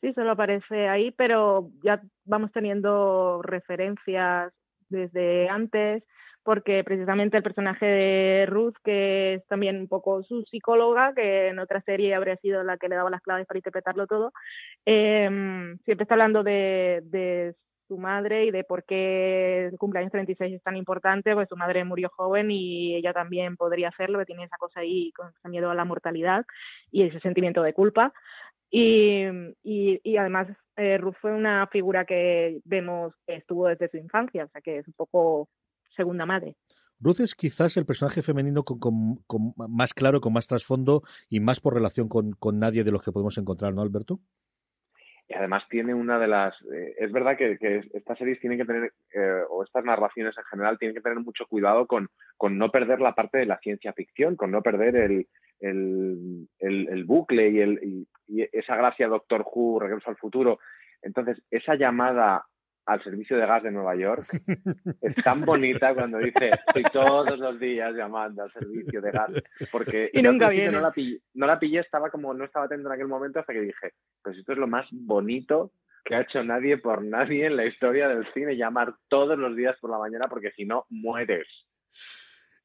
Sí, 0.00 0.12
solo 0.14 0.30
aparece 0.30 0.88
ahí, 0.88 1.10
pero 1.10 1.70
ya 1.84 2.00
vamos 2.24 2.50
teniendo 2.52 3.42
referencias 3.42 4.50
desde 4.88 5.48
antes, 5.50 6.02
porque 6.42 6.82
precisamente 6.84 7.36
el 7.36 7.42
personaje 7.42 7.84
de 7.84 8.46
Ruth, 8.46 8.76
que 8.82 9.34
es 9.34 9.46
también 9.46 9.76
un 9.78 9.88
poco 9.88 10.22
su 10.22 10.42
psicóloga, 10.44 11.12
que 11.14 11.48
en 11.48 11.58
otra 11.58 11.82
serie 11.82 12.14
habría 12.14 12.36
sido 12.36 12.62
la 12.62 12.78
que 12.78 12.88
le 12.88 12.96
daba 12.96 13.10
las 13.10 13.20
claves 13.20 13.46
para 13.46 13.58
interpretarlo 13.58 14.06
todo, 14.06 14.32
eh, 14.86 15.28
siempre 15.84 16.04
está 16.04 16.14
hablando 16.14 16.42
de, 16.42 17.00
de 17.04 17.54
su 17.86 17.98
madre 17.98 18.46
y 18.46 18.50
de 18.52 18.64
por 18.64 18.84
qué 18.84 19.66
el 19.66 19.76
cumpleaños 19.78 20.12
36 20.12 20.54
es 20.54 20.62
tan 20.62 20.76
importante, 20.76 21.34
pues 21.34 21.48
su 21.48 21.56
madre 21.56 21.84
murió 21.84 22.08
joven 22.08 22.50
y 22.50 22.94
ella 22.94 23.12
también 23.12 23.56
podría 23.56 23.88
hacerlo, 23.88 24.18
que 24.18 24.24
tiene 24.26 24.44
esa 24.44 24.56
cosa 24.58 24.80
ahí 24.80 25.12
con 25.12 25.28
ese 25.28 25.48
miedo 25.48 25.70
a 25.70 25.74
la 25.74 25.84
mortalidad 25.84 26.46
y 26.90 27.02
ese 27.02 27.20
sentimiento 27.20 27.62
de 27.62 27.74
culpa. 27.74 28.12
Y, 28.70 29.24
y, 29.64 30.00
y, 30.04 30.16
además 30.16 30.46
eh, 30.76 30.96
Ruth 30.98 31.16
fue 31.20 31.32
una 31.32 31.66
figura 31.66 32.04
que 32.04 32.60
vemos 32.64 33.12
que 33.26 33.34
estuvo 33.34 33.66
desde 33.66 33.88
su 33.88 33.96
infancia, 33.96 34.44
o 34.44 34.48
sea 34.48 34.60
que 34.60 34.78
es 34.78 34.86
un 34.86 34.94
poco 34.94 35.48
segunda 35.96 36.24
madre. 36.24 36.54
Ruth 37.00 37.20
es 37.20 37.34
quizás 37.34 37.76
el 37.76 37.86
personaje 37.86 38.22
femenino 38.22 38.62
con, 38.62 38.78
con, 38.78 39.16
con 39.26 39.54
más 39.56 39.94
claro, 39.94 40.20
con 40.20 40.34
más 40.34 40.46
trasfondo 40.46 41.02
y 41.28 41.40
más 41.40 41.58
por 41.58 41.74
relación 41.74 42.08
con, 42.08 42.32
con, 42.32 42.58
nadie 42.58 42.84
de 42.84 42.92
los 42.92 43.02
que 43.02 43.10
podemos 43.10 43.38
encontrar, 43.38 43.72
¿no, 43.72 43.82
Alberto? 43.82 44.20
Y 45.26 45.34
además 45.34 45.62
tiene 45.70 45.94
una 45.94 46.18
de 46.18 46.28
las... 46.28 46.54
Eh, 46.72 46.94
es 46.98 47.10
verdad 47.10 47.38
que, 47.38 47.56
que, 47.56 47.88
estas 47.94 48.18
series 48.18 48.38
tienen 48.40 48.58
que 48.58 48.64
tener, 48.66 48.92
eh, 49.14 49.42
o 49.48 49.64
estas 49.64 49.84
narraciones 49.84 50.36
en 50.36 50.44
general, 50.44 50.78
tienen 50.78 50.94
que 50.94 51.00
tener 51.00 51.20
mucho 51.20 51.46
cuidado 51.46 51.86
con, 51.86 52.08
con 52.36 52.58
no 52.58 52.70
perder 52.70 53.00
la 53.00 53.14
parte 53.14 53.38
de 53.38 53.46
la 53.46 53.58
ciencia 53.58 53.92
ficción, 53.94 54.36
con 54.36 54.50
no 54.50 54.60
perder 54.60 54.96
el, 54.96 55.26
el, 55.60 56.48
el, 56.58 56.88
el 56.88 57.04
bucle 57.04 57.48
y, 57.50 57.60
el, 57.60 57.80
y, 57.82 58.08
y, 58.26 58.48
esa 58.52 58.76
gracia 58.76 59.08
Doctor 59.08 59.44
Who, 59.44 59.80
Regreso 59.80 60.10
al 60.10 60.16
Futuro. 60.16 60.58
Entonces, 61.02 61.42
esa 61.50 61.74
llamada 61.74 62.44
al 62.86 63.02
servicio 63.04 63.36
de 63.36 63.46
gas 63.46 63.62
de 63.62 63.70
Nueva 63.70 63.94
York 63.94 64.24
es 65.00 65.14
tan 65.22 65.44
bonita 65.44 65.94
cuando 65.94 66.18
dice 66.18 66.50
estoy 66.66 66.82
todos 66.92 67.38
los 67.38 67.60
días 67.60 67.94
llamando 67.94 68.42
al 68.42 68.52
servicio 68.52 69.00
de 69.00 69.10
gas 69.10 69.30
porque 69.70 70.10
y 70.12 70.22
nunca 70.22 70.48
viene. 70.48 70.72
No, 70.72 70.80
la 70.80 70.90
pillé, 70.90 71.20
no 71.34 71.46
la 71.46 71.58
pillé, 71.58 71.80
estaba 71.80 72.10
como 72.10 72.34
no 72.34 72.44
estaba 72.44 72.64
atento 72.64 72.88
en 72.88 72.94
aquel 72.94 73.06
momento 73.06 73.38
hasta 73.38 73.52
que 73.52 73.60
dije 73.60 73.92
pues 74.22 74.36
esto 74.38 74.52
es 74.52 74.58
lo 74.58 74.66
más 74.66 74.86
bonito 74.90 75.72
que 76.04 76.14
ha 76.14 76.22
hecho 76.22 76.42
nadie 76.42 76.78
por 76.78 77.04
nadie 77.04 77.46
en 77.46 77.56
la 77.56 77.66
historia 77.66 78.08
del 78.08 78.26
cine 78.32 78.56
llamar 78.56 78.94
todos 79.08 79.38
los 79.38 79.54
días 79.54 79.76
por 79.80 79.90
la 79.90 79.98
mañana 79.98 80.26
porque 80.28 80.50
si 80.52 80.64
no 80.64 80.86
mueres 80.88 81.46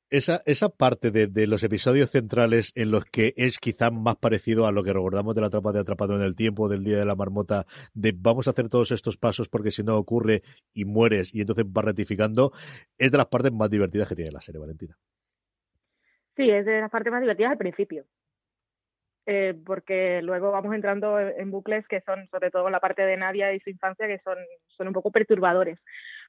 esa, 0.09 0.41
esa 0.45 0.69
parte 0.69 1.11
de, 1.11 1.27
de, 1.27 1.47
los 1.47 1.63
episodios 1.63 2.09
centrales 2.09 2.71
en 2.75 2.91
los 2.91 3.05
que 3.05 3.33
es 3.37 3.57
quizá 3.57 3.89
más 3.89 4.15
parecido 4.17 4.67
a 4.67 4.71
lo 4.71 4.83
que 4.83 4.93
recordamos 4.93 5.35
de 5.35 5.41
la 5.41 5.49
trapa 5.49 5.71
de 5.71 5.79
Atrapado 5.79 6.15
en 6.15 6.21
el 6.21 6.35
Tiempo, 6.35 6.69
del 6.69 6.83
Día 6.83 6.97
de 6.97 7.05
la 7.05 7.15
Marmota, 7.15 7.65
de 7.93 8.13
vamos 8.15 8.47
a 8.47 8.51
hacer 8.51 8.69
todos 8.69 8.91
estos 8.91 9.17
pasos 9.17 9.49
porque 9.49 9.71
si 9.71 9.83
no 9.83 9.97
ocurre 9.97 10.41
y 10.73 10.85
mueres 10.85 11.33
y 11.33 11.41
entonces 11.41 11.65
vas 11.67 11.85
rectificando, 11.85 12.51
es 12.97 13.11
de 13.11 13.17
las 13.17 13.27
partes 13.27 13.51
más 13.51 13.69
divertidas 13.69 14.07
que 14.07 14.15
tiene 14.15 14.31
la 14.31 14.41
serie, 14.41 14.59
Valentina. 14.59 14.95
Sí, 16.35 16.49
es 16.49 16.65
de 16.65 16.81
las 16.81 16.91
partes 16.91 17.11
más 17.11 17.21
divertidas 17.21 17.51
al 17.51 17.57
principio. 17.57 18.05
Eh, 19.27 19.55
porque 19.65 20.21
luego 20.21 20.51
vamos 20.51 20.75
entrando 20.75 21.19
en 21.19 21.49
bucles 21.49 21.87
que 21.87 22.01
son, 22.01 22.27
sobre 22.27 22.51
todo 22.51 22.69
la 22.69 22.79
parte 22.79 23.01
de 23.01 23.17
Nadia 23.17 23.53
y 23.53 23.59
su 23.59 23.71
infancia, 23.71 24.05
que 24.05 24.19
son, 24.19 24.37
son 24.67 24.87
un 24.87 24.93
poco 24.93 25.11
perturbadores 25.11 25.79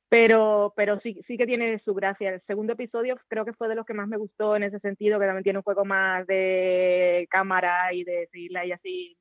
pero 0.09 0.73
pero 0.77 1.01
sí 1.01 1.23
sí 1.27 1.37
que 1.37 1.47
tiene 1.47 1.81
su 1.85 1.95
gracia. 1.95 2.31
El 2.31 2.43
segundo 2.47 2.75
episodio 2.75 3.17
creo 3.29 3.45
que 3.45 3.53
fue 3.53 3.69
de 3.69 3.75
los 3.75 3.87
que 3.87 3.95
más 3.95 4.09
me 4.09 4.17
gustó 4.17 4.57
en 4.57 4.63
ese 4.65 4.79
sentido 4.81 5.19
que 5.19 5.27
también 5.27 5.45
tiene 5.45 5.59
un 5.59 5.65
juego 5.65 5.85
más 5.85 6.27
de 6.27 7.27
cámara 7.31 7.93
y 7.93 8.05
de 8.05 8.29
seguirla 8.33 8.61
ahí 8.61 8.73
así 8.73 9.17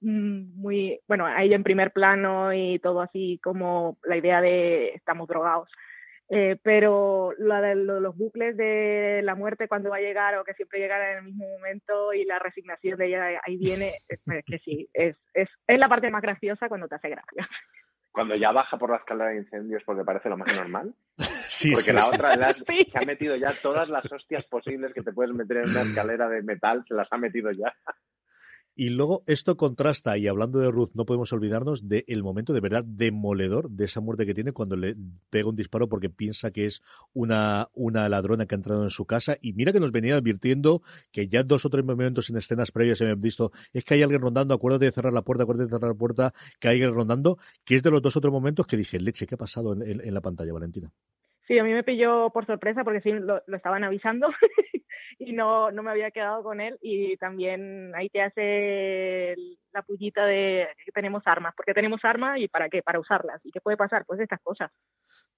mm, 0.00 0.60
muy 0.60 1.00
bueno 1.08 1.26
a 1.26 1.42
ella 1.42 1.56
en 1.56 1.64
primer 1.64 1.92
plano 1.92 2.52
y 2.54 2.78
todo 2.78 3.00
así 3.02 3.40
como 3.42 3.98
la 4.04 4.16
idea 4.16 4.40
de 4.40 4.90
estamos 4.94 5.28
drogados. 5.28 5.68
Eh, 6.32 6.58
pero 6.62 7.32
lo 7.38 7.60
de 7.60 7.74
lo, 7.74 7.98
los 7.98 8.16
bucles 8.16 8.56
de 8.56 9.20
la 9.24 9.34
muerte 9.34 9.66
cuando 9.66 9.90
va 9.90 9.96
a 9.96 10.00
llegar 10.00 10.36
o 10.38 10.44
que 10.44 10.54
siempre 10.54 10.78
llegará 10.78 11.12
en 11.12 11.18
el 11.18 11.24
mismo 11.24 11.48
momento 11.48 12.12
y 12.12 12.24
la 12.24 12.38
resignación 12.38 12.96
de 12.98 13.06
ella 13.08 13.40
ahí 13.44 13.56
viene 13.56 13.94
es, 14.08 14.20
es 14.24 14.44
que 14.44 14.58
sí 14.60 14.88
es, 14.92 15.16
es, 15.34 15.48
es 15.66 15.78
la 15.78 15.88
parte 15.88 16.08
más 16.08 16.22
graciosa 16.22 16.68
cuando 16.68 16.86
te 16.86 16.94
hace 16.94 17.08
gracia 17.08 17.48
cuando 18.12 18.34
ya 18.36 18.52
baja 18.52 18.76
por 18.76 18.90
la 18.90 18.96
escalera 18.96 19.30
de 19.30 19.38
incendios 19.38 19.82
porque 19.84 20.04
parece 20.04 20.28
lo 20.28 20.36
más 20.36 20.48
normal. 20.54 20.94
Sí, 21.48 21.72
porque 21.72 21.90
sí, 21.90 21.92
la 21.92 22.02
sí. 22.02 22.14
otra 22.14 22.52
sí. 22.52 22.88
se 22.90 22.98
ha 22.98 23.02
metido 23.02 23.36
ya 23.36 23.54
todas 23.62 23.88
las 23.88 24.10
hostias 24.10 24.44
posibles 24.46 24.92
que 24.94 25.02
te 25.02 25.12
puedes 25.12 25.34
meter 25.34 25.58
en 25.58 25.70
una 25.70 25.82
escalera 25.88 26.28
de 26.28 26.42
metal, 26.42 26.84
se 26.86 26.94
las 26.94 27.12
ha 27.12 27.18
metido 27.18 27.50
ya. 27.52 27.74
Y 28.74 28.90
luego 28.90 29.24
esto 29.26 29.56
contrasta, 29.56 30.16
y 30.16 30.26
hablando 30.26 30.58
de 30.58 30.70
Ruth, 30.70 30.90
no 30.94 31.04
podemos 31.04 31.32
olvidarnos 31.32 31.88
del 31.88 32.04
el 32.06 32.22
momento 32.22 32.52
de 32.52 32.60
verdad 32.60 32.84
demoledor 32.84 33.68
de 33.70 33.84
esa 33.84 34.00
muerte 34.00 34.24
que 34.24 34.34
tiene 34.34 34.52
cuando 34.52 34.76
le 34.76 34.96
pega 35.28 35.48
un 35.48 35.54
disparo 35.54 35.88
porque 35.88 36.08
piensa 36.08 36.50
que 36.50 36.66
es 36.66 36.80
una, 37.12 37.68
una 37.74 38.08
ladrona 38.08 38.46
que 38.46 38.54
ha 38.54 38.56
entrado 38.56 38.82
en 38.82 38.90
su 38.90 39.04
casa. 39.06 39.36
Y 39.40 39.52
mira 39.52 39.72
que 39.72 39.80
nos 39.80 39.92
venía 39.92 40.16
advirtiendo 40.16 40.82
que 41.10 41.28
ya 41.28 41.42
dos 41.42 41.64
o 41.64 41.70
tres 41.70 41.84
momentos 41.84 42.30
en 42.30 42.36
escenas 42.36 42.70
previas 42.70 42.98
se 42.98 43.04
habían 43.04 43.20
visto, 43.20 43.52
es 43.72 43.84
que 43.84 43.94
hay 43.94 44.02
alguien 44.02 44.22
rondando, 44.22 44.54
acuérdate 44.54 44.86
de 44.86 44.92
cerrar 44.92 45.12
la 45.12 45.22
puerta, 45.22 45.42
acuérdate 45.42 45.66
de 45.66 45.76
cerrar 45.76 45.90
la 45.90 45.98
puerta, 45.98 46.34
que 46.58 46.68
hay 46.68 46.76
alguien 46.76 46.94
rondando, 46.94 47.38
que 47.64 47.76
es 47.76 47.82
de 47.82 47.90
los 47.90 48.00
dos 48.00 48.16
o 48.16 48.20
tres 48.20 48.32
momentos 48.32 48.66
que 48.66 48.76
dije, 48.76 49.00
leche, 49.00 49.26
¿qué 49.26 49.34
ha 49.34 49.38
pasado 49.38 49.74
en, 49.74 50.00
en 50.00 50.14
la 50.14 50.20
pantalla, 50.20 50.52
Valentina? 50.52 50.92
Sí, 51.50 51.58
a 51.58 51.64
mí 51.64 51.72
me 51.72 51.82
pilló 51.82 52.30
por 52.30 52.46
sorpresa 52.46 52.84
porque 52.84 53.00
sí 53.00 53.10
lo, 53.10 53.42
estaban 53.52 53.82
avisando 53.82 54.28
y 55.18 55.32
no, 55.32 55.72
no 55.72 55.82
me 55.82 55.90
había 55.90 56.12
quedado 56.12 56.44
con 56.44 56.60
él 56.60 56.78
y 56.80 57.16
también 57.16 57.92
ahí 57.96 58.08
te 58.08 58.22
hace 58.22 59.34
la 59.72 59.82
pullita 59.82 60.24
de 60.26 60.68
que 60.84 60.92
tenemos 60.92 61.24
armas, 61.26 61.52
porque 61.56 61.74
tenemos 61.74 62.04
armas 62.04 62.38
y 62.38 62.46
para 62.46 62.68
qué, 62.68 62.82
para 62.82 63.00
usarlas. 63.00 63.40
¿Y 63.42 63.50
qué 63.50 63.60
puede 63.60 63.76
pasar? 63.76 64.04
Pues 64.06 64.20
estas 64.20 64.40
cosas. 64.42 64.70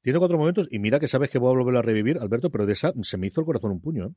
Tiene 0.02 0.18
cuatro 0.18 0.36
momentos 0.36 0.68
y 0.70 0.80
mira 0.80 1.00
que 1.00 1.08
sabes 1.08 1.30
que 1.30 1.38
voy 1.38 1.54
a 1.54 1.58
volver 1.58 1.78
a 1.78 1.82
revivir, 1.82 2.18
Alberto, 2.18 2.50
pero 2.50 2.66
de 2.66 2.74
esa 2.74 2.92
se 3.00 3.16
me 3.16 3.28
hizo 3.28 3.40
el 3.40 3.46
corazón 3.46 3.70
un 3.70 3.80
puño. 3.80 4.08
¿eh? 4.08 4.10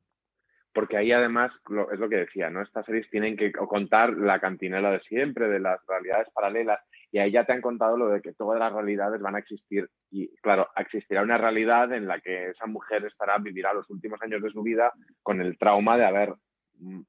porque 0.74 0.98
ahí 0.98 1.14
además 1.14 1.54
es 1.94 2.00
lo 2.00 2.10
que 2.10 2.18
decía, 2.18 2.50
¿no? 2.50 2.62
Estas 2.62 2.86
series 2.86 3.10
tienen 3.10 3.38
que 3.38 3.54
contar 3.54 4.12
la 4.18 4.42
cantinela 4.42 4.92
de 4.92 5.00
siempre, 5.00 5.48
de 5.48 5.62
las 5.62 5.80
realidades 5.88 6.28
paralelas, 6.34 6.82
y 7.16 7.18
ahí 7.18 7.32
ya 7.32 7.46
te 7.46 7.54
han 7.54 7.62
contado 7.62 7.96
lo 7.96 8.10
de 8.10 8.22
que 8.22 8.34
todas 8.34 8.60
las 8.60 8.74
realidades 8.74 9.22
van 9.22 9.38
a 9.38 9.40
existir. 9.40 9.90
Y 10.12 10.36
claro, 10.42 10.68
existirá 10.76 11.22
una 11.22 11.38
realidad 11.38 11.94
en 11.94 12.08
la 12.08 12.20
que 12.20 12.50
esa 12.50 12.66
mujer 12.66 13.06
estará, 13.06 13.38
vivirá 13.38 13.74
los 13.74 13.90
últimos 13.90 14.22
años 14.22 14.42
de 14.42 14.50
su 14.50 14.62
vida 14.62 14.92
con 15.24 15.40
el 15.40 15.58
trauma 15.58 15.98
de 15.98 16.04
haber 16.04 16.36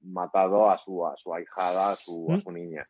matado 0.02 0.70
a 0.70 0.78
su, 0.78 1.04
a 1.04 1.16
su 1.16 1.34
ahijada, 1.34 1.90
a 1.90 1.96
su, 1.96 2.24
a 2.30 2.36
mm. 2.36 2.40
su 2.40 2.52
niña. 2.52 2.88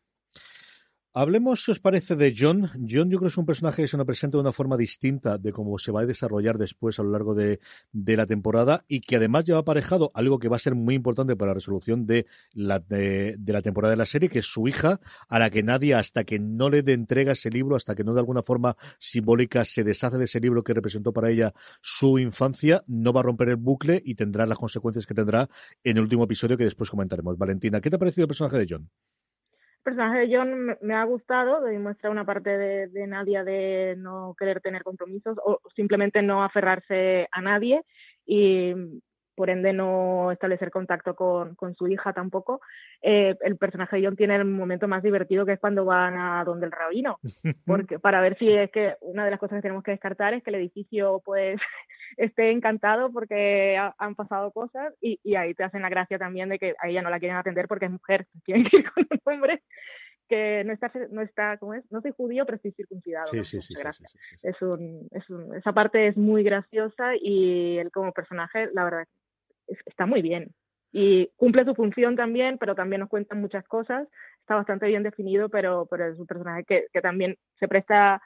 Hablemos, 1.18 1.64
si 1.64 1.70
os 1.70 1.80
parece, 1.80 2.14
de 2.14 2.34
John. 2.36 2.70
John 2.74 3.08
yo 3.08 3.16
creo 3.16 3.20
que 3.20 3.26
es 3.28 3.38
un 3.38 3.46
personaje 3.46 3.80
que 3.80 3.88
se 3.88 3.96
nos 3.96 4.04
presenta 4.04 4.36
de 4.36 4.42
una 4.42 4.52
forma 4.52 4.76
distinta 4.76 5.38
de 5.38 5.50
cómo 5.50 5.78
se 5.78 5.90
va 5.90 6.02
a 6.02 6.04
desarrollar 6.04 6.58
después 6.58 6.98
a 6.98 7.02
lo 7.02 7.10
largo 7.10 7.34
de, 7.34 7.58
la 7.94 8.26
temporada 8.26 8.84
y 8.86 9.00
que 9.00 9.16
además 9.16 9.46
lleva 9.46 9.60
aparejado 9.60 10.10
algo 10.12 10.38
que 10.38 10.50
va 10.50 10.56
a 10.56 10.58
ser 10.58 10.74
muy 10.74 10.94
importante 10.94 11.34
para 11.34 11.52
la 11.52 11.54
resolución 11.54 12.04
de 12.04 12.26
la, 12.52 12.80
de, 12.80 13.34
la 13.46 13.62
temporada 13.62 13.92
de 13.92 13.96
la 13.96 14.04
serie, 14.04 14.28
que 14.28 14.40
es 14.40 14.44
su 14.44 14.68
hija, 14.68 15.00
a 15.30 15.38
la 15.38 15.48
que 15.48 15.62
nadie, 15.62 15.94
hasta 15.94 16.24
que 16.24 16.38
no 16.38 16.68
le 16.68 16.80
entrega 16.80 17.32
ese 17.32 17.48
libro, 17.48 17.76
hasta 17.76 17.94
que 17.94 18.04
no 18.04 18.12
de 18.12 18.20
alguna 18.20 18.42
forma 18.42 18.76
simbólica 18.98 19.64
se 19.64 19.84
deshace 19.84 20.18
de 20.18 20.24
ese 20.26 20.38
libro 20.38 20.62
que 20.62 20.74
representó 20.74 21.14
para 21.14 21.30
ella 21.30 21.54
su 21.80 22.18
infancia, 22.18 22.84
no 22.88 23.14
va 23.14 23.20
a 23.20 23.24
romper 23.24 23.48
el 23.48 23.56
bucle 23.56 24.02
y 24.04 24.16
tendrá 24.16 24.44
las 24.44 24.58
consecuencias 24.58 25.06
que 25.06 25.14
tendrá 25.14 25.48
en 25.82 25.96
el 25.96 26.02
último 26.02 26.24
episodio 26.24 26.58
que 26.58 26.64
después 26.64 26.90
comentaremos. 26.90 27.38
Valentina, 27.38 27.80
¿qué 27.80 27.88
te 27.88 27.96
ha 27.96 27.98
parecido 27.98 28.24
el 28.24 28.28
personaje 28.28 28.58
de 28.58 28.66
John? 28.68 28.90
Personaje 29.86 30.26
de 30.26 30.36
John 30.36 30.76
me, 30.80 30.94
ha 30.94 31.04
gustado, 31.04 31.60
demuestra 31.60 32.10
una 32.10 32.24
parte 32.24 32.58
de, 32.58 33.06
Nadia 33.06 33.44
de 33.44 33.94
no 33.96 34.34
querer 34.36 34.60
tener 34.60 34.82
compromisos 34.82 35.38
o 35.44 35.60
simplemente 35.76 36.22
no 36.22 36.42
aferrarse 36.42 37.28
a 37.30 37.40
nadie 37.40 37.82
y 38.26 38.74
por 39.36 39.48
ende 39.48 39.72
no 39.72 40.32
establecer 40.32 40.72
contacto 40.72 41.14
con, 41.14 41.74
su 41.76 41.86
hija 41.86 42.12
tampoco. 42.12 42.60
Eh, 43.00 43.36
el 43.42 43.56
personaje 43.58 43.96
de 43.96 44.06
John 44.06 44.16
tiene 44.16 44.34
el 44.34 44.44
momento 44.44 44.88
más 44.88 45.04
divertido 45.04 45.46
que 45.46 45.52
es 45.52 45.60
cuando 45.60 45.84
van 45.84 46.18
a 46.18 46.42
donde 46.42 46.66
el 46.66 46.72
rabino, 46.72 47.20
porque 47.64 48.00
para 48.00 48.20
ver 48.20 48.36
si 48.38 48.50
es 48.50 48.72
que 48.72 48.96
una 49.02 49.24
de 49.24 49.30
las 49.30 49.38
cosas 49.38 49.58
que 49.58 49.62
tenemos 49.62 49.84
que 49.84 49.92
descartar 49.92 50.34
es 50.34 50.42
que 50.42 50.50
el 50.50 50.56
edificio 50.56 51.22
pues 51.24 51.60
esté 52.16 52.50
encantado 52.50 53.12
porque 53.12 53.78
han 53.98 54.14
pasado 54.14 54.50
cosas 54.52 54.94
y, 55.00 55.34
ahí 55.34 55.54
te 55.54 55.64
hacen 55.64 55.82
la 55.82 55.88
gracia 55.88 56.18
también 56.18 56.48
de 56.48 56.58
que 56.58 56.74
a 56.78 56.88
ella 56.88 57.02
no 57.02 57.10
la 57.10 57.18
quieren 57.18 57.36
atender 57.36 57.68
porque 57.68 57.86
es 57.86 57.90
mujer, 57.90 58.26
quieren 58.44 58.66
ir 58.70 58.90
con 58.90 59.06
un 59.10 59.20
hombre 59.24 59.62
que 60.28 60.64
no 60.64 60.72
está, 60.72 60.90
no 61.10 61.22
está, 61.22 61.56
¿cómo 61.58 61.74
es? 61.74 61.84
No 61.90 62.00
soy 62.00 62.10
judío, 62.10 62.44
pero 62.44 62.56
estoy 62.56 62.72
circuncidado. 62.72 63.26
Sí, 63.26 63.44
sí, 63.44 63.60
sí, 63.60 63.74
es 64.42 64.60
un, 64.62 65.08
es 65.12 65.30
un, 65.30 65.54
esa 65.54 65.72
parte 65.72 66.08
es 66.08 66.16
muy 66.16 66.42
graciosa 66.42 67.12
y 67.20 67.78
él 67.78 67.92
como 67.92 68.12
personaje, 68.12 68.68
la 68.72 68.84
verdad, 68.84 69.04
está 69.84 70.06
muy 70.06 70.22
bien. 70.22 70.52
Y 70.92 71.30
cumple 71.36 71.64
su 71.64 71.74
función 71.74 72.16
también, 72.16 72.58
pero 72.58 72.74
también 72.74 73.00
nos 73.00 73.08
cuentan 73.08 73.40
muchas 73.40 73.66
cosas. 73.68 74.08
Está 74.40 74.56
bastante 74.56 74.86
bien 74.86 75.02
definido, 75.02 75.48
pero, 75.48 75.86
pero 75.86 76.06
es 76.06 76.18
un 76.18 76.26
personaje 76.26 76.64
que, 76.64 76.86
que 76.92 77.00
también 77.00 77.36
se 77.58 77.68
presta 77.68 78.22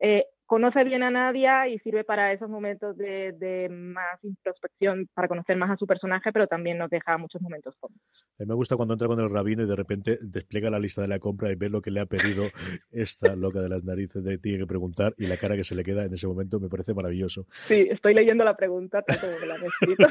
eh, 0.00 0.26
conoce 0.46 0.84
bien 0.84 1.02
a 1.02 1.10
Nadia 1.10 1.68
y 1.68 1.78
sirve 1.78 2.04
para 2.04 2.32
esos 2.32 2.48
momentos 2.48 2.96
de, 2.96 3.68
más 3.70 4.22
introspección, 4.22 5.08
para 5.14 5.28
conocer 5.28 5.56
más 5.56 5.70
a 5.70 5.76
su 5.76 5.86
personaje, 5.86 6.32
pero 6.32 6.46
también 6.46 6.78
nos 6.78 6.90
deja 6.90 7.16
muchos 7.18 7.40
momentos 7.40 7.74
cómodos. 7.80 8.02
A 8.38 8.42
mí 8.42 8.46
me 8.48 8.54
gusta 8.54 8.76
cuando 8.76 8.94
entra 8.94 9.08
con 9.08 9.20
el 9.20 9.30
rabino 9.30 9.62
y 9.62 9.66
de 9.66 9.76
repente 9.76 10.18
despliega 10.20 10.70
la 10.70 10.78
lista 10.78 11.02
de 11.02 11.08
la 11.08 11.18
compra 11.18 11.50
y 11.50 11.54
ve 11.54 11.68
lo 11.68 11.80
que 11.80 11.90
le 11.90 12.00
ha 12.00 12.06
pedido 12.06 12.44
esta 12.90 13.34
loca 13.36 13.60
de 13.60 13.68
las 13.68 13.84
narices 13.84 14.22
de 14.24 14.38
tiene 14.38 14.58
que 14.58 14.66
preguntar 14.66 15.14
y 15.16 15.26
la 15.26 15.36
cara 15.36 15.56
que 15.56 15.64
se 15.64 15.74
le 15.74 15.84
queda 15.84 16.04
en 16.04 16.12
ese 16.12 16.26
momento 16.26 16.60
me 16.60 16.68
parece 16.68 16.94
maravilloso. 16.94 17.46
Sí, 17.66 17.88
estoy 17.90 18.14
leyendo 18.14 18.44
la 18.44 18.56
pregunta 18.56 19.02
tanto 19.02 19.26
como 19.32 19.46
la 19.46 19.54
han 19.54 19.64
escrito. 19.64 20.06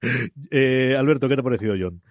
eh, 0.50 0.96
Alberto, 0.98 1.28
¿qué 1.28 1.34
te 1.34 1.40
ha 1.40 1.44
parecido, 1.44 1.74
John? 1.78 2.02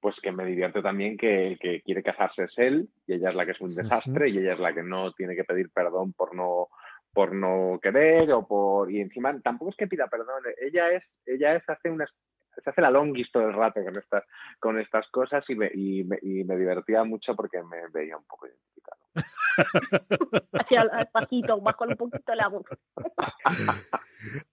Pues 0.00 0.16
que 0.22 0.32
me 0.32 0.44
divierte 0.44 0.82
también 0.82 1.16
que 1.16 1.48
el 1.48 1.58
que 1.58 1.82
quiere 1.82 2.02
casarse 2.02 2.44
es 2.44 2.52
él 2.56 2.88
y 3.06 3.14
ella 3.14 3.30
es 3.30 3.34
la 3.34 3.44
que 3.44 3.52
es 3.52 3.60
un 3.60 3.74
desastre 3.74 4.28
y 4.28 4.38
ella 4.38 4.54
es 4.54 4.60
la 4.60 4.72
que 4.72 4.82
no 4.82 5.12
tiene 5.12 5.34
que 5.34 5.44
pedir 5.44 5.70
perdón 5.70 6.12
por 6.12 6.34
no 6.34 6.68
por 7.12 7.34
no 7.34 7.78
querer 7.82 8.32
o 8.32 8.46
por 8.46 8.90
y 8.90 9.00
encima 9.00 9.38
tampoco 9.40 9.70
es 9.70 9.76
que 9.76 9.88
pida 9.88 10.06
perdón 10.06 10.42
ella 10.60 10.90
es 10.90 11.04
ella 11.26 11.56
es 11.56 11.68
hace 11.68 11.90
unas 11.90 12.10
se 12.62 12.70
hace 12.70 12.80
la 12.80 12.90
longis 12.90 13.30
todo 13.32 13.48
el 13.48 13.54
rato 13.54 13.82
con 13.84 13.96
estas 13.96 14.24
con 14.60 14.78
estas 14.78 15.08
cosas 15.10 15.44
y 15.48 15.54
me, 15.54 15.70
y 15.74 16.04
me, 16.04 16.18
y 16.22 16.44
me 16.44 16.56
divertía 16.56 17.04
mucho 17.04 17.34
porque 17.34 17.62
me 17.62 17.88
veía 17.92 18.16
un 18.16 18.24
poco 18.24 18.46
identificado 18.46 19.00
Hacia 20.52 20.82
el 20.82 21.06
pasito, 21.12 21.60
más 21.60 21.76
con 21.76 21.90
un 21.90 21.96
poquito 21.96 22.34
la 22.34 22.48
voz. 22.48 22.64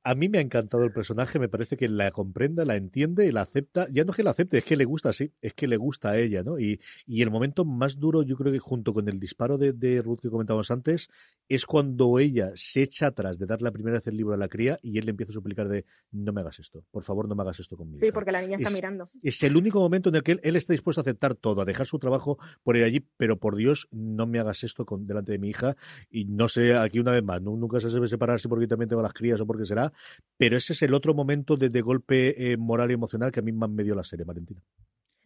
A 0.04 0.16
mí 0.16 0.30
me 0.30 0.38
ha 0.38 0.42
encantado 0.42 0.84
el 0.84 0.92
personaje, 0.92 1.40
me 1.40 1.50
parece 1.50 1.76
que 1.76 1.90
la 1.90 2.12
comprenda, 2.12 2.66
la 2.66 2.76
entiende 2.76 3.32
la 3.32 3.42
acepta. 3.42 3.88
Ya 3.92 4.04
no 4.04 4.12
es 4.12 4.18
que 4.18 4.24
la 4.24 4.32
acepte, 4.32 4.60
es 4.60 4.66
que 4.66 4.78
le 4.78 4.86
gusta 4.86 5.10
así, 5.10 5.34
es 5.42 5.54
que 5.54 5.68
le 5.68 5.78
gusta 5.78 6.12
a 6.12 6.18
ella, 6.18 6.44
¿no? 6.44 6.60
Y, 6.60 6.80
y 7.06 7.22
el 7.22 7.32
momento 7.32 7.66
más 7.66 8.00
duro, 8.00 8.24
yo 8.24 8.36
creo 8.36 8.52
que 8.52 8.60
junto 8.60 8.94
con 8.94 9.10
el 9.10 9.20
disparo 9.20 9.58
de, 9.58 9.74
de, 9.74 10.02
Ruth 10.02 10.20
que 10.22 10.30
comentábamos 10.30 10.72
antes, 10.72 11.10
es 11.48 11.66
cuando 11.66 12.20
ella 12.20 12.52
se 12.56 12.84
echa 12.84 13.08
atrás 13.08 13.38
de 13.38 13.46
dar 13.46 13.62
la 13.62 13.72
primera 13.72 13.98
vez 13.98 14.08
el 14.08 14.18
libro 14.18 14.34
a 14.34 14.38
la 14.38 14.48
cría 14.48 14.80
y 14.82 14.98
él 14.98 15.06
le 15.06 15.12
empieza 15.12 15.32
a 15.32 15.34
suplicar 15.34 15.68
de 15.68 15.86
no 16.12 16.34
me 16.34 16.42
hagas 16.42 16.60
esto, 16.60 16.84
por 16.92 17.04
favor 17.04 17.28
no 17.28 17.36
me 17.36 17.44
hagas 17.44 17.60
esto 17.60 17.78
conmigo. 17.78 18.06
Sí, 18.06 18.12
porque 18.12 18.32
la 18.32 18.42
niña 18.42 18.58
está 18.58 18.70
mirando. 18.70 19.10
Es 19.22 19.42
el 19.44 19.56
único 19.56 19.80
momento 19.80 20.10
en 20.10 20.16
el 20.16 20.24
que 20.24 20.34
él, 20.34 20.40
él, 20.44 20.56
está 20.56 20.74
dispuesto 20.74 21.02
a 21.02 21.04
aceptar 21.04 21.36
todo, 21.36 21.62
a 21.62 21.66
dejar 21.66 21.86
su 21.86 22.00
trabajo 22.00 22.38
por 22.64 22.78
ir 22.78 22.84
allí, 22.84 23.06
pero 23.18 23.38
por 23.38 23.56
Dios 23.56 23.88
no 23.92 24.28
me 24.28 24.40
hagas 24.40 24.64
esto 24.64 24.86
con, 24.86 25.06
delante 25.08 25.32
de 25.32 25.40
mi 25.40 25.50
hija 25.50 25.76
y 26.10 26.26
no 26.26 26.50
sé, 26.50 26.76
aquí 26.76 27.00
una 27.00 27.12
vez 27.12 27.24
más, 27.24 27.42
nunca 27.42 27.80
se 27.80 27.90
debe 27.90 28.08
separar 28.08 28.40
si 28.40 28.48
porque 28.48 28.68
también 28.68 28.90
tengo 28.90 29.02
las 29.02 29.14
crías 29.14 29.40
o 29.42 29.46
porque 29.46 29.66
será, 29.66 29.92
pero 30.38 30.58
ese 30.58 30.74
es 30.74 30.82
el 30.82 30.94
otro 30.94 31.14
momento 31.14 31.56
de, 31.58 31.82
golpe 31.82 32.52
eh, 32.52 32.58
moral 32.58 32.92
y 32.92 32.94
emocional 32.96 33.32
que 33.32 33.40
a 33.40 33.44
mí 33.44 33.52
más 33.52 33.70
me 33.70 33.84
dio 33.84 33.96
la 33.96 34.04
serie, 34.04 34.26
Valentina. 34.26 34.62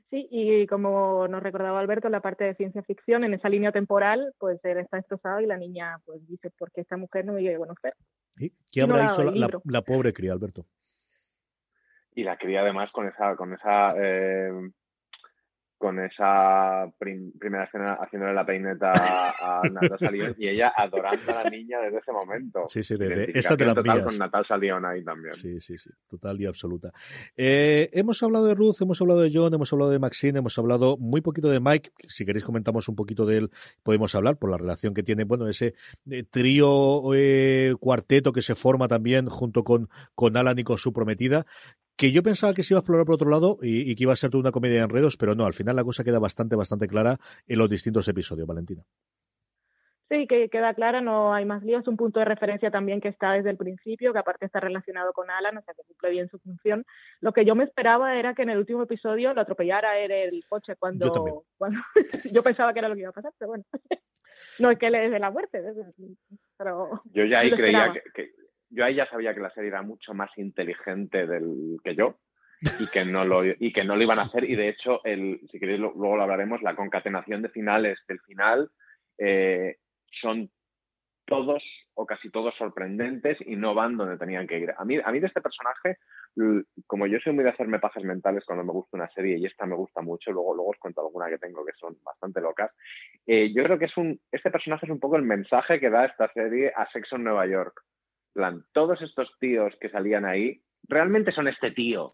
Sí, 0.09 0.27
y 0.31 0.65
como 0.65 1.27
nos 1.27 1.43
recordaba 1.43 1.79
Alberto, 1.79 2.09
la 2.09 2.19
parte 2.19 2.43
de 2.43 2.55
ciencia 2.55 2.81
ficción, 2.81 3.23
en 3.23 3.35
esa 3.35 3.47
línea 3.47 3.71
temporal, 3.71 4.33
pues 4.39 4.59
él 4.63 4.79
está 4.79 4.97
destrozado 4.97 5.39
y 5.39 5.45
la 5.45 5.57
niña 5.57 5.99
pues 6.03 6.27
dice, 6.27 6.49
¿por 6.57 6.71
qué 6.71 6.81
esta 6.81 6.97
mujer 6.97 7.25
no 7.25 7.33
me 7.33 7.41
quiere 7.41 7.59
conocer? 7.59 7.93
¿Y 8.35 8.51
qué 8.71 8.81
habrá 8.81 9.09
dicho 9.09 9.23
la, 9.65 9.81
pobre 9.81 10.11
cría, 10.11 10.33
Alberto? 10.33 10.65
Y 12.15 12.23
la 12.23 12.37
cría 12.37 12.61
además 12.61 12.91
con 12.91 13.07
esa, 13.07 13.35
con 13.35 13.53
esa 13.53 13.93
eh, 13.97 14.51
con 15.79 15.97
esa 15.97 16.91
primera 16.99 17.63
escena 17.63 17.93
haciéndole 17.93 18.33
la 18.33 18.45
peineta 18.45 18.91
a 18.91 19.61
Natasha 19.69 20.11
Lyon 20.11 20.35
y 20.37 20.49
ella 20.49 20.73
adorando 20.75 21.31
a 21.31 21.43
la 21.43 21.49
niña 21.49 21.79
desde 21.79 21.99
ese 21.99 22.11
momento. 22.11 22.65
Sí, 22.67 22.83
sí, 22.83 22.97
de, 22.97 23.31
esta 23.33 23.55
de 23.55 23.65
la 23.65 23.73
total 23.73 24.03
con 24.03 24.17
Natasha 24.17 24.57
Lyon 24.57 24.85
ahí 24.85 25.05
también. 25.05 25.35
Sí, 25.35 25.57
sí, 25.61 25.77
sí, 25.77 25.89
total 26.09 26.39
y 26.41 26.45
absoluta. 26.45 26.91
Eh, 27.37 27.87
hemos 27.93 28.21
hablado 28.21 28.45
de 28.45 28.55
Ruth, 28.55 28.75
hemos 28.81 28.99
hablado 28.99 29.21
de 29.21 29.31
John, 29.33 29.53
hemos 29.53 29.71
hablado 29.71 29.89
de 29.89 29.99
Maxine, 29.99 30.39
hemos 30.39 30.59
hablado 30.59 30.97
muy 30.97 31.21
poquito 31.21 31.47
de 31.47 31.61
Mike. 31.61 31.91
Si 32.09 32.25
queréis 32.25 32.43
comentamos 32.43 32.89
un 32.89 32.97
poquito 32.97 33.25
de 33.25 33.37
él, 33.37 33.49
podemos 33.81 34.13
hablar 34.15 34.35
por 34.35 34.51
la 34.51 34.57
relación 34.57 34.93
que 34.93 35.01
tiene, 35.01 35.23
bueno, 35.23 35.47
ese 35.47 35.75
eh, 36.11 36.23
trío 36.23 37.01
eh, 37.15 37.73
cuarteto 37.79 38.33
que 38.33 38.41
se 38.41 38.55
forma 38.55 38.89
también 38.89 39.27
junto 39.29 39.63
con, 39.63 39.87
con 40.13 40.35
Alan 40.35 40.59
y 40.59 40.65
con 40.65 40.77
su 40.77 40.91
prometida, 40.91 41.45
que 41.99 42.13
yo 42.13 42.23
pensaba 42.23 42.53
que 42.53 42.63
se 42.63 42.73
iba 42.73 42.79
a 42.79 42.79
explorar 42.79 43.05
por 43.05 43.15
otro 43.15 43.29
lado 43.29 43.57
y, 43.61 43.93
que 43.93 44.03
iba 44.03 44.13
a 44.13 44.15
ser 44.15 44.29
toda 44.29 44.39
una 44.39 44.53
comedia 44.53 44.77
de 44.77 44.85
enredos, 44.85 45.17
pero 45.17 45.35
no, 45.35 45.45
al 45.45 45.53
final 45.53 45.75
la 45.75 45.83
cosa 45.83 46.05
queda 46.05 46.17
bastante, 46.17 46.55
bastante 46.55 46.87
clara 46.87 47.17
en 47.45 47.59
los 47.59 47.69
distintos 47.69 48.07
episodios, 48.07 48.47
Valentina. 48.47 48.83
Sí, 50.07 50.25
que 50.25 50.47
queda 50.47 50.73
clara, 50.73 51.01
no 51.01 51.33
hay 51.33 51.43
más 51.43 51.61
líos. 51.61 51.85
Un 51.89 51.97
punto 51.97 52.19
de 52.19 52.25
referencia 52.25 52.71
también 52.71 53.01
que 53.01 53.09
está 53.09 53.33
desde 53.33 53.49
el 53.49 53.57
principio, 53.57 54.13
que 54.13 54.19
aparte 54.19 54.45
está 54.45 54.61
relacionado 54.61 55.11
con 55.11 55.29
Alan, 55.29 55.57
o 55.57 55.61
sea 55.61 55.73
que 55.73 55.83
cumple 55.83 56.11
bien 56.11 56.29
su 56.29 56.39
función. 56.39 56.85
Lo 57.19 57.33
que 57.33 57.43
yo 57.43 57.53
me 57.53 57.65
esperaba 57.65 58.17
era 58.17 58.33
que 58.33 58.43
en 58.43 58.51
el 58.51 58.59
último 58.59 58.83
episodio 58.83 59.33
lo 59.33 59.41
atropellara 59.41 59.99
el 59.99 60.41
coche 60.47 60.77
cuando 60.77 61.13
yo, 61.13 61.43
cuando, 61.57 61.79
yo 62.31 62.41
pensaba 62.41 62.71
que 62.71 62.79
era 62.79 62.87
lo 62.87 62.95
que 62.95 63.01
iba 63.01 63.09
a 63.09 63.13
pasar, 63.13 63.33
pero 63.37 63.49
bueno. 63.49 63.65
no 64.59 64.71
es 64.71 64.79
que 64.79 64.89
le 64.89 65.09
dé 65.09 65.19
la 65.19 65.31
muerte, 65.31 65.61
pero. 66.57 67.01
Yo 67.11 67.25
ya 67.25 67.39
ahí 67.39 67.51
creía 67.51 67.93
que, 68.15 68.31
yo 68.69 68.85
ahí 68.85 68.95
ya 68.95 69.09
sabía 69.09 69.33
que 69.33 69.39
la 69.39 69.51
serie 69.51 69.69
era 69.69 69.81
mucho 69.81 70.13
más 70.13 70.29
inteligente 70.37 71.25
del 71.27 71.77
que 71.83 71.95
yo 71.95 72.19
y 72.79 72.87
que 72.87 73.05
no 73.05 73.23
lo 73.23 73.45
y 73.45 73.71
que 73.71 73.83
no 73.83 73.95
lo 73.95 74.03
iban 74.03 74.19
a 74.19 74.23
hacer 74.23 74.43
y 74.43 74.55
de 74.55 74.69
hecho 74.69 75.01
el 75.05 75.39
si 75.49 75.59
queréis 75.59 75.79
luego 75.79 76.17
lo 76.17 76.23
hablaremos 76.23 76.61
la 76.61 76.75
concatenación 76.75 77.41
de 77.41 77.49
finales 77.49 77.99
del 78.07 78.19
final 78.19 78.69
eh, 79.17 79.77
son 80.21 80.49
todos 81.29 81.63
o 81.93 82.05
casi 82.05 82.29
todos 82.31 82.55
sorprendentes 82.57 83.37
y 83.45 83.55
no 83.55 83.75
van 83.75 83.95
donde 83.95 84.17
tenían 84.17 84.47
que 84.47 84.57
ir. 84.57 84.73
A 84.77 84.83
mí, 84.83 84.97
a 85.03 85.11
mí 85.11 85.19
de 85.19 85.27
este 85.27 85.41
personaje, 85.41 85.97
como 86.87 87.05
yo 87.05 87.19
soy 87.19 87.33
muy 87.33 87.43
de 87.43 87.51
hacerme 87.51 87.79
pajas 87.79 88.03
mentales 88.03 88.43
cuando 88.45 88.63
me 88.63 88.71
gusta 88.71 88.97
una 88.97 89.09
serie 89.11 89.37
y 89.37 89.45
esta 89.45 89.67
me 89.67 89.75
gusta 89.75 90.01
mucho, 90.01 90.31
luego, 90.31 90.55
luego 90.55 90.71
os 90.71 90.79
cuento 90.79 91.01
alguna 91.01 91.29
que 91.29 91.37
tengo 91.37 91.63
que 91.63 91.73
son 91.79 91.97
bastante 92.03 92.41
locas, 92.41 92.71
eh, 93.27 93.53
yo 93.53 93.63
creo 93.63 93.77
que 93.77 93.85
es 93.85 93.97
un, 93.97 94.19
este 94.31 94.49
personaje 94.49 94.87
es 94.87 94.91
un 94.91 94.99
poco 94.99 95.17
el 95.17 95.23
mensaje 95.23 95.79
que 95.79 95.91
da 95.91 96.05
esta 96.05 96.31
serie 96.33 96.73
a 96.75 96.89
Sexo 96.91 97.17
en 97.17 97.25
Nueva 97.25 97.45
York 97.45 97.79
plan, 98.33 98.63
todos 98.73 99.01
estos 99.01 99.29
tíos 99.39 99.73
que 99.79 99.89
salían 99.89 100.25
ahí 100.25 100.61
realmente 100.87 101.31
son 101.31 101.47
este 101.47 101.71
tío. 101.71 102.11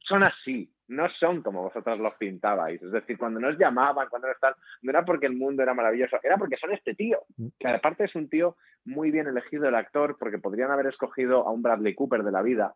son 0.00 0.22
así, 0.22 0.72
no 0.88 1.08
son 1.10 1.42
como 1.42 1.62
vosotros 1.62 1.98
los 1.98 2.14
pintabais. 2.14 2.82
Es 2.82 2.92
decir, 2.92 3.18
cuando 3.18 3.40
nos 3.40 3.58
llamaban, 3.58 4.08
cuando 4.08 4.28
no 4.28 4.34
están, 4.34 4.54
no 4.82 4.90
era 4.90 5.04
porque 5.04 5.26
el 5.26 5.36
mundo 5.36 5.62
era 5.62 5.74
maravilloso, 5.74 6.18
era 6.22 6.36
porque 6.36 6.56
son 6.56 6.72
este 6.72 6.94
tío. 6.94 7.20
Que 7.58 7.68
aparte 7.68 8.04
es 8.04 8.14
un 8.14 8.28
tío 8.28 8.56
muy 8.84 9.10
bien 9.10 9.26
elegido 9.26 9.68
el 9.68 9.74
actor, 9.74 10.16
porque 10.18 10.38
podrían 10.38 10.70
haber 10.70 10.86
escogido 10.86 11.46
a 11.46 11.50
un 11.50 11.62
Bradley 11.62 11.94
Cooper 11.94 12.22
de 12.22 12.32
la 12.32 12.42
vida. 12.42 12.74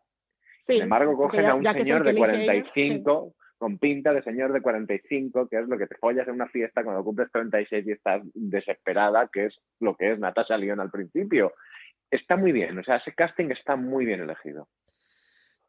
Sin 0.67 0.83
embargo, 0.83 1.15
cogen 1.15 1.45
a 1.45 1.55
un 1.55 1.63
señor 1.63 2.03
de 2.03 2.15
45 2.15 3.35
con 3.57 3.77
pinta 3.77 4.13
de 4.13 4.23
señor 4.23 4.53
de 4.53 4.61
45, 4.61 5.47
que 5.47 5.57
es 5.57 5.67
lo 5.67 5.77
que 5.77 5.87
te 5.87 5.95
follas 5.95 6.27
en 6.27 6.35
una 6.35 6.47
fiesta 6.47 6.83
cuando 6.83 7.03
cumples 7.03 7.31
36 7.31 7.87
y 7.87 7.91
estás 7.91 8.21
desesperada, 8.33 9.29
que 9.31 9.45
es 9.45 9.59
lo 9.79 9.95
que 9.95 10.11
es 10.11 10.19
Natasha 10.19 10.57
Lyon 10.57 10.79
al 10.79 10.91
principio. 10.91 11.53
Está 12.11 12.35
muy 12.35 12.51
bien, 12.51 12.77
o 12.77 12.83
sea, 12.83 12.97
ese 12.97 13.13
casting 13.13 13.51
está 13.51 13.75
muy 13.75 14.05
bien 14.05 14.21
elegido. 14.21 14.67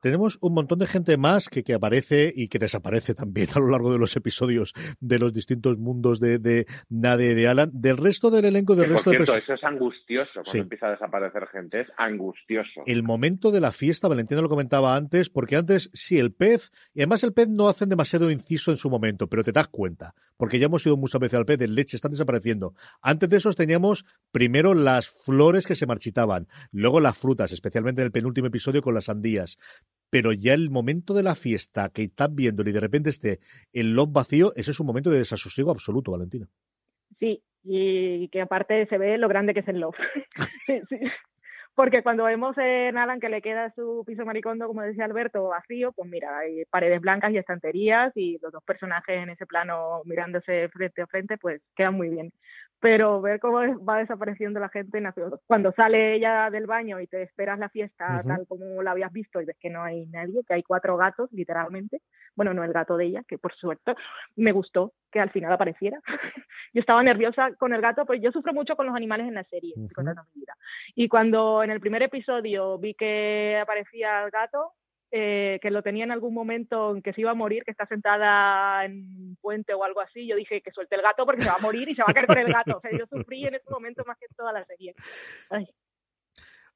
Tenemos 0.06 0.38
un 0.40 0.54
montón 0.54 0.78
de 0.78 0.86
gente 0.86 1.16
más 1.16 1.48
que, 1.48 1.64
que, 1.64 1.74
aparece 1.74 2.32
y 2.32 2.46
que 2.46 2.60
desaparece 2.60 3.12
también 3.12 3.48
a 3.56 3.58
lo 3.58 3.70
largo 3.70 3.92
de 3.92 3.98
los 3.98 4.14
episodios 4.14 4.72
de 5.00 5.18
los 5.18 5.32
distintos 5.32 5.78
mundos 5.78 6.20
de, 6.20 6.38
de 6.38 6.64
Nade 6.88 7.34
de 7.34 7.48
Alan. 7.48 7.70
Del 7.72 7.96
resto 7.96 8.30
del 8.30 8.44
elenco, 8.44 8.76
del 8.76 8.90
resto 8.90 9.10
de 9.10 9.16
Eso 9.16 9.34
es 9.34 9.64
angustioso 9.64 10.42
cuando 10.44 10.62
empieza 10.62 10.86
a 10.86 10.90
desaparecer 10.92 11.48
gente, 11.48 11.80
es 11.80 11.88
angustioso. 11.96 12.82
El 12.86 13.02
momento 13.02 13.50
de 13.50 13.60
la 13.60 13.72
fiesta, 13.72 14.06
Valentina 14.06 14.40
lo 14.40 14.48
comentaba 14.48 14.94
antes, 14.94 15.28
porque 15.28 15.56
antes 15.56 15.90
sí, 15.92 16.20
el 16.20 16.32
pez, 16.32 16.70
y 16.94 17.00
además 17.00 17.24
el 17.24 17.32
pez 17.32 17.48
no 17.48 17.68
hacen 17.68 17.88
demasiado 17.88 18.30
inciso 18.30 18.70
en 18.70 18.76
su 18.76 18.88
momento, 18.88 19.26
pero 19.28 19.42
te 19.42 19.50
das 19.50 19.66
cuenta, 19.66 20.14
porque 20.36 20.60
ya 20.60 20.66
hemos 20.66 20.86
ido 20.86 20.96
muchas 20.96 21.20
veces 21.20 21.36
al 21.36 21.46
pez, 21.46 21.60
el 21.62 21.74
leche 21.74 21.96
están 21.96 22.12
desapareciendo. 22.12 22.74
Antes 23.02 23.28
de 23.28 23.38
eso 23.38 23.52
teníamos 23.54 24.04
primero 24.30 24.72
las 24.72 25.08
flores 25.08 25.66
que 25.66 25.74
se 25.74 25.86
marchitaban, 25.86 26.46
luego 26.70 27.00
las 27.00 27.18
frutas, 27.18 27.50
especialmente 27.50 28.02
en 28.02 28.06
el 28.06 28.12
penúltimo 28.12 28.46
episodio 28.46 28.82
con 28.82 28.94
las 28.94 29.06
sandías 29.06 29.58
pero 30.10 30.32
ya 30.32 30.54
el 30.54 30.70
momento 30.70 31.14
de 31.14 31.22
la 31.22 31.34
fiesta 31.34 31.90
que 31.90 32.02
estás 32.02 32.34
viendo 32.34 32.62
y 32.62 32.72
de 32.72 32.80
repente 32.80 33.10
esté 33.10 33.40
el 33.72 33.92
loft 33.92 34.12
vacío, 34.12 34.52
ese 34.56 34.70
es 34.70 34.80
un 34.80 34.86
momento 34.86 35.10
de 35.10 35.18
desasosiego 35.18 35.70
absoluto, 35.70 36.12
Valentina. 36.12 36.46
Sí, 37.18 37.42
y 37.64 38.28
que 38.28 38.42
aparte 38.42 38.86
se 38.86 38.98
ve 38.98 39.18
lo 39.18 39.28
grande 39.28 39.54
que 39.54 39.60
es 39.60 39.68
el 39.68 39.80
loft. 39.80 39.98
Porque 41.74 42.02
cuando 42.02 42.24
vemos 42.24 42.56
en 42.56 42.96
Alan 42.96 43.20
que 43.20 43.28
le 43.28 43.42
queda 43.42 43.70
su 43.74 44.02
piso 44.06 44.24
maricondo, 44.24 44.66
como 44.66 44.80
decía 44.80 45.04
Alberto, 45.04 45.48
vacío, 45.48 45.92
pues 45.92 46.08
mira, 46.08 46.38
hay 46.38 46.64
paredes 46.70 47.02
blancas 47.02 47.32
y 47.32 47.36
estanterías 47.36 48.12
y 48.14 48.38
los 48.40 48.50
dos 48.50 48.64
personajes 48.64 49.22
en 49.22 49.28
ese 49.28 49.44
plano 49.44 50.00
mirándose 50.06 50.70
frente 50.70 51.02
a 51.02 51.06
frente, 51.06 51.36
pues 51.36 51.60
quedan 51.76 51.92
muy 51.92 52.08
bien 52.08 52.32
pero 52.86 53.20
ver 53.20 53.40
cómo 53.40 53.58
va 53.84 53.98
desapareciendo 53.98 54.60
la 54.60 54.68
gente 54.68 55.02
cuando 55.48 55.72
sale 55.72 56.14
ella 56.14 56.50
del 56.50 56.66
baño 56.66 57.00
y 57.00 57.08
te 57.08 57.20
esperas 57.20 57.58
la 57.58 57.68
fiesta 57.68 58.22
tal 58.24 58.46
como 58.46 58.80
la 58.80 58.92
habías 58.92 59.12
visto 59.12 59.40
y 59.40 59.44
ves 59.44 59.56
que 59.58 59.70
no 59.70 59.82
hay 59.82 60.06
nadie, 60.06 60.44
que 60.46 60.54
hay 60.54 60.62
cuatro 60.62 60.96
gatos 60.96 61.28
literalmente, 61.32 62.00
bueno, 62.36 62.54
no 62.54 62.62
el 62.62 62.72
gato 62.72 62.96
de 62.96 63.06
ella, 63.06 63.24
que 63.26 63.38
por 63.38 63.52
suerte 63.56 63.96
me 64.36 64.52
gustó 64.52 64.92
que 65.10 65.18
al 65.18 65.30
final 65.30 65.52
apareciera. 65.52 66.00
yo 66.72 66.80
estaba 66.80 67.02
nerviosa 67.02 67.56
con 67.58 67.74
el 67.74 67.80
gato, 67.80 68.06
pues 68.06 68.22
yo 68.22 68.30
sufro 68.30 68.54
mucho 68.54 68.76
con 68.76 68.86
los 68.86 68.94
animales 68.94 69.26
en 69.26 69.34
la 69.34 69.44
serie, 69.44 69.74
Y 70.94 71.08
cuando 71.08 71.64
en 71.64 71.72
el 71.72 71.80
primer 71.80 72.04
episodio 72.04 72.78
vi 72.78 72.94
que 72.94 73.58
aparecía 73.60 74.22
el 74.22 74.30
gato, 74.30 74.74
eh, 75.10 75.58
que 75.62 75.70
lo 75.70 75.82
tenía 75.82 76.04
en 76.04 76.10
algún 76.10 76.34
momento 76.34 76.94
en 76.94 77.02
que 77.02 77.12
se 77.12 77.20
iba 77.20 77.30
a 77.30 77.34
morir, 77.34 77.64
que 77.64 77.70
está 77.70 77.86
sentada 77.86 78.84
en 78.84 78.92
un 78.92 79.36
puente 79.40 79.72
o 79.74 79.84
algo 79.84 80.00
así, 80.00 80.26
yo 80.26 80.36
dije 80.36 80.60
que 80.60 80.72
suelte 80.72 80.96
el 80.96 81.02
gato 81.02 81.24
porque 81.24 81.42
se 81.42 81.48
va 81.48 81.56
a 81.56 81.62
morir 81.62 81.88
y 81.88 81.94
se 81.94 82.02
va 82.02 82.08
a 82.10 82.14
caer 82.14 82.26
con 82.26 82.38
el 82.38 82.52
gato. 82.52 82.78
O 82.78 82.80
sea, 82.80 82.90
yo 82.90 83.06
sufrí 83.06 83.46
en 83.46 83.54
ese 83.54 83.70
momento 83.70 84.02
más 84.06 84.18
que 84.18 84.26
toda 84.36 84.52
la 84.52 84.64
serie. 84.64 84.94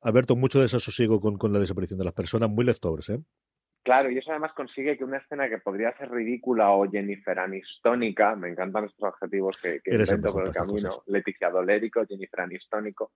Alberto, 0.03 0.37
mucho 0.37 0.61
desasosiego 0.61 1.21
con, 1.21 1.37
con 1.37 1.53
la 1.53 1.59
desaparición 1.59 1.99
de 1.99 2.05
las 2.05 2.15
personas, 2.15 2.49
muy 2.49 2.65
leftovers, 2.65 3.11
¿eh? 3.11 3.19
Claro, 3.83 4.11
y 4.11 4.19
eso 4.19 4.31
además 4.31 4.53
consigue 4.53 4.99
que 4.99 5.05
una 5.05 5.17
escena 5.17 5.49
que 5.49 5.57
podría 5.59 5.97
ser 5.97 6.11
ridícula 6.11 6.71
o 6.71 6.89
Jennifer 6.91 7.39
Anistónica, 7.39 8.37
me 8.37 8.51
encantan 8.51 8.85
estos 8.85 9.15
adjetivos 9.15 9.57
que, 9.61 9.81
que 9.83 9.95
invento 9.95 10.33
por 10.33 10.47
el 10.47 10.53
camino, 10.53 11.03
Leticia 11.07 11.49
Dolérico, 11.49 12.05
Jennifer 12.07 12.41
Anistónico, 12.41 13.13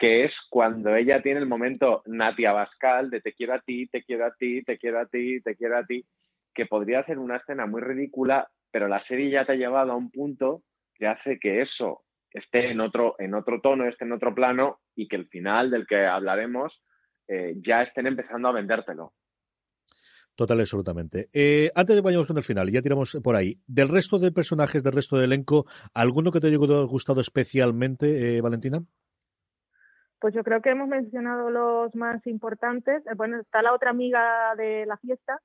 que 0.00 0.24
es 0.24 0.32
cuando 0.48 0.96
ella 0.96 1.20
tiene 1.20 1.40
el 1.40 1.46
momento 1.46 2.02
Natia 2.06 2.52
Bascal 2.52 3.10
de 3.10 3.20
te 3.20 3.34
quiero 3.34 3.52
a 3.52 3.60
ti, 3.60 3.86
te 3.86 4.02
quiero 4.02 4.24
a 4.24 4.34
ti, 4.34 4.62
te 4.64 4.78
quiero 4.78 4.98
a 4.98 5.04
ti, 5.04 5.42
te 5.42 5.54
quiero 5.54 5.76
a 5.76 5.84
ti, 5.84 6.06
que 6.54 6.64
podría 6.64 7.04
ser 7.04 7.18
una 7.18 7.36
escena 7.36 7.66
muy 7.66 7.82
ridícula, 7.82 8.48
pero 8.72 8.88
la 8.88 9.04
serie 9.06 9.30
ya 9.30 9.44
te 9.44 9.52
ha 9.52 9.56
llevado 9.56 9.92
a 9.92 9.96
un 9.96 10.10
punto 10.10 10.62
que 10.94 11.06
hace 11.06 11.38
que 11.38 11.60
eso 11.60 12.02
esté 12.30 12.70
en 12.70 12.80
otro, 12.80 13.14
en 13.18 13.34
otro 13.34 13.60
tono, 13.60 13.86
esté 13.86 14.06
en 14.06 14.12
otro 14.12 14.34
plano 14.34 14.80
y 14.96 15.06
que 15.06 15.16
el 15.16 15.28
final 15.28 15.70
del 15.70 15.86
que 15.86 16.06
hablaremos 16.06 16.82
eh, 17.28 17.56
ya 17.56 17.82
estén 17.82 18.06
empezando 18.06 18.48
a 18.48 18.52
vendértelo. 18.52 19.12
Total, 20.34 20.60
absolutamente. 20.60 21.28
Eh, 21.34 21.70
antes 21.74 21.94
de 21.94 22.00
vayamos 22.00 22.26
con 22.26 22.38
el 22.38 22.42
final, 22.42 22.70
ya 22.70 22.80
tiramos 22.80 23.18
por 23.22 23.36
ahí. 23.36 23.60
Del 23.66 23.90
resto 23.90 24.18
de 24.18 24.32
personajes, 24.32 24.82
del 24.82 24.94
resto 24.94 25.16
del 25.16 25.26
elenco, 25.26 25.66
¿alguno 25.92 26.30
que 26.30 26.40
te 26.40 26.46
haya 26.46 26.56
gustado 26.56 27.20
especialmente, 27.20 28.38
eh, 28.38 28.40
Valentina? 28.40 28.82
Pues 30.20 30.34
yo 30.34 30.44
creo 30.44 30.60
que 30.60 30.70
hemos 30.70 30.86
mencionado 30.88 31.50
los 31.50 31.94
más 31.96 32.24
importantes. 32.26 33.04
Eh, 33.06 33.14
bueno, 33.16 33.40
está 33.40 33.62
la 33.62 33.72
otra 33.72 33.90
amiga 33.90 34.54
de 34.56 34.84
la 34.86 34.98
fiesta, 34.98 35.40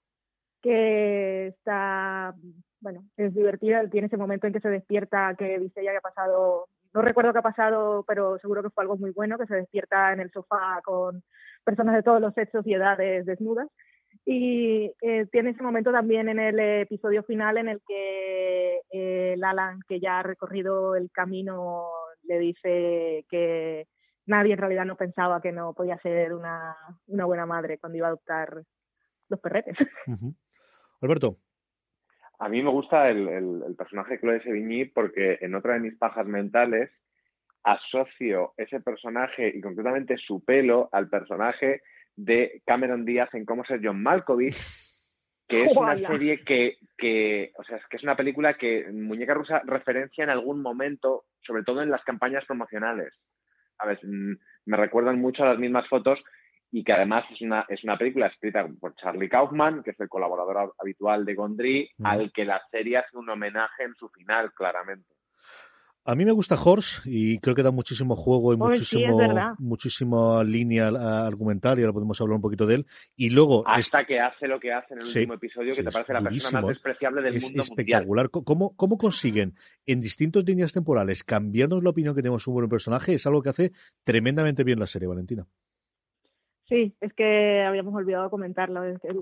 que 0.62 1.48
está, 1.48 2.36
bueno, 2.82 3.06
es 3.16 3.34
divertida, 3.34 3.90
tiene 3.90 4.08
ese 4.08 4.18
momento 4.18 4.48
en 4.48 4.54
que 4.54 4.60
se 4.60 4.70
despierta, 4.70 5.34
que 5.38 5.60
dice 5.60 5.84
ya 5.84 5.92
que 5.92 5.98
ha 5.98 6.02
pasado, 6.02 6.68
no 6.94 7.02
recuerdo 7.02 7.32
qué 7.32 7.40
ha 7.40 7.44
pasado, 7.44 8.04
pero 8.06 8.38
seguro 8.40 8.64
que 8.64 8.70
fue 8.70 8.84
algo 8.84 8.98
muy 8.98 9.12
bueno, 9.12 9.38
que 9.38 9.46
se 9.48 9.56
despierta 9.56 10.12
en 10.12 10.20
el 10.20 10.32
sofá 10.32 10.82
con 10.84 11.24
personas 11.64 11.96
de 11.96 12.04
todos 12.04 12.20
los 12.20 12.34
sexos 12.34 12.68
y 12.68 12.74
edades 12.74 13.26
desnudas. 13.26 13.70
Y 14.26 14.92
eh, 15.02 15.28
tiene 15.32 15.52
ese 15.52 15.64
momento 15.64 15.92
también 15.92 16.30
en 16.30 16.40
el 16.40 16.60
episodio 16.60 17.24
final 17.24 17.58
en 17.58 17.70
el 17.70 17.82
que 17.88 18.82
eh, 18.92 19.36
Alan, 19.42 19.80
que 19.88 20.00
ya 20.00 20.20
ha 20.20 20.24
recorrido 20.24 20.96
el 20.96 21.12
camino, 21.12 21.88
le 22.24 22.40
dice 22.40 23.26
que 23.30 23.88
nadie 24.26 24.54
en 24.54 24.60
realidad 24.60 24.86
no 24.86 24.96
pensaba 24.96 25.42
que 25.42 25.52
no 25.52 25.74
podía 25.74 25.98
ser 26.00 26.34
una, 26.34 26.76
buena 27.08 27.46
madre 27.46 27.78
cuando 27.78 27.98
iba 27.98 28.08
a 28.08 28.10
adoptar 28.10 28.64
los 29.30 29.40
perretes. 29.40 29.78
Alberto. 31.02 31.38
A 32.40 32.50
mí 32.50 32.62
me 32.62 32.70
gusta 32.70 33.10
el, 33.10 33.76
personaje 33.78 34.16
de 34.16 34.20
Chloe 34.20 34.44
Sevigny 34.44 34.86
porque 34.86 35.38
en 35.42 35.56
otra 35.56 35.76
de 35.76 35.80
mis 35.80 35.98
pajas 35.98 36.26
mentales 36.26 36.92
asocio 37.64 38.54
ese 38.58 38.80
personaje 38.82 39.52
y 39.56 39.62
concretamente 39.62 40.18
su 40.18 40.44
pelo 40.44 40.90
al 40.92 41.10
personaje 41.10 41.82
de 42.16 42.62
Cameron 42.66 43.06
Díaz 43.06 43.34
en 43.34 43.46
Cómo 43.46 43.66
ser 43.66 43.80
John 43.84 44.04
Malkovich, 44.04 44.56
que 45.48 45.64
es 45.66 45.76
una 45.76 45.98
serie 45.98 46.44
que, 46.44 46.78
que, 46.98 47.52
o 47.58 47.64
sea, 47.64 47.78
es 47.78 47.88
que 47.88 47.98
es 47.98 48.04
una 48.04 48.16
película 48.16 48.56
que 48.56 48.86
Muñeca 48.92 49.34
Rusa 49.34 49.62
referencia 49.66 50.24
en 50.24 50.30
algún 50.30 50.62
momento, 50.62 51.26
sobre 51.42 51.64
todo 51.64 51.82
en 51.82 51.90
las 51.90 52.04
campañas 52.04 52.46
promocionales. 52.46 53.14
Mm, 54.04 54.34
me 54.66 54.78
recuerdan 54.78 55.20
mucho 55.20 55.44
a 55.44 55.48
las 55.48 55.60
mismas 55.60 55.88
fotos 55.88 56.20
y 56.72 56.84
que 56.84 56.94
además 56.94 57.26
es 57.32 57.42
una, 57.42 57.66
es 57.70 57.84
una 57.84 57.98
película 57.98 58.28
escrita 58.28 58.68
por 58.80 58.96
Charlie 58.96 59.30
Kaufman, 59.30 59.84
que 59.84 59.92
es 59.92 60.00
el 60.00 60.10
colaborador 60.10 60.74
habitual 60.80 61.24
de 61.26 61.36
Gondry, 61.36 61.90
mm. 61.98 62.06
al 62.06 62.32
que 62.32 62.46
la 62.46 62.62
serie 62.72 62.98
hace 62.98 63.18
un 63.18 63.30
homenaje 63.30 63.84
en 63.84 63.96
su 63.96 64.10
final, 64.10 64.54
claramente. 64.54 65.08
A 66.08 66.14
mí 66.14 66.24
me 66.24 66.32
gusta 66.32 66.54
Horse 66.54 67.02
y 67.06 67.40
creo 67.40 67.56
que 67.56 67.64
da 67.64 67.72
muchísimo 67.72 68.16
juego 68.16 68.54
y 68.54 68.58
muchísimo, 68.58 69.18
muchísima 69.58 70.44
línea 70.44 70.90
argumental 71.26 71.80
y 71.80 71.82
ahora 71.82 71.94
podemos 71.94 72.22
hablar 72.22 72.36
un 72.36 72.44
poquito 72.44 72.68
de 72.68 72.76
él. 72.76 72.86
Y 73.16 73.32
luego. 73.32 73.64
Hasta 73.66 74.06
que 74.06 74.20
hace 74.20 74.48
lo 74.48 74.60
que 74.60 74.72
hace 74.72 74.94
en 74.94 75.00
el 75.00 75.08
último 75.08 75.34
episodio, 75.34 75.74
que 75.74 75.84
te 75.84 75.90
parece 75.90 76.14
la 76.14 76.22
persona 76.22 76.62
más 76.62 76.70
despreciable 76.70 77.24
del 77.24 77.36
es 77.36 77.44
mundo 77.46 77.64
espectacular. 77.64 78.30
¿Cómo, 78.30 78.76
¿Cómo 78.76 79.00
consiguen 79.00 79.56
en 79.88 80.00
distintas 80.00 80.46
líneas 80.46 80.74
temporales 80.74 81.24
cambiarnos 81.24 81.84
la 81.84 81.90
opinión 81.90 82.14
que 82.14 82.22
tenemos 82.22 82.46
un 82.46 82.54
buen 82.54 82.70
personaje? 82.70 83.16
Es 83.16 83.26
algo 83.26 83.42
que 83.42 83.50
hace 83.50 83.72
tremendamente 84.04 84.64
bien 84.64 84.78
la 84.78 84.86
serie, 84.86 85.08
Valentina. 85.08 85.48
Sí, 86.66 86.96
es 87.02 87.14
que 87.14 87.64
habíamos 87.64 87.96
olvidado 87.96 88.30
comentarlo. 88.30 88.82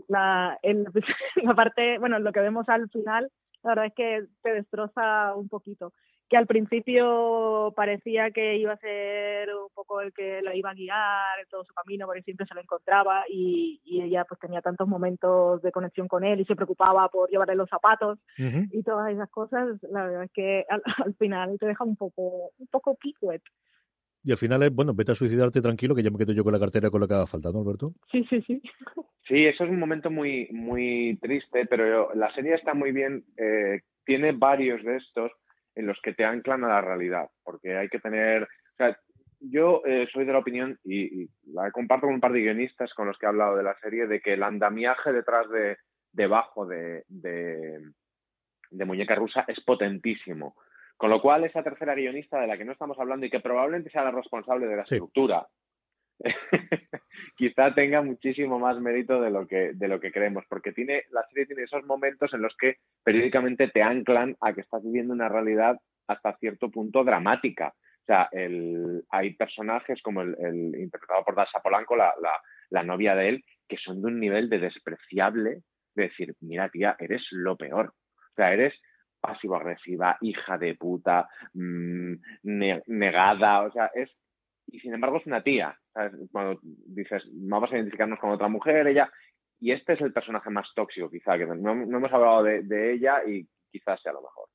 La, 0.10 0.60
la 1.44 1.56
parte, 1.56 1.98
bueno, 2.00 2.20
lo 2.20 2.34
que 2.34 2.42
vemos 2.42 2.68
al 2.68 2.90
final, 2.90 3.32
la 3.64 3.70
verdad 3.70 3.86
es 3.86 3.94
que 3.94 4.26
te 4.42 4.54
destroza 4.54 5.34
un 5.36 5.48
poquito 5.48 5.94
que 6.30 6.38
al 6.38 6.48
principio 6.48 7.74
parecía 7.76 8.32
que 8.32 8.58
iba 8.58 8.74
a 8.74 8.78
ser 8.78 9.50
un 9.54 9.70
poco 9.74 10.02
el 10.02 10.14
que 10.14 10.42
la 10.42 10.56
iba 10.56 10.72
a 10.72 10.74
guiar 10.74 11.40
en 11.40 11.48
todo 11.50 11.64
su 11.64 11.74
camino, 11.74 12.06
porque 12.06 12.24
siempre 12.24 12.46
se 12.48 12.56
lo 12.56 12.62
encontraba 12.62 13.26
y, 13.30 13.82
ella 13.86 14.26
pues 14.26 14.40
tenía 14.40 14.62
tantos 14.62 14.88
momentos 14.88 15.62
de 15.62 15.72
conexión 15.72 16.08
con 16.08 16.24
él 16.24 16.42
y 16.42 16.46
se 16.46 16.56
preocupaba 16.56 17.08
por 17.10 17.30
llevarle 17.30 17.56
los 17.56 17.70
zapatos 17.70 18.20
y 18.38 18.84
todas 18.84 19.14
esas 19.14 19.30
cosas, 19.30 19.78
la 19.84 20.06
verdad 20.06 20.24
es 20.24 20.32
que 20.32 20.66
al, 20.68 21.14
final 21.16 21.58
te 21.60 21.68
deja 21.68 21.84
un 21.84 21.96
poco, 21.96 22.52
un 22.58 22.68
poco 22.68 22.98
Y 24.24 24.32
al 24.32 24.38
final 24.38 24.64
es, 24.64 24.74
bueno, 24.74 24.94
vete 24.94 25.12
a 25.12 25.16
suicidarte 25.16 25.62
tranquilo, 25.62 25.96
que 25.96 26.04
ya 26.04 26.10
me 26.10 26.18
quedo 26.18 26.34
yo 26.34 26.44
con 26.44 26.54
la 26.54 26.60
cartera 26.60 26.90
con 26.90 27.02
lo 27.02 27.08
que 27.08 27.14
haga 27.14 27.28
falta, 27.28 27.52
¿no, 27.52 27.62
Alberto? 27.62 27.94
Sí, 28.12 28.26
sí, 28.30 28.42
sí. 28.48 28.62
Sí, 29.28 29.46
eso 29.46 29.64
es 29.64 29.70
un 29.70 29.80
momento 29.80 30.10
muy, 30.10 30.50
muy 30.52 31.18
triste, 31.22 31.66
pero 31.68 32.14
la 32.14 32.34
serie 32.34 32.56
está 32.56 32.74
muy 32.74 32.92
bien, 32.92 33.24
eh, 33.38 33.82
tiene 34.06 34.34
varios 34.34 34.84
de 34.84 34.98
estos 34.98 35.32
en 35.76 35.88
los 35.88 36.00
que 36.02 36.14
te 36.14 36.26
anclan 36.26 36.64
a 36.64 36.70
la 36.70 36.82
realidad, 36.82 37.30
porque 37.44 37.78
hay 37.78 37.90
que 37.90 38.00
tener, 38.00 38.44
o 38.44 38.76
sea, 38.78 38.98
yo 39.40 39.82
eh, 39.86 40.08
soy 40.12 40.26
de 40.26 40.34
la 40.34 40.40
opinión, 40.40 40.80
y, 40.84 41.28
la 41.52 41.72
comparto 41.72 42.08
con 42.08 42.16
un 42.16 42.22
par 42.22 42.32
de 42.32 42.42
guionistas 42.42 42.94
con 42.94 43.08
los 43.08 43.18
que 43.18 43.26
he 43.26 43.30
hablado 43.30 43.58
de 43.58 43.64
la 43.64 43.78
serie, 43.80 44.08
de 44.08 44.22
que 44.22 44.34
el 44.34 44.44
andamiaje 44.44 45.12
detrás 45.12 45.50
de, 45.50 45.78
debajo 46.12 46.66
de, 46.66 47.04
de, 47.10 47.82
Muñeca 48.86 49.16
Rusa 49.16 49.46
es 49.48 49.60
potentísimo. 49.62 50.56
Con 50.96 51.10
lo 51.10 51.22
cual, 51.22 51.44
esa 51.44 51.64
tercera 51.64 51.96
guionista 51.96 52.40
de 52.40 52.48
la 52.48 52.58
que 52.58 52.66
no 52.66 52.72
estamos 52.72 52.98
hablando 53.00 53.26
y 53.26 53.30
que 53.30 53.40
probablemente 53.40 53.90
sea 53.90 54.04
la 54.04 54.12
responsable 54.12 54.68
de 54.68 54.76
la 54.76 54.84
estructura, 54.84 55.48
quizá 57.38 57.74
tenga 57.74 58.02
muchísimo 58.02 58.60
más 58.60 58.80
mérito 58.80 59.22
de 59.22 59.30
lo 59.30 59.48
que 59.48 59.74
de 59.74 59.88
lo 59.88 60.00
que 60.00 60.12
creemos, 60.12 60.46
porque 60.48 60.72
tiene 60.72 61.04
la 61.12 61.24
serie 61.28 61.46
tiene 61.46 61.64
esos 61.64 61.84
momentos 61.86 62.34
en 62.34 62.42
los 62.42 62.56
que 62.58 62.78
periódicamente 63.04 63.68
te 63.68 63.82
anclan 63.82 64.36
a 64.42 64.54
que 64.54 64.62
estás 64.62 64.84
viviendo 64.84 65.14
una 65.14 65.30
realidad 65.30 65.78
hasta 66.08 66.38
cierto 66.38 66.70
punto 66.70 67.04
dramática. 67.04 67.74
O 68.04 68.06
sea, 68.06 68.28
el, 68.34 69.06
hay 69.10 69.34
personajes 69.36 70.02
como 70.02 70.22
el, 70.22 70.76
interpretado 70.78 71.24
por 71.24 71.36
Dasha 71.36 71.62
Polanco, 71.62 71.96
la, 71.96 72.14
la, 72.70 72.84
novia 72.84 73.16
de 73.16 73.30
él, 73.30 73.46
que 73.68 73.78
son 73.78 74.02
de 74.02 74.08
un 74.08 74.20
nivel 74.20 74.50
de 74.50 74.60
despreciable, 74.60 75.62
de 75.96 76.04
decir, 76.04 76.36
mira 76.42 76.68
tía, 76.68 76.98
eres 77.00 77.26
lo 77.32 77.56
peor. 77.56 77.94
O 78.16 78.36
sea, 78.36 78.52
eres 78.52 78.74
pasivo-agresiva, 79.22 80.18
hija 80.20 80.58
de 80.58 80.76
puta, 80.76 81.30
mm, 81.54 82.16
negada, 82.44 83.62
o 83.62 83.72
sea, 83.72 83.90
es 83.96 84.12
y 84.68 84.80
sin 84.80 84.94
embargo 84.94 85.18
es 85.18 85.26
una 85.26 85.44
tía. 85.44 85.78
Cuando 86.32 86.60
dices, 86.64 87.24
vamos 87.32 87.72
a 87.72 87.76
identificarnos 87.76 88.20
con 88.20 88.32
otra 88.32 88.48
mujer, 88.48 88.88
ella, 88.88 89.12
y 89.60 89.72
este 89.72 89.94
es 89.94 90.02
el 90.02 90.12
personaje 90.12 90.50
más 90.50 90.68
tóxico 90.76 91.10
quizá, 91.10 91.38
que 91.38 91.46
no, 91.46 91.72
hemos 91.72 92.12
hablado 92.12 92.44
de, 92.44 92.94
ella 92.94 93.24
y 93.26 93.48
quizás 93.74 94.00
sea 94.02 94.14
lo 94.14 94.22
mejor. 94.22 94.48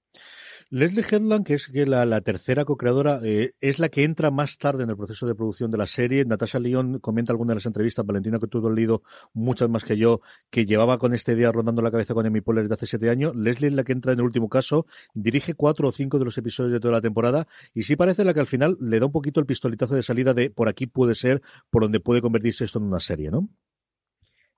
Leslie 0.70 1.02
Headland, 1.02 1.46
que 1.46 1.54
es 1.54 1.68
que 1.68 1.86
la, 1.86 2.20
tercera 2.20 2.66
co-creadora, 2.66 3.20
eh, 3.24 3.52
es 3.60 3.78
la 3.78 3.88
que 3.88 4.04
entra 4.04 4.30
más 4.30 4.58
tarde 4.58 4.84
en 4.84 4.90
el 4.90 4.96
proceso 4.96 5.26
de 5.26 5.34
producción 5.34 5.70
de 5.70 5.78
la 5.78 5.86
serie. 5.86 6.24
Natasha 6.26 6.58
Lyon 6.58 6.98
comenta 6.98 7.32
alguna 7.32 7.52
de 7.52 7.56
las 7.56 7.66
entrevistas, 7.66 8.04
Valentina, 8.04 8.38
que 8.38 8.48
tú 8.48 8.66
has 8.66 8.74
leído 8.74 9.02
muchas 9.32 9.70
más 9.70 9.84
que 9.84 9.96
yo, 9.96 10.20
que 10.50 10.66
llevaba 10.66 10.98
con 10.98 11.14
esta 11.14 11.32
idea 11.32 11.50
rondando 11.50 11.80
la 11.80 11.90
cabeza 11.90 12.12
con 12.12 12.26
Amy 12.26 12.42
Poehler 12.42 12.64
desde 12.64 12.74
hace 12.74 12.86
siete 12.86 13.08
años. 13.08 13.34
Leslie 13.34 13.68
es 13.68 13.74
la 13.74 13.82
que 13.82 13.92
entra 13.92 14.12
en 14.12 14.18
el 14.18 14.26
último 14.26 14.50
caso, 14.50 14.86
dirige 15.14 15.54
cuatro 15.54 15.88
o 15.88 15.92
cinco 15.92 16.18
de 16.18 16.26
los 16.26 16.36
episodios 16.36 16.72
de 16.72 16.80
toda 16.80 16.92
la 16.92 17.00
temporada 17.00 17.46
y 17.72 17.84
sí 17.84 17.96
parece 17.96 18.24
la 18.24 18.34
que 18.34 18.40
al 18.40 18.46
final 18.46 18.76
le 18.78 19.00
da 19.00 19.06
un 19.06 19.12
poquito 19.12 19.40
el 19.40 19.46
pistoletazo 19.46 19.94
de 19.94 20.02
salida 20.02 20.34
de 20.34 20.50
por 20.50 20.68
aquí 20.68 20.86
puede 20.86 21.14
ser, 21.14 21.40
por 21.70 21.82
donde 21.82 22.00
puede 22.00 22.20
convertirse 22.20 22.64
esto 22.64 22.78
en 22.78 22.84
una 22.84 23.00
serie, 23.00 23.30
¿no? 23.30 23.48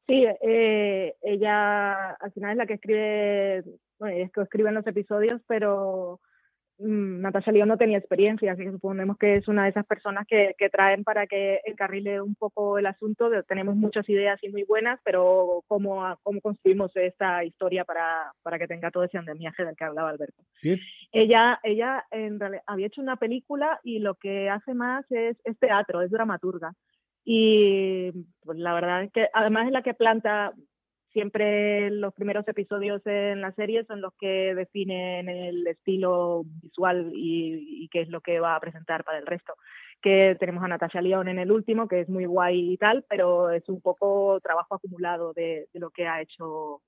Sí, 0.09 0.25
eh, 0.43 1.15
ella 1.23 2.15
al 2.15 2.33
final 2.33 2.51
es 2.51 2.57
la 2.57 2.67
que 2.67 2.75
escribe 2.75 3.65
bueno, 4.01 4.17
es 4.17 4.33
que 4.33 4.41
escriben 4.41 4.75
los 4.75 4.87
episodios, 4.87 5.41
pero 5.47 6.19
mmm, 6.79 7.21
Natasha 7.21 7.53
León 7.53 7.69
no 7.69 7.77
tenía 7.77 7.99
experiencia, 7.99 8.53
así 8.53 8.65
que 8.65 8.73
suponemos 8.73 9.19
que 9.19 9.37
es 9.37 9.47
una 9.47 9.65
de 9.65 9.71
esas 9.71 9.87
personas 9.87 10.27
que, 10.27 10.55
que 10.59 10.71
traen 10.71 11.05
para 11.05 11.27
que 11.27 11.61
encarrile 11.67 12.21
un 12.21 12.35
poco 12.35 12.79
el 12.79 12.87
asunto. 12.87 13.31
tenemos 13.47 13.77
muchas 13.77 14.09
ideas 14.09 14.43
y 14.43 14.49
muy 14.49 14.65
buenas, 14.65 14.99
pero 15.05 15.63
¿cómo, 15.69 16.03
cómo 16.23 16.41
construimos 16.41 16.91
esta 16.97 17.45
historia 17.45 17.85
para, 17.85 18.33
para 18.43 18.59
que 18.59 18.67
tenga 18.67 18.91
todo 18.91 19.05
ese 19.05 19.19
andamiaje 19.19 19.65
del 19.65 19.77
que 19.77 19.85
hablaba 19.85 20.09
Alberto? 20.09 20.43
Ella, 21.13 21.61
ella 21.63 22.05
en 22.11 22.41
realidad, 22.41 22.63
había 22.67 22.87
hecho 22.87 23.03
una 23.03 23.17
película 23.17 23.79
y 23.85 23.99
lo 23.99 24.15
que 24.15 24.49
hace 24.49 24.73
más 24.75 25.05
es, 25.11 25.37
es 25.45 25.59
teatro, 25.59 26.01
es 26.01 26.11
dramaturga. 26.11 26.73
Y 27.23 28.13
pues 28.43 28.59
la 28.59 28.73
verdad 28.73 29.05
es 29.05 29.13
que 29.13 29.29
además 29.35 29.67
es 29.67 29.73
la 29.73 29.83
que 29.83 29.93
planta 29.93 30.55
siempre 31.13 31.91
los 31.91 32.15
primeros 32.15 32.47
episodios 32.49 33.03
en 33.07 33.41
la 33.41 33.53
serie 33.53 33.85
son 33.85 34.01
los 34.01 34.13
que 34.15 34.55
definen 34.55 35.29
el 35.29 35.67
estilo 35.67 36.43
visual 36.63 37.11
y, 37.15 37.89
qué 37.91 38.03
es 38.03 38.09
lo 38.09 38.21
que 38.21 38.41
va 38.41 38.55
a 38.55 38.61
presentar 38.61 39.05
para 39.05 39.19
el 39.19 39.27
resto. 39.27 39.55
Que 40.01 40.37
tenemos 40.39 40.63
a 40.65 40.69
Natasha 40.69 41.01
León 41.01 41.29
en 41.29 41.39
el 41.39 41.51
último, 41.51 41.89
que 41.89 42.01
es 42.01 42.09
muy 42.09 42.25
guay 42.25 42.73
y 42.73 42.77
tal, 42.77 43.05
pero 43.09 43.51
es 43.51 43.69
un 43.69 43.81
poco 43.81 44.41
trabajo 44.41 44.75
acumulado 44.75 45.33
de, 45.33 45.69
lo 45.75 45.91
que 45.91 46.07
ha 46.07 46.23
hecho 46.23 46.83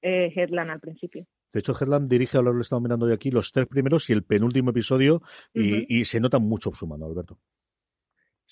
eh, 0.00 0.32
Headland 0.34 0.70
al 0.70 0.80
principio. 0.80 1.26
De 1.52 1.60
hecho, 1.60 1.72
Headland 1.78 2.10
dirige, 2.10 2.36
ahora 2.36 2.52
lo 2.52 2.60
estamos 2.60 2.82
mirando 2.82 3.06
hoy 3.06 3.12
aquí, 3.12 3.30
los 3.30 3.52
tres 3.52 3.66
primeros 3.66 4.08
y 4.10 4.12
el 4.12 4.24
penúltimo 4.24 4.70
episodio, 4.70 5.20
y, 5.52 6.04
se 6.04 6.20
nota 6.20 6.38
mucho 6.38 6.72
su 6.72 6.86
mano, 6.86 7.06
Alberto. 7.06 7.38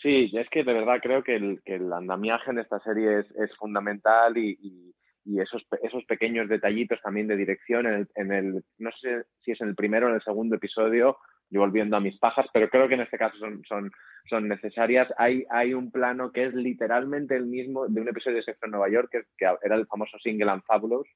Sí, 0.00 0.30
es 0.34 0.48
que 0.50 0.64
de 0.64 0.72
verdad 0.72 0.98
creo 1.00 1.22
que 1.22 1.36
el, 1.36 1.62
que 1.64 1.76
el 1.76 1.92
andamiaje 1.92 2.50
en 2.50 2.58
esta 2.58 2.80
serie 2.80 3.20
es, 3.20 3.56
fundamental 3.56 4.36
y, 4.36 4.58
y 4.60 4.94
esos, 5.24 5.66
esos 5.82 6.04
pequeños 6.04 6.48
detallitos 6.48 7.00
también 7.02 7.28
de 7.28 7.36
dirección 7.36 7.86
en 7.86 7.94
el, 7.94 8.08
en 8.16 8.32
el, 8.32 8.64
no 8.78 8.90
sé 9.00 9.24
si 9.42 9.52
es 9.52 9.60
en 9.60 9.68
el 9.68 9.74
primero 9.74 10.06
o 10.06 10.08
en 10.10 10.16
el 10.16 10.22
segundo 10.22 10.56
episodio, 10.56 11.18
yo 11.50 11.60
volviendo 11.60 11.96
a 11.96 12.00
mis 12.00 12.18
pajas, 12.18 12.46
pero 12.52 12.68
creo 12.70 12.88
que 12.88 12.94
en 12.94 13.02
este 13.02 13.18
caso 13.18 13.36
son, 13.36 13.62
son, 13.68 13.92
son 14.28 14.48
necesarias. 14.48 15.12
Hay, 15.18 15.44
hay 15.50 15.74
un 15.74 15.90
plano 15.90 16.32
que 16.32 16.46
es 16.46 16.54
literalmente 16.54 17.36
el 17.36 17.46
mismo 17.46 17.86
de 17.86 18.00
un 18.00 18.08
episodio 18.08 18.38
de 18.38 18.42
Sexo 18.42 18.64
en 18.64 18.72
Nueva 18.72 18.88
York, 18.88 19.08
que, 19.12 19.22
que 19.36 19.46
era 19.62 19.76
el 19.76 19.86
famoso 19.86 20.18
Single 20.18 20.50
and 20.50 20.62
Fabulous, 20.64 21.06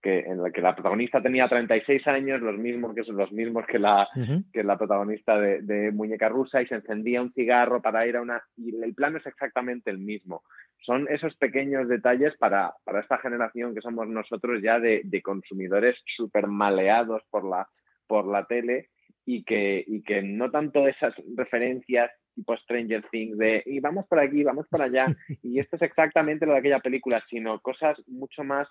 que 0.00 0.20
en 0.20 0.42
la 0.42 0.50
que 0.50 0.62
la 0.62 0.74
protagonista 0.74 1.22
tenía 1.22 1.48
36 1.48 2.06
años, 2.06 2.40
los 2.40 2.56
mismos 2.56 2.94
que 2.94 3.04
son 3.04 3.16
los 3.16 3.30
mismos 3.32 3.66
que 3.66 3.78
la, 3.78 4.08
que 4.52 4.64
la 4.64 4.78
protagonista 4.78 5.38
de, 5.38 5.62
de, 5.62 5.92
Muñeca 5.92 6.28
Rusa, 6.28 6.62
y 6.62 6.66
se 6.66 6.76
encendía 6.76 7.22
un 7.22 7.32
cigarro 7.32 7.82
para 7.82 8.06
ir 8.06 8.16
a 8.16 8.22
una... 8.22 8.42
Y 8.56 8.74
el 8.82 8.94
plano 8.94 9.18
es 9.18 9.26
exactamente 9.26 9.90
el 9.90 9.98
mismo. 9.98 10.42
Son 10.82 11.06
esos 11.08 11.36
pequeños 11.36 11.88
detalles 11.88 12.36
para, 12.38 12.72
para 12.84 13.00
esta 13.00 13.18
generación 13.18 13.74
que 13.74 13.82
somos 13.82 14.08
nosotros 14.08 14.62
ya 14.62 14.80
de, 14.80 15.02
de 15.04 15.22
consumidores 15.22 15.96
súper 16.16 16.46
maleados 16.46 17.22
por 17.30 17.44
la, 17.44 17.68
por 18.06 18.26
la 18.26 18.46
tele 18.46 18.88
y 19.26 19.44
que, 19.44 19.84
y 19.86 20.02
que 20.02 20.22
no 20.22 20.50
tanto 20.50 20.88
esas 20.88 21.14
referencias 21.36 22.10
tipo 22.34 22.56
Stranger 22.56 23.04
Things 23.10 23.36
de 23.36 23.62
y 23.66 23.80
vamos 23.80 24.06
por 24.06 24.18
aquí, 24.18 24.42
vamos 24.42 24.66
por 24.68 24.80
allá, 24.82 25.06
y 25.42 25.58
esto 25.58 25.76
es 25.76 25.82
exactamente 25.82 26.46
lo 26.46 26.52
de 26.52 26.58
aquella 26.58 26.80
película, 26.80 27.22
sino 27.28 27.60
cosas 27.60 27.98
mucho 28.06 28.44
más 28.44 28.68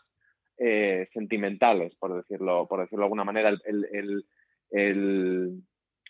eh, 0.60 1.07
sentimentales, 1.14 1.95
por 1.95 2.16
decirlo, 2.16 2.68
por 2.68 2.82
decirlo 2.82 3.03
de 3.03 3.05
alguna 3.05 3.24
manera. 3.24 3.49
El, 3.49 3.88
el, 3.91 5.64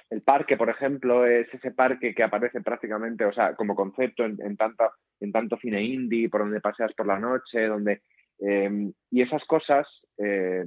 el, 0.10 0.22
parque, 0.24 0.58
por 0.58 0.70
ejemplo, 0.70 1.26
es 1.26 1.48
ese 1.54 1.72
parque 1.72 2.16
que 2.16 2.24
aparece 2.24 2.62
prácticamente, 2.62 3.26
o 3.26 3.32
sea, 3.32 3.56
como 3.56 3.76
concepto 3.76 4.26
en, 4.26 4.38
en, 4.42 4.58
tanto, 4.58 4.86
en 5.20 5.32
tanto 5.32 5.58
cine 5.58 5.84
indie, 5.84 6.30
por 6.30 6.42
donde 6.42 6.62
paseas 6.62 6.94
por 6.94 7.08
la 7.08 7.20
noche, 7.20 7.68
donde... 7.68 8.02
Em, 8.40 8.92
y 9.12 9.22
esas 9.22 9.44
cosas 9.46 9.86
eh, 10.18 10.64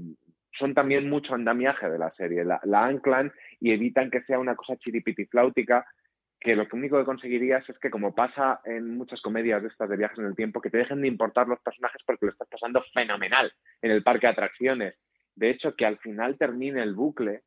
son 0.58 0.74
también 0.74 1.08
mucho 1.08 1.34
andamiaje 1.34 1.90
de 1.90 1.98
la 1.98 2.12
serie. 2.12 2.44
La, 2.44 2.60
la, 2.64 2.84
anclan 2.84 3.32
y 3.60 3.72
evitan 3.72 4.10
que 4.10 4.22
sea 4.22 4.38
una 4.38 4.54
cosa 4.54 4.76
chiripitifláutica 4.76 5.84
que 6.42 6.56
lo 6.56 6.66
único 6.72 6.98
que 6.98 7.04
conseguirías 7.04 7.68
es 7.68 7.78
que, 7.78 7.90
como 7.90 8.14
pasa 8.14 8.60
en 8.64 8.96
muchas 8.96 9.20
comedias 9.20 9.62
de 9.62 9.68
estas 9.68 9.88
de 9.88 9.96
viajes 9.96 10.18
en 10.18 10.26
el 10.26 10.36
tiempo, 10.36 10.60
que 10.60 10.70
te 10.70 10.78
dejen 10.78 11.00
de 11.00 11.08
importar 11.08 11.48
los 11.48 11.60
personajes 11.60 12.02
porque 12.04 12.26
lo 12.26 12.32
estás 12.32 12.48
pasando 12.48 12.82
fenomenal 12.92 13.52
en 13.80 13.90
el 13.90 14.02
parque 14.02 14.26
de 14.26 14.32
atracciones. 14.32 14.94
De 15.34 15.50
hecho, 15.50 15.74
que 15.76 15.86
al 15.86 15.98
final 15.98 16.36
termine 16.36 16.82
el 16.82 16.94
bucle 16.94 17.42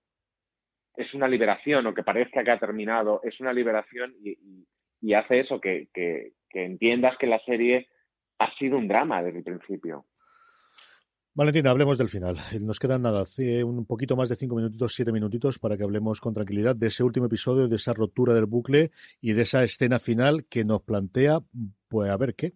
es 0.98 1.14
una 1.14 1.28
liberación, 1.28 1.86
o 1.88 1.94
que 1.94 2.04
parezca 2.04 2.44
que 2.44 2.52
ha 2.52 2.60
terminado, 2.60 3.20
es 3.24 3.40
una 3.42 3.52
liberación 3.52 4.16
y, 4.22 5.14
hace 5.14 5.42
eso, 5.42 5.60
que, 5.60 5.90
que 5.94 6.34
entiendas 6.54 7.18
que 7.18 7.28
la 7.28 7.40
serie 7.40 7.90
ha 8.40 8.52
sido 8.56 8.78
un 8.78 8.88
drama 8.88 9.22
desde 9.22 9.40
el 9.40 9.44
principio. 9.44 10.06
Valentina, 11.38 11.70
hablemos 11.70 11.98
del 11.98 12.08
final. 12.08 12.38
Nos 12.66 12.80
quedan 12.80 13.02
nada, 13.02 13.26
un 13.66 13.86
poquito 13.86 14.16
más 14.16 14.30
de 14.30 14.38
cinco 14.38 14.56
minutitos, 14.56 14.96
siete 14.96 15.12
minutitos 15.12 15.60
para 15.60 15.76
que 15.76 15.84
hablemos 15.84 16.22
con 16.22 16.34
tranquilidad 16.34 16.78
de 16.78 16.88
ese 16.88 17.04
último 17.04 17.26
episodio, 17.26 17.68
de 17.68 17.76
esa 17.76 17.94
rotura 17.94 18.34
del 18.34 18.46
bucle 18.46 18.92
y 19.20 19.34
de 19.34 19.42
esa 19.42 19.62
escena 19.62 20.00
final 20.00 20.46
que 20.46 20.64
nos 20.64 20.82
plantea, 20.82 21.40
pues 21.90 22.10
a 22.10 22.16
ver 22.16 22.36
qué. 22.36 22.54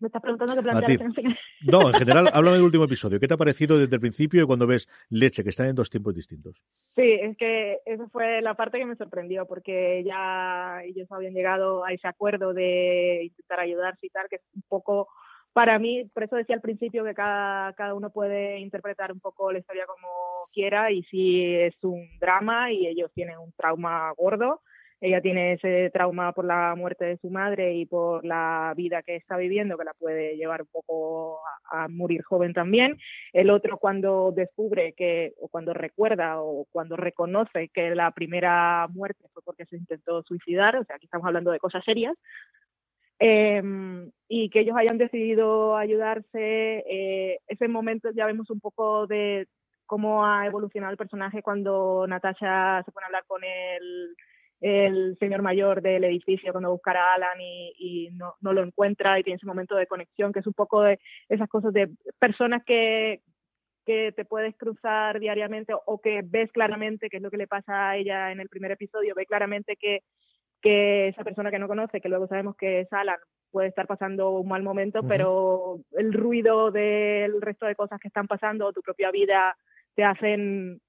Me 0.00 0.08
estás 0.08 0.20
preguntando 0.20 0.56
qué 0.56 0.62
plantea 0.62 0.88
la 0.88 0.94
escena 0.94 1.14
final. 1.14 1.38
No, 1.70 1.88
en 1.88 1.94
general, 1.94 2.28
háblame 2.34 2.56
del 2.56 2.66
último 2.66 2.84
episodio. 2.84 3.20
¿Qué 3.20 3.28
te 3.28 3.34
ha 3.34 3.38
parecido 3.38 3.78
desde 3.78 3.94
el 3.94 4.00
principio 4.00 4.42
y 4.42 4.46
cuando 4.46 4.66
ves 4.66 4.88
Leche, 5.08 5.44
que 5.44 5.50
están 5.50 5.68
en 5.68 5.76
dos 5.76 5.88
tiempos 5.88 6.16
distintos? 6.16 6.60
Sí, 6.96 7.12
es 7.22 7.36
que 7.36 7.78
esa 7.86 8.08
fue 8.08 8.42
la 8.42 8.54
parte 8.54 8.78
que 8.78 8.86
me 8.86 8.96
sorprendió, 8.96 9.46
porque 9.46 10.02
ya 10.04 10.82
ellos 10.84 11.06
habían 11.12 11.32
llegado 11.32 11.84
a 11.84 11.92
ese 11.92 12.08
acuerdo 12.08 12.52
de 12.52 13.20
intentar 13.22 13.60
ayudarse 13.60 14.04
y 14.04 14.10
tal, 14.10 14.26
que 14.28 14.36
es 14.36 14.42
un 14.52 14.64
poco 14.68 15.08
para 15.56 15.78
mí, 15.78 16.04
por 16.12 16.22
eso 16.22 16.36
decía 16.36 16.54
al 16.54 16.60
principio 16.60 17.02
que 17.02 17.14
cada, 17.14 17.72
cada 17.72 17.94
uno 17.94 18.10
puede 18.10 18.58
interpretar 18.58 19.10
un 19.10 19.20
poco 19.20 19.50
la 19.50 19.58
historia 19.58 19.86
como 19.86 20.06
quiera 20.52 20.92
y 20.92 21.02
si 21.04 21.54
es 21.54 21.74
un 21.80 22.06
drama 22.20 22.70
y 22.72 22.86
ellos 22.86 23.10
tienen 23.14 23.38
un 23.38 23.52
trauma 23.52 24.12
gordo, 24.18 24.60
ella 25.00 25.22
tiene 25.22 25.54
ese 25.54 25.88
trauma 25.94 26.32
por 26.32 26.44
la 26.44 26.74
muerte 26.76 27.06
de 27.06 27.16
su 27.16 27.30
madre 27.30 27.72
y 27.72 27.86
por 27.86 28.22
la 28.26 28.74
vida 28.76 29.02
que 29.02 29.16
está 29.16 29.38
viviendo, 29.38 29.78
que 29.78 29.84
la 29.84 29.94
puede 29.94 30.36
llevar 30.36 30.60
un 30.60 30.68
poco 30.70 31.40
a, 31.70 31.84
a, 31.84 31.88
morir 31.88 32.22
joven 32.22 32.52
también. 32.52 32.98
El 33.32 33.48
otro 33.48 33.78
cuando 33.78 34.32
descubre 34.36 34.92
que, 34.92 35.32
o 35.40 35.48
cuando 35.48 35.72
recuerda, 35.72 36.38
o 36.42 36.66
cuando 36.70 36.96
reconoce 36.96 37.70
que 37.72 37.94
la 37.94 38.10
primera 38.10 38.88
muerte 38.88 39.24
fue 39.32 39.42
porque 39.42 39.64
se 39.64 39.76
intentó 39.76 40.22
suicidar, 40.22 40.76
o 40.76 40.84
sea, 40.84 40.96
aquí 40.96 41.06
estamos 41.06 41.26
hablando 41.26 41.50
de 41.50 41.60
cosas 41.60 41.82
serias, 41.82 42.14
Em, 43.18 44.10
y 44.28 44.50
que 44.50 44.60
ellos 44.60 44.76
hayan 44.76 44.98
decidido 44.98 45.76
ayudarse. 45.76 46.84
Eh, 46.88 47.38
ese 47.48 47.68
momento 47.68 48.10
ya 48.14 48.26
vemos 48.26 48.50
un 48.50 48.60
poco 48.60 49.06
de 49.06 49.46
cómo 49.86 50.26
ha 50.26 50.46
evolucionado 50.46 50.90
el 50.92 50.98
personaje 50.98 51.42
cuando 51.42 52.06
Natasha 52.08 52.82
se 52.84 52.92
pone 52.92 53.04
a 53.04 53.06
hablar 53.06 53.24
con 53.26 53.42
el, 53.44 54.16
señor 55.18 55.42
mayor 55.42 55.82
del 55.82 56.04
edificio 56.04 56.50
cuando 56.50 56.70
buscar 56.70 56.96
a 56.96 57.14
Alan 57.14 57.38
y, 57.40 58.08
no, 58.12 58.34
no, 58.40 58.52
lo 58.52 58.62
encuentra 58.62 59.18
y 59.18 59.22
tiene 59.22 59.36
ese 59.36 59.46
momento 59.46 59.76
de 59.76 59.86
conexión, 59.86 60.32
que 60.32 60.40
es 60.40 60.46
un 60.46 60.54
poco 60.54 60.82
de 60.82 60.98
esas 61.28 61.48
cosas 61.48 61.72
de 61.72 61.90
personas 62.18 62.64
que, 62.64 63.20
que 63.84 64.12
te 64.12 64.24
puedes 64.24 64.56
cruzar 64.56 65.20
diariamente 65.20 65.72
o 65.74 66.00
que 66.00 66.22
ves 66.24 66.50
claramente, 66.52 67.08
que 67.08 67.18
es 67.18 67.22
lo 67.22 67.30
que 67.30 67.36
le 67.36 67.46
pasa 67.46 67.90
a 67.90 67.96
ella 67.96 68.32
en 68.32 68.40
el 68.40 68.48
primer 68.48 68.72
episodio, 68.72 69.14
ve 69.14 69.26
claramente 69.26 69.76
que, 69.76 70.00
que 70.60 71.08
esa 71.08 71.24
persona 71.24 71.50
que 71.50 71.58
no 71.58 71.68
conoce, 71.68 72.00
que 72.00 72.08
luego 72.08 72.26
sabemos 72.26 72.56
que 72.56 72.80
es 72.80 72.92
Alan, 72.92 73.18
puede 73.50 73.68
estar 73.68 73.86
pasando 73.86 74.30
un 74.30 74.48
mal 74.48 74.62
momento, 74.62 75.00
pero 75.06 75.78
el 75.92 76.12
ruido 76.12 76.70
del 76.70 77.40
resto 77.40 77.66
de 77.66 77.74
cosas 77.74 77.98
que 78.00 78.08
están 78.08 78.26
pasando, 78.26 78.72
tu 78.72 78.82
propia 78.82 79.10
vida, 79.10 79.56
te 79.94 80.04
hacen 80.04 80.80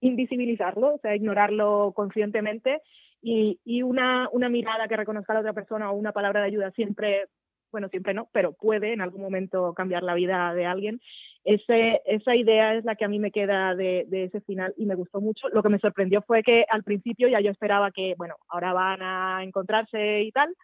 invisibilizarlo, 0.00 0.94
o 0.94 0.98
sea, 0.98 1.14
ignorarlo 1.14 1.92
conscientemente 1.94 2.80
y, 3.22 3.60
y 3.64 3.82
una, 3.82 4.28
una 4.32 4.48
mirada 4.48 4.88
que 4.88 4.96
reconozca 4.96 5.32
a 5.32 5.34
la 5.34 5.40
otra 5.40 5.52
persona 5.52 5.90
o 5.90 5.94
una 5.94 6.12
palabra 6.12 6.40
de 6.40 6.46
ayuda 6.46 6.70
siempre, 6.72 7.26
bueno, 7.70 7.88
siempre 7.88 8.14
no, 8.14 8.28
pero 8.32 8.52
puede 8.52 8.92
en 8.92 9.00
algún 9.00 9.22
momento 9.22 9.74
cambiar 9.74 10.02
la 10.02 10.14
vida 10.14 10.54
de 10.54 10.66
alguien. 10.66 11.00
Ese, 11.44 12.02
esa 12.04 12.36
idea 12.36 12.74
es 12.74 12.84
la 12.84 12.96
que 12.96 13.04
a 13.04 13.08
mí 13.08 13.18
me 13.18 13.30
queda 13.30 13.74
de, 13.74 14.04
de, 14.08 14.24
ese 14.24 14.40
final 14.42 14.74
y 14.76 14.84
me 14.86 14.94
gustó 14.94 15.20
mucho. 15.20 15.48
Lo 15.48 15.62
que 15.62 15.70
me 15.70 15.78
sorprendió 15.78 16.22
fue 16.22 16.42
que 16.42 16.66
al 16.68 16.84
principio 16.84 17.28
ya 17.28 17.40
yo 17.40 17.50
esperaba 17.50 17.90
que, 17.90 18.14
bueno, 18.18 18.34
ahora 18.48 18.72
van 18.72 19.02
a 19.02 19.42
encontrarse 19.42 20.22
y 20.22 20.32
tal, 20.32 20.54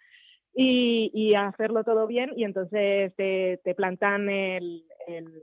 y, 0.54 1.10
y 1.14 1.34
hacerlo 1.34 1.84
todo 1.84 2.06
bien, 2.06 2.32
y 2.36 2.44
entonces 2.44 3.14
te, 3.16 3.60
te 3.62 3.74
plantan 3.74 4.28
el, 4.28 4.84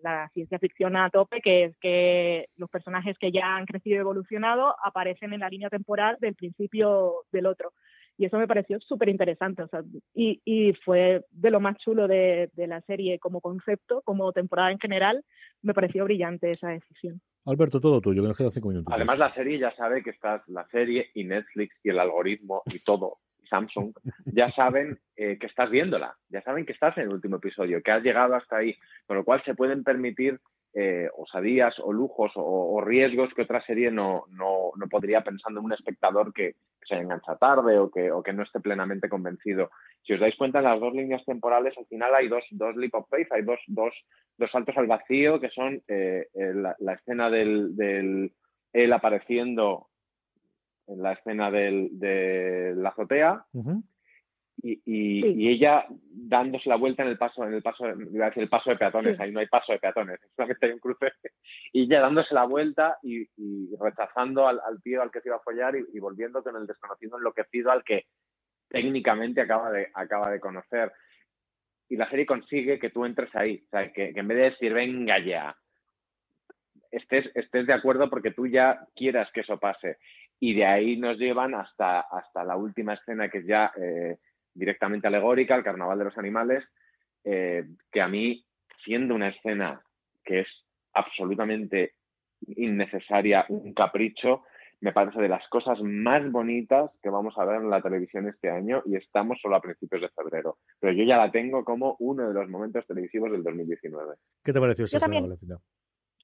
la 0.03 0.29
ciencia 0.33 0.59
ficción 0.59 0.95
a 0.97 1.09
tope, 1.09 1.41
que 1.41 1.65
es 1.65 1.77
que 1.77 2.47
los 2.57 2.69
personajes 2.69 3.17
que 3.17 3.31
ya 3.31 3.55
han 3.55 3.65
crecido 3.65 3.97
y 3.97 3.99
evolucionado 3.99 4.75
aparecen 4.83 5.33
en 5.33 5.41
la 5.41 5.49
línea 5.49 5.69
temporal 5.69 6.17
del 6.19 6.35
principio 6.35 7.13
del 7.31 7.45
otro. 7.45 7.73
Y 8.17 8.25
eso 8.25 8.37
me 8.37 8.47
pareció 8.47 8.79
súper 8.79 9.09
interesante. 9.09 9.63
O 9.63 9.67
sea, 9.67 9.81
y, 10.13 10.41
y, 10.45 10.73
fue 10.73 11.25
de 11.31 11.51
lo 11.51 11.59
más 11.59 11.77
chulo 11.77 12.07
de, 12.07 12.49
de, 12.53 12.67
la 12.67 12.81
serie 12.81 13.19
como 13.19 13.41
concepto, 13.41 14.01
como 14.03 14.31
temporada 14.31 14.71
en 14.71 14.79
general. 14.79 15.23
Me 15.61 15.73
pareció 15.73 16.03
brillante 16.03 16.51
esa 16.51 16.69
decisión. 16.69 17.21
Alberto, 17.45 17.81
todo 17.81 17.99
tuyo, 18.01 18.21
que 18.21 18.27
nos 18.27 18.37
quedan 18.37 18.51
cinco 18.51 18.69
minutos. 18.69 18.93
Además, 18.93 19.17
la 19.17 19.33
serie 19.33 19.59
ya 19.59 19.75
sabe 19.75 20.03
que 20.03 20.11
estás, 20.11 20.47
la 20.47 20.65
serie 20.67 21.09
y 21.13 21.23
Netflix 21.23 21.75
y 21.83 21.89
el 21.89 21.99
algoritmo 21.99 22.61
y 22.65 22.79
todo 22.79 23.17
Samsung, 23.49 23.93
ya 24.25 24.51
saben 24.51 24.99
eh, 25.15 25.37
que 25.37 25.47
estás 25.47 25.69
viéndola, 25.69 26.17
ya 26.29 26.41
saben 26.41 26.65
que 26.65 26.73
estás 26.73 26.97
en 26.97 27.03
el 27.03 27.13
último 27.13 27.37
episodio, 27.37 27.81
que 27.83 27.91
has 27.91 28.01
llegado 28.01 28.35
hasta 28.35 28.57
ahí, 28.57 28.75
con 29.05 29.17
lo 29.17 29.23
cual 29.23 29.43
se 29.45 29.53
pueden 29.53 29.83
permitir 29.83 30.39
eh, 30.73 31.09
osadías 31.17 31.77
o 31.79 31.93
lujos 31.93 32.31
o, 32.35 32.81
riesgos 32.81 33.33
que 33.33 33.43
otra 33.43 33.61
serie 33.61 33.91
no, 33.91 34.25
no, 34.31 34.71
no, 34.75 34.87
podría 34.87 35.21
pensando 35.21 35.59
en 35.59 35.67
un 35.67 35.73
espectador 35.73 36.33
que, 36.33 36.55
se 36.85 36.95
engancha 36.95 37.37
tarde 37.37 37.79
o 37.79 37.89
que, 37.89 38.11
o 38.11 38.21
que 38.21 38.33
no 38.33 38.43
esté 38.43 38.59
plenamente 38.59 39.07
convencido. 39.07 39.69
Si 40.01 40.13
os 40.13 40.19
dais 40.19 40.35
cuenta, 40.35 40.59
en 40.59 40.65
las 40.65 40.81
dos 40.81 40.93
líneas 40.93 41.23
temporales 41.23 41.73
al 41.77 41.85
final 41.85 42.13
hay 42.13 42.27
dos, 42.27 42.43
dos 42.51 42.75
leap 42.75 42.93
of 42.95 43.07
faith, 43.09 43.31
hay 43.31 43.41
dos, 43.43 43.59
dos, 43.67 43.93
dos 44.37 44.51
saltos 44.51 44.75
al 44.75 44.87
vacío 44.87 45.39
que 45.39 45.49
son 45.49 45.81
eh, 45.87 46.27
la, 46.33 46.75
la, 46.79 46.93
escena 46.95 47.29
del, 47.29 47.77
del 47.77 48.33
él 48.73 48.91
apareciendo 48.91 49.87
en 50.87 51.01
la 51.01 51.13
escena 51.13 51.51
del, 51.51 51.89
de 51.99 52.73
la 52.75 52.89
azotea 52.89 53.45
y, 54.65 54.81
y, 54.85 55.49
ella 55.49 55.85
dándose 55.89 56.69
la 56.69 56.77
vuelta 56.77 57.03
en 57.03 57.09
el 57.09 57.17
paso, 57.17 57.45
en 57.45 57.53
el 57.53 57.61
paso, 57.61 57.85
el 57.85 58.49
paso 58.49 58.69
de 58.69 58.77
peatones, 58.77 59.19
ahí 59.19 59.29
no 59.29 59.41
hay 59.41 59.47
paso 59.47 59.73
de 59.73 59.79
peatones, 59.79 60.21
solamente 60.37 60.65
hay 60.65 60.71
un 60.71 60.79
cruce, 60.79 61.11
y 61.73 61.83
ella 61.83 61.99
dándose 61.99 62.33
la 62.33 62.45
vuelta 62.45 62.97
y, 63.03 63.27
rechazando 63.77 64.47
al, 64.47 64.61
al, 64.65 64.81
tío 64.81 65.01
al 65.01 65.11
que 65.11 65.19
se 65.19 65.27
iba 65.27 65.35
a 65.35 65.41
follar 65.41 65.75
y, 65.75 65.99
volviendo 65.99 66.41
con 66.41 66.55
el 66.55 66.65
desconocido 66.65 67.17
enloquecido 67.17 67.71
al 67.71 67.83
que 67.83 68.05
técnicamente 68.69 69.41
acaba 69.41 69.69
de, 69.69 69.89
acaba 69.93 70.31
de 70.31 70.39
conocer. 70.39 70.93
Y 71.89 71.97
la 71.97 72.09
serie 72.09 72.25
consigue 72.25 72.79
que 72.79 72.89
tú 72.89 73.05
entres 73.05 73.35
ahí, 73.35 73.61
o 73.65 73.69
sea, 73.69 73.91
que, 73.91 74.13
que 74.13 74.19
en 74.19 74.27
vez 74.27 74.37
de 74.37 74.49
decir, 74.51 74.73
venga 74.73 75.19
ya, 75.19 75.55
estés, 76.89 77.29
estés 77.35 77.67
de 77.67 77.73
acuerdo 77.73 78.09
porque 78.09 78.31
tú 78.31 78.47
ya 78.47 78.87
quieras 78.95 79.29
que 79.33 79.41
eso 79.41 79.59
pase 79.59 79.97
y 80.39 80.53
de 80.53 80.65
ahí 80.65 80.97
nos 80.97 81.17
llevan 81.17 81.53
hasta, 81.53 82.01
hasta 82.01 82.43
la 82.43 82.55
última 82.55 82.93
escena 82.93 83.29
que 83.29 83.39
es 83.39 83.45
ya 83.45 83.71
eh, 83.75 84.17
directamente 84.53 85.07
alegórica, 85.07 85.55
el 85.55 85.63
Carnaval 85.63 85.99
de 85.99 86.05
los 86.05 86.17
Animales, 86.17 86.63
eh, 87.23 87.65
que 87.91 88.01
a 88.01 88.07
mí, 88.07 88.45
siendo 88.83 89.15
una 89.15 89.29
escena 89.29 89.81
que 90.23 90.41
es 90.41 90.47
absolutamente 90.93 91.93
innecesaria, 92.47 93.45
un 93.49 93.73
capricho, 93.73 94.43
me 94.81 94.91
parece 94.91 95.21
de 95.21 95.29
las 95.29 95.47
cosas 95.47 95.79
más 95.81 96.29
bonitas 96.29 96.91
que 97.01 97.09
vamos 97.09 97.33
a 97.37 97.45
ver 97.45 97.61
en 97.61 97.69
la 97.69 97.81
televisión 97.81 98.27
este 98.27 98.49
año 98.49 98.83
y 98.85 98.97
estamos 98.97 99.39
solo 99.41 99.55
a 99.55 99.61
principios 99.61 100.01
de 100.01 100.09
febrero. 100.09 100.57
Pero 100.79 100.91
yo 100.91 101.05
ya 101.05 101.15
la 101.15 101.31
tengo 101.31 101.63
como 101.63 101.95
uno 101.99 102.27
de 102.27 102.33
los 102.33 102.49
momentos 102.49 102.85
televisivos 102.85 103.31
del 103.31 103.43
2019. 103.43 104.15
¿Qué 104.43 104.51
te 104.51 104.59
pareció 104.59 104.83
esta 104.83 104.97
escena, 104.97 105.21
Valentina? 105.21 105.57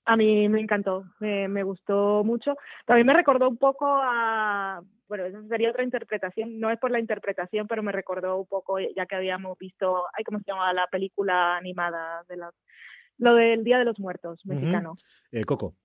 A 0.09 0.15
mí 0.15 0.49
me 0.49 0.59
encantó, 0.59 1.05
me, 1.19 1.61
gustó 1.61 2.23
mucho. 2.23 2.55
También 2.87 3.05
me 3.05 3.13
recordó 3.13 3.47
un 3.47 3.57
poco 3.57 3.85
a, 3.87 4.81
bueno, 5.07 5.25
esa 5.25 5.47
sería 5.47 5.69
otra 5.69 5.83
interpretación, 5.83 6.59
no 6.59 6.71
es 6.71 6.79
por 6.79 6.89
la 6.89 6.99
interpretación, 6.99 7.67
pero 7.67 7.83
me 7.83 7.91
recordó 7.91 8.39
un 8.39 8.47
poco, 8.47 8.79
ya 8.79 9.05
que 9.05 9.15
habíamos 9.15 9.55
visto, 9.59 10.05
ay, 10.17 10.23
¿cómo 10.23 10.39
se 10.39 10.45
llama 10.47 10.73
la 10.73 10.87
película 10.87 11.57
animada? 11.57 12.23
de 12.27 12.37
la, 12.37 12.51
Lo 13.19 13.35
del 13.35 13.63
Día 13.63 13.77
de 13.77 13.85
los 13.85 13.99
Muertos, 13.99 14.43
mexicano. 14.47 14.97
eh, 15.31 15.43
Coco. 15.43 15.75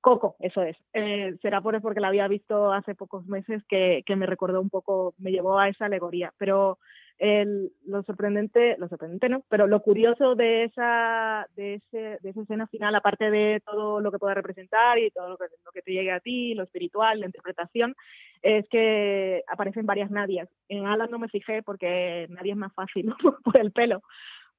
Coco, 0.00 0.34
eso 0.40 0.60
es. 0.62 0.76
Eh, 0.92 1.36
será 1.40 1.60
por 1.60 1.80
porque 1.80 2.00
la 2.00 2.08
había 2.08 2.26
visto 2.26 2.72
hace 2.72 2.96
pocos 2.96 3.24
meses 3.28 3.62
que, 3.68 4.02
que 4.04 4.16
me 4.16 4.26
recordó 4.26 4.60
un 4.60 4.68
poco, 4.68 5.14
me 5.18 5.30
llevó 5.30 5.60
a 5.60 5.68
esa 5.68 5.84
alegoría. 5.84 6.34
Pero 6.38 6.80
el, 7.18 7.72
lo 7.86 8.02
sorprendente, 8.02 8.76
lo 8.78 8.88
sorprendente 8.88 9.28
no, 9.28 9.44
pero 9.48 9.66
lo 9.66 9.80
curioso 9.82 10.34
de 10.34 10.64
esa, 10.64 11.46
de, 11.56 11.74
ese, 11.74 12.18
de 12.20 12.30
esa 12.30 12.42
escena 12.42 12.66
final, 12.66 12.94
aparte 12.94 13.30
de 13.30 13.62
todo 13.64 14.00
lo 14.00 14.10
que 14.10 14.18
pueda 14.18 14.34
representar 14.34 14.98
y 14.98 15.10
todo 15.10 15.28
lo 15.30 15.38
que, 15.38 15.82
te 15.82 15.92
llegue 15.92 16.12
a 16.12 16.20
ti, 16.20 16.54
lo 16.54 16.64
espiritual, 16.64 17.20
la 17.20 17.26
interpretación, 17.26 17.94
es 18.42 18.68
que 18.68 19.42
aparecen 19.48 19.86
varias 19.86 20.10
Nadias. 20.10 20.48
En 20.68 20.86
Alan 20.86 21.10
no 21.10 21.18
me 21.18 21.28
fijé 21.28 21.62
porque 21.62 22.26
nadie 22.30 22.52
es 22.52 22.58
más 22.58 22.72
fácil 22.74 23.12
por 23.44 23.56
el 23.58 23.72
pelo, 23.72 24.02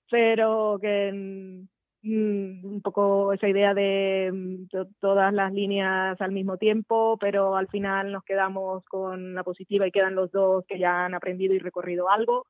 pero 0.09 0.77
que 0.81 1.07
en, 1.09 1.69
un 2.05 2.81
poco 2.83 3.33
esa 3.33 3.47
idea 3.47 3.73
de 3.73 4.31
mm, 4.31 4.67
todas 4.99 5.33
las 5.33 5.51
líneas 5.53 6.19
al 6.21 6.31
mismo 6.31 6.57
tiempo, 6.57 7.17
pero 7.19 7.55
al 7.55 7.67
final 7.67 8.11
nos 8.11 8.23
quedamos 8.23 8.83
con 8.85 9.33
la 9.33 9.43
positiva 9.43 9.87
y 9.87 9.91
quedan 9.91 10.15
los 10.15 10.31
dos 10.31 10.65
que 10.67 10.79
ya 10.79 11.05
han 11.05 11.15
aprendido 11.15 11.53
y 11.55 11.59
recorrido 11.59 12.09
algo, 12.09 12.45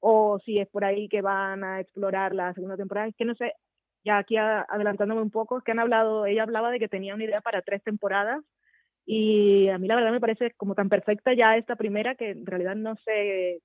o 0.00 0.38
si 0.44 0.58
es 0.58 0.68
por 0.68 0.84
ahí 0.84 1.08
que 1.08 1.22
van 1.22 1.64
a 1.64 1.80
explorar 1.80 2.34
la 2.34 2.52
segunda 2.54 2.76
temporada, 2.76 3.08
es 3.08 3.16
que 3.16 3.24
no 3.24 3.34
sé, 3.34 3.52
ya 4.04 4.18
aquí 4.18 4.36
adelantándome 4.36 5.22
un 5.22 5.30
poco, 5.30 5.58
es 5.58 5.64
que 5.64 5.72
han 5.72 5.80
hablado, 5.80 6.26
ella 6.26 6.42
hablaba 6.42 6.70
de 6.70 6.78
que 6.78 6.88
tenía 6.88 7.14
una 7.14 7.24
idea 7.24 7.40
para 7.40 7.62
tres 7.62 7.82
temporadas 7.82 8.42
y 9.06 9.68
a 9.68 9.78
mí 9.78 9.88
la 9.88 9.96
verdad 9.96 10.12
me 10.12 10.20
parece 10.20 10.52
como 10.56 10.74
tan 10.74 10.88
perfecta 10.88 11.32
ya 11.34 11.56
esta 11.56 11.76
primera 11.76 12.16
que 12.16 12.30
en 12.30 12.46
realidad 12.46 12.74
no 12.76 12.96
sé 13.04 13.60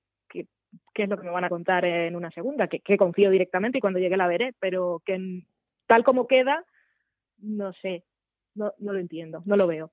qué, 0.94 1.04
es 1.04 1.08
lo 1.08 1.16
que 1.16 1.24
me 1.24 1.30
van 1.30 1.44
a 1.44 1.48
contar 1.48 1.84
en 1.84 2.16
una 2.16 2.30
segunda, 2.30 2.68
que, 2.68 2.80
que 2.80 2.96
confío 2.96 3.30
directamente 3.30 3.78
y 3.78 3.80
cuando 3.80 3.98
llegue 3.98 4.16
la 4.16 4.26
veré, 4.26 4.54
pero 4.60 5.02
que 5.04 5.42
tal 5.86 6.04
como 6.04 6.26
queda, 6.26 6.64
no 7.38 7.72
sé, 7.74 8.04
no, 8.54 8.72
no 8.78 8.92
lo 8.92 8.98
entiendo, 8.98 9.42
no 9.44 9.56
lo 9.56 9.66
veo. 9.66 9.90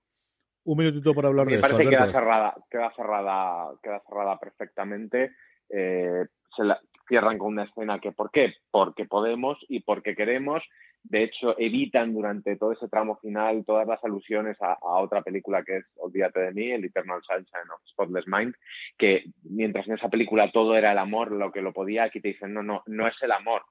Un 0.65 0.77
minutito 0.77 1.13
para 1.13 1.29
hablar 1.29 1.47
de 1.47 1.55
Me 1.55 1.61
parece 1.61 1.83
que 1.83 1.89
queda 1.89 2.11
cerrada, 2.11 2.55
queda 2.69 2.91
cerrada, 2.95 3.71
queda 3.81 4.01
cerrada 4.07 4.39
perfectamente. 4.39 5.31
Eh, 5.69 6.25
se 6.55 6.63
la 6.63 6.79
cierran 7.07 7.37
con 7.37 7.49
una 7.49 7.63
escena 7.63 7.99
que, 7.99 8.11
¿por 8.11 8.29
qué? 8.29 8.53
Porque 8.69 9.05
podemos 9.05 9.57
y 9.67 9.81
porque 9.81 10.15
queremos 10.15 10.63
de 11.03 11.23
hecho, 11.23 11.55
evitan 11.57 12.13
durante 12.13 12.55
todo 12.55 12.73
ese 12.73 12.87
tramo 12.87 13.17
final 13.17 13.63
todas 13.65 13.87
las 13.87 14.03
alusiones 14.03 14.57
a, 14.61 14.77
otra 14.81 15.21
película 15.21 15.63
que 15.63 15.77
es 15.77 15.85
Olvídate 15.95 16.39
de 16.41 16.51
mí, 16.51 16.71
el 16.71 16.85
Eternal 16.85 17.21
Sunshine 17.23 17.71
of 17.73 17.81
Spotless 17.89 18.27
Mind, 18.27 18.53
que 18.97 19.25
mientras 19.43 19.87
en 19.87 19.95
esa 19.95 20.09
película 20.09 20.51
todo 20.51 20.75
era 20.75 20.91
el 20.91 20.97
amor, 20.97 21.31
lo 21.31 21.51
que 21.51 21.61
lo 21.61 21.73
podía, 21.73 22.03
aquí 22.03 22.19
te 22.19 22.29
dicen, 22.29 22.53
no, 22.53 22.63
no, 22.63 22.83
no 22.85 23.07
es 23.07 23.15
el 23.21 23.31
amor, 23.31 23.63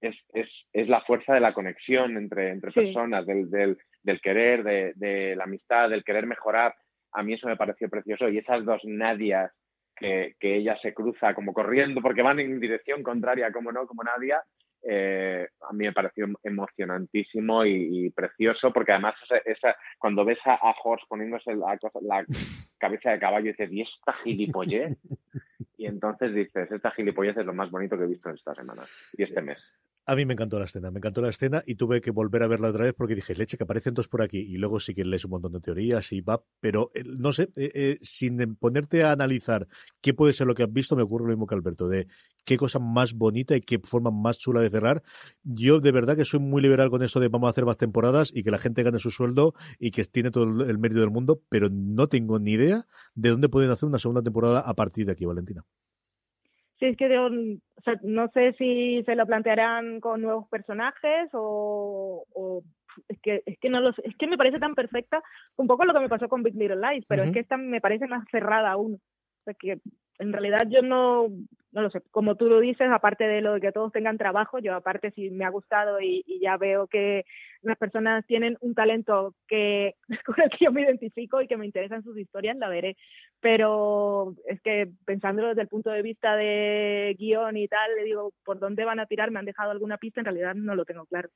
es, 0.00 0.16
es, 0.32 0.48
es 0.72 0.88
la 0.88 1.00
fuerza 1.02 1.34
de 1.34 1.40
la 1.40 1.54
conexión 1.54 2.16
entre, 2.16 2.50
entre 2.50 2.72
personas, 2.72 3.24
del, 3.26 3.50
del, 3.50 3.78
del 4.02 4.20
querer, 4.20 4.64
de, 4.64 4.92
de, 4.96 5.36
la 5.36 5.44
amistad, 5.44 5.88
del 5.88 6.04
querer 6.04 6.26
mejorar. 6.26 6.74
A 7.12 7.22
mí 7.22 7.34
eso 7.34 7.46
me 7.46 7.56
pareció 7.56 7.88
precioso 7.88 8.28
y 8.28 8.38
esas 8.38 8.64
dos 8.64 8.80
Nadias 8.84 9.52
que, 9.94 10.34
que 10.40 10.56
ella 10.56 10.76
se 10.82 10.92
cruza 10.92 11.34
como 11.34 11.52
corriendo 11.52 12.00
porque 12.00 12.22
van 12.22 12.40
en 12.40 12.58
dirección 12.58 13.02
contraria, 13.02 13.52
como 13.52 13.70
no, 13.70 13.86
como 13.86 14.02
Nadia, 14.02 14.42
eh, 14.82 15.48
a 15.68 15.72
mí 15.72 15.84
me 15.84 15.92
pareció 15.92 16.26
emocionantísimo 16.42 17.64
y, 17.64 18.10
precioso, 18.10 18.72
porque 18.72 18.92
además 18.92 19.14
esa, 19.44 19.76
cuando 19.98 20.24
ves 20.24 20.38
a, 20.44 20.58
Horst 20.82 21.06
poniéndose 21.08 21.54
la, 21.54 21.78
la, 22.00 22.24
cabeza 22.78 23.10
de 23.10 23.18
caballo 23.20 23.46
y 23.46 23.52
dices, 23.52 23.72
¿y 23.72 23.82
esta 23.82 24.12
gilipollez? 24.24 24.98
y 25.78 25.86
entonces 25.86 26.34
dices, 26.34 26.70
esta 26.70 26.90
gilipollez 26.90 27.36
es 27.36 27.46
lo 27.46 27.54
más 27.54 27.70
bonito 27.70 27.96
que 27.96 28.04
he 28.04 28.08
visto 28.08 28.28
en 28.28 28.36
esta 28.36 28.54
semana 28.54 28.82
y 29.16 29.22
este 29.22 29.40
mes. 29.40 29.62
A 30.04 30.16
mí 30.16 30.26
me 30.26 30.32
encantó 30.32 30.58
la 30.58 30.64
escena, 30.64 30.90
me 30.90 30.98
encantó 30.98 31.22
la 31.22 31.28
escena 31.28 31.62
y 31.64 31.76
tuve 31.76 32.00
que 32.00 32.10
volver 32.10 32.42
a 32.42 32.48
verla 32.48 32.70
otra 32.70 32.84
vez 32.84 32.92
porque 32.92 33.14
dije, 33.14 33.36
leche, 33.36 33.56
que 33.56 33.62
aparecen 33.62 33.94
dos 33.94 34.08
por 34.08 34.20
aquí 34.20 34.38
y 34.38 34.56
luego 34.56 34.80
sí 34.80 34.94
que 34.96 35.04
lees 35.04 35.24
un 35.24 35.30
montón 35.30 35.52
de 35.52 35.60
teorías 35.60 36.10
y 36.10 36.20
va, 36.20 36.42
pero 36.58 36.90
eh, 36.94 37.04
no 37.04 37.32
sé, 37.32 37.52
eh, 37.54 37.70
eh, 37.72 37.98
sin 38.02 38.56
ponerte 38.56 39.04
a 39.04 39.12
analizar 39.12 39.68
qué 40.00 40.12
puede 40.12 40.32
ser 40.32 40.48
lo 40.48 40.56
que 40.56 40.64
has 40.64 40.72
visto, 40.72 40.96
me 40.96 41.02
ocurre 41.02 41.26
lo 41.26 41.28
mismo 41.28 41.46
que 41.46 41.54
Alberto, 41.54 41.86
de 41.86 42.08
qué 42.44 42.56
cosa 42.56 42.80
más 42.80 43.14
bonita 43.14 43.54
y 43.54 43.60
qué 43.60 43.78
forma 43.78 44.10
más 44.10 44.38
chula 44.38 44.60
de 44.60 44.70
cerrar. 44.70 45.04
Yo 45.44 45.78
de 45.78 45.92
verdad 45.92 46.16
que 46.16 46.24
soy 46.24 46.40
muy 46.40 46.62
liberal 46.62 46.90
con 46.90 47.04
esto 47.04 47.20
de 47.20 47.28
vamos 47.28 47.46
a 47.46 47.50
hacer 47.50 47.64
más 47.64 47.76
temporadas 47.76 48.32
y 48.34 48.42
que 48.42 48.50
la 48.50 48.58
gente 48.58 48.82
gane 48.82 48.98
su 48.98 49.12
sueldo 49.12 49.54
y 49.78 49.92
que 49.92 50.04
tiene 50.04 50.32
todo 50.32 50.44
el 50.64 50.78
mérito 50.78 51.00
del 51.00 51.10
mundo, 51.10 51.42
pero 51.48 51.68
no 51.70 52.08
tengo 52.08 52.40
ni 52.40 52.52
idea 52.52 52.88
de 53.14 53.30
dónde 53.30 53.48
pueden 53.48 53.70
hacer 53.70 53.88
una 53.88 54.00
segunda 54.00 54.22
temporada 54.22 54.60
a 54.60 54.74
partir 54.74 55.06
de 55.06 55.12
aquí, 55.12 55.24
Valentina. 55.26 55.64
Es 56.82 56.96
que 56.96 57.08
no 58.02 58.28
sé 58.34 58.54
si 58.58 59.04
se 59.04 59.14
lo 59.14 59.24
plantearán 59.24 60.00
con 60.00 60.20
nuevos 60.20 60.48
personajes 60.48 61.30
o, 61.32 62.64
es 63.08 63.20
que 63.20 63.42
es 63.46 63.58
que 63.60 63.70
no 63.70 63.80
los 63.80 63.96
es 64.00 64.16
que 64.16 64.26
me 64.26 64.36
parece 64.36 64.58
tan 64.58 64.74
perfecta 64.74 65.22
un 65.56 65.66
poco 65.66 65.84
lo 65.84 65.94
que 65.94 66.00
me 66.00 66.08
pasó 66.08 66.28
con 66.28 66.42
Big 66.42 66.54
Little 66.54 66.76
Lies 66.76 67.06
pero 67.06 67.22
es 67.22 67.32
que 67.32 67.40
esta 67.40 67.56
me 67.56 67.80
parece 67.80 68.06
más 68.08 68.24
cerrada 68.30 68.72
aún. 68.72 68.94
O 68.94 69.44
sea 69.44 69.54
que 69.54 69.78
en 70.18 70.32
realidad 70.32 70.66
yo 70.68 70.82
no 70.82 71.28
no 71.72 71.82
lo 71.82 71.90
sé, 71.90 72.02
como 72.10 72.36
tú 72.36 72.48
lo 72.48 72.60
dices, 72.60 72.88
aparte 72.90 73.24
de 73.24 73.40
lo 73.40 73.54
de 73.54 73.60
que 73.60 73.72
todos 73.72 73.92
tengan 73.92 74.18
trabajo, 74.18 74.58
yo 74.58 74.74
aparte 74.74 75.10
si 75.12 75.30
me 75.30 75.44
ha 75.44 75.50
gustado 75.50 76.00
y, 76.00 76.22
ya 76.40 76.56
veo 76.56 76.86
que 76.86 77.24
las 77.62 77.78
personas 77.78 78.26
tienen 78.26 78.56
un 78.60 78.74
talento 78.74 79.34
que 79.46 79.94
con 80.26 80.34
el 80.40 80.50
que 80.50 80.64
yo 80.64 80.72
me 80.72 80.82
identifico 80.82 81.40
y 81.40 81.46
que 81.46 81.56
me 81.56 81.64
interesan 81.64 82.02
sus 82.02 82.18
historias, 82.18 82.56
la 82.56 82.68
veré. 82.68 82.96
Pero 83.40 84.34
es 84.46 84.60
que 84.60 84.90
pensándolo 85.04 85.48
desde 85.48 85.62
el 85.62 85.68
punto 85.68 85.90
de 85.90 86.02
vista 86.02 86.36
de 86.36 87.16
guion 87.18 87.56
y 87.56 87.68
tal, 87.68 87.94
le 87.96 88.04
digo, 88.04 88.32
¿por 88.44 88.58
dónde 88.58 88.84
van 88.84 89.00
a 89.00 89.06
tirar? 89.06 89.30
¿Me 89.30 89.38
han 89.38 89.44
dejado 89.44 89.70
alguna 89.70 89.98
pista? 89.98 90.20
En 90.20 90.26
realidad 90.26 90.54
no 90.54 90.74
lo 90.74 90.84
tengo 90.84 91.06
claro. 91.06 91.28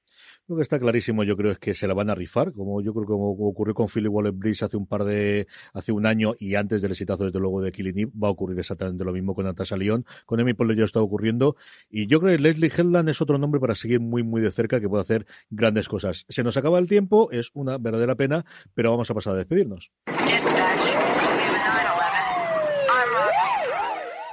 Lo 0.49 0.57
que 0.57 0.63
está 0.63 0.79
clarísimo 0.79 1.25
yo 1.25 1.37
creo 1.37 1.53
es 1.53 1.59
que 1.59 1.75
se 1.75 1.87
la 1.87 1.95
van 1.95 2.11
a 2.11 2.15
rifar, 2.15 2.53
como 2.53 2.83
yo 2.83 2.93
creo 2.93 3.07
que 3.07 3.13
ocurrió 3.15 3.75
con 3.75 3.89
Philip 3.89 4.13
Waller-Bridge 4.13 4.65
hace 4.65 4.77
un 4.77 4.87
par 4.87 5.05
de, 5.05 5.47
hace 5.73 5.93
un 5.93 6.07
año 6.07 6.35
y 6.39 6.57
antes 6.57 6.83
del 6.83 6.91
exitazo 6.91 7.25
desde 7.25 7.39
luego 7.39 7.63
de 7.63 7.73
Killing 7.73 7.99
Eve, 7.99 8.13
va 8.23 8.29
a 8.29 8.33
ocurrir 8.33 8.59
exactamente 8.59 9.05
lo 9.05 9.13
mismo 9.13 9.35
con 9.35 9.45
Natasha 9.45 9.77
Lyon 9.77 10.05
con 10.27 10.41
Amy 10.41 10.53
Poehler 10.53 10.77
ya 10.77 10.85
está 10.85 11.01
ocurriendo. 11.01 11.57
Y 11.89 12.07
yo 12.07 12.21
creo 12.21 12.37
que 12.37 12.43
Leslie 12.43 12.73
Headland 12.77 13.09
es 13.09 13.21
otro 13.21 13.39
nombre 13.39 13.61
para 13.61 13.75
seguir 13.75 14.01
muy, 14.01 14.23
muy 14.23 14.43
de 14.43 14.51
cerca 14.51 14.81
que 14.81 14.89
puede 14.89 15.03
hacer 15.03 15.27
grandes 15.51 15.89
cosas. 15.89 16.27
Se 16.29 16.45
nos 16.45 16.57
acaba 16.57 16.79
el 16.79 16.89
tiempo, 16.89 17.31
es 17.31 17.51
una 17.55 17.79
verdadera 17.79 18.15
pena, 18.15 18.45
pero 18.75 18.91
vamos 18.91 19.11
a 19.11 19.15
pasar 19.15 19.35
a 19.35 19.37
despedirnos. 19.37 19.93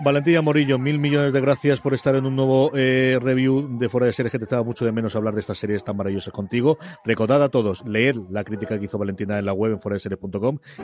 Valentina 0.04 0.42
Morillo, 0.42 0.78
mil 0.78 1.00
millones 1.00 1.32
de 1.32 1.40
gracias 1.40 1.80
por 1.80 1.94
estar 1.94 2.16
en 2.16 2.26
un 2.26 2.36
nuevo 2.36 2.72
eh, 2.76 3.18
review 3.22 3.78
de 3.80 3.88
Fuera 3.88 4.08
de 4.08 4.12
Series, 4.12 4.32
que 4.32 4.38
te 4.38 4.44
estaba 4.44 4.64
mucho 4.64 4.84
de 4.84 4.92
menos 4.92 5.16
hablar 5.16 5.34
de 5.34 5.40
estas 5.40 5.58
series 5.58 5.84
tan 5.84 5.96
maravillosas 5.96 6.34
contigo. 6.34 6.78
Recordad 7.06 7.42
a 7.42 7.48
todos, 7.48 7.86
leer 7.86 8.18
la 8.30 8.44
crítica 8.44 8.78
que 8.78 8.86
hizo 8.86 8.98
Valentina 8.98 9.40
en 9.40 9.46
la 9.46 9.54
web 9.54 9.72
en 9.72 9.80
fuera 9.80 9.98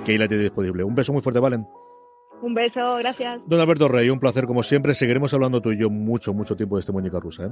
que 0.06 0.12
ahí 0.12 0.18
la 0.18 0.28
tiene 0.28 0.44
disponible. 0.44 0.86
Un 0.86 0.96
beso 0.96 1.12
muy 1.12 1.22
fuerte, 1.22 1.40
Valen. 1.40 1.68
Un 2.42 2.54
beso, 2.54 2.96
gracias. 2.98 3.42
Don 3.48 3.60
Alberto 3.60 3.88
Rey, 3.88 4.10
un 4.10 4.20
placer 4.20 4.46
como 4.46 4.64
siempre. 4.64 4.94
Seguiremos 4.94 5.34
hablando 5.34 5.62
tú 5.62 5.72
y 5.72 5.80
yo 5.80 5.90
mucho, 5.90 6.34
mucho 6.34 6.56
tiempo 6.56 6.76
de 6.76 6.82
este 6.82 6.92
muñeca 6.92 7.20
rusa. 7.20 7.46
¿eh? 7.46 7.50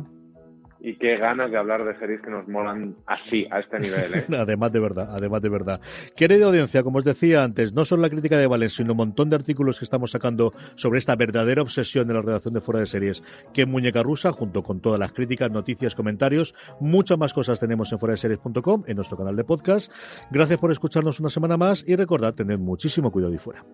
Y 0.79 0.95
qué 0.97 1.17
ganas 1.17 1.51
de 1.51 1.57
hablar 1.57 1.83
de 1.83 1.97
series 1.97 2.21
que 2.21 2.29
nos 2.29 2.47
molan 2.47 2.95
así, 3.07 3.47
a 3.51 3.59
este 3.59 3.79
nivel. 3.79 4.13
¿eh? 4.15 4.25
además 4.39 4.71
de 4.71 4.79
verdad, 4.79 5.09
además 5.11 5.41
de 5.41 5.49
verdad. 5.49 5.81
Querida 6.15 6.45
audiencia, 6.45 6.83
como 6.83 6.99
os 6.99 7.03
decía 7.03 7.43
antes, 7.43 7.73
no 7.73 7.83
solo 7.83 8.03
la 8.03 8.09
crítica 8.09 8.37
de 8.37 8.47
Valen, 8.47 8.69
sino 8.69 8.93
un 8.93 8.97
montón 8.97 9.29
de 9.29 9.35
artículos 9.35 9.79
que 9.79 9.85
estamos 9.85 10.11
sacando 10.11 10.53
sobre 10.75 10.99
esta 10.99 11.15
verdadera 11.15 11.61
obsesión 11.61 12.07
de 12.07 12.13
la 12.13 12.21
redacción 12.21 12.53
de 12.53 12.61
Fuera 12.61 12.79
de 12.79 12.87
Series 12.87 13.23
que 13.53 13.65
Muñeca 13.65 14.03
Rusa, 14.03 14.31
junto 14.31 14.63
con 14.63 14.79
todas 14.79 14.99
las 14.99 15.11
críticas, 15.11 15.51
noticias, 15.51 15.95
comentarios. 15.95 16.55
Muchas 16.79 17.17
más 17.17 17.33
cosas 17.33 17.59
tenemos 17.59 17.91
en 17.91 17.99
fuera 17.99 18.11
de 18.11 18.17
series.com, 18.17 18.83
en 18.87 18.95
nuestro 18.95 19.17
canal 19.17 19.35
de 19.35 19.43
podcast. 19.43 19.91
Gracias 20.31 20.59
por 20.59 20.71
escucharnos 20.71 21.19
una 21.19 21.29
semana 21.29 21.57
más 21.57 21.83
y 21.87 21.95
recordad, 21.95 22.33
tener 22.33 22.59
muchísimo 22.59 23.11
cuidado 23.11 23.33
y 23.33 23.39
fuera. 23.39 23.65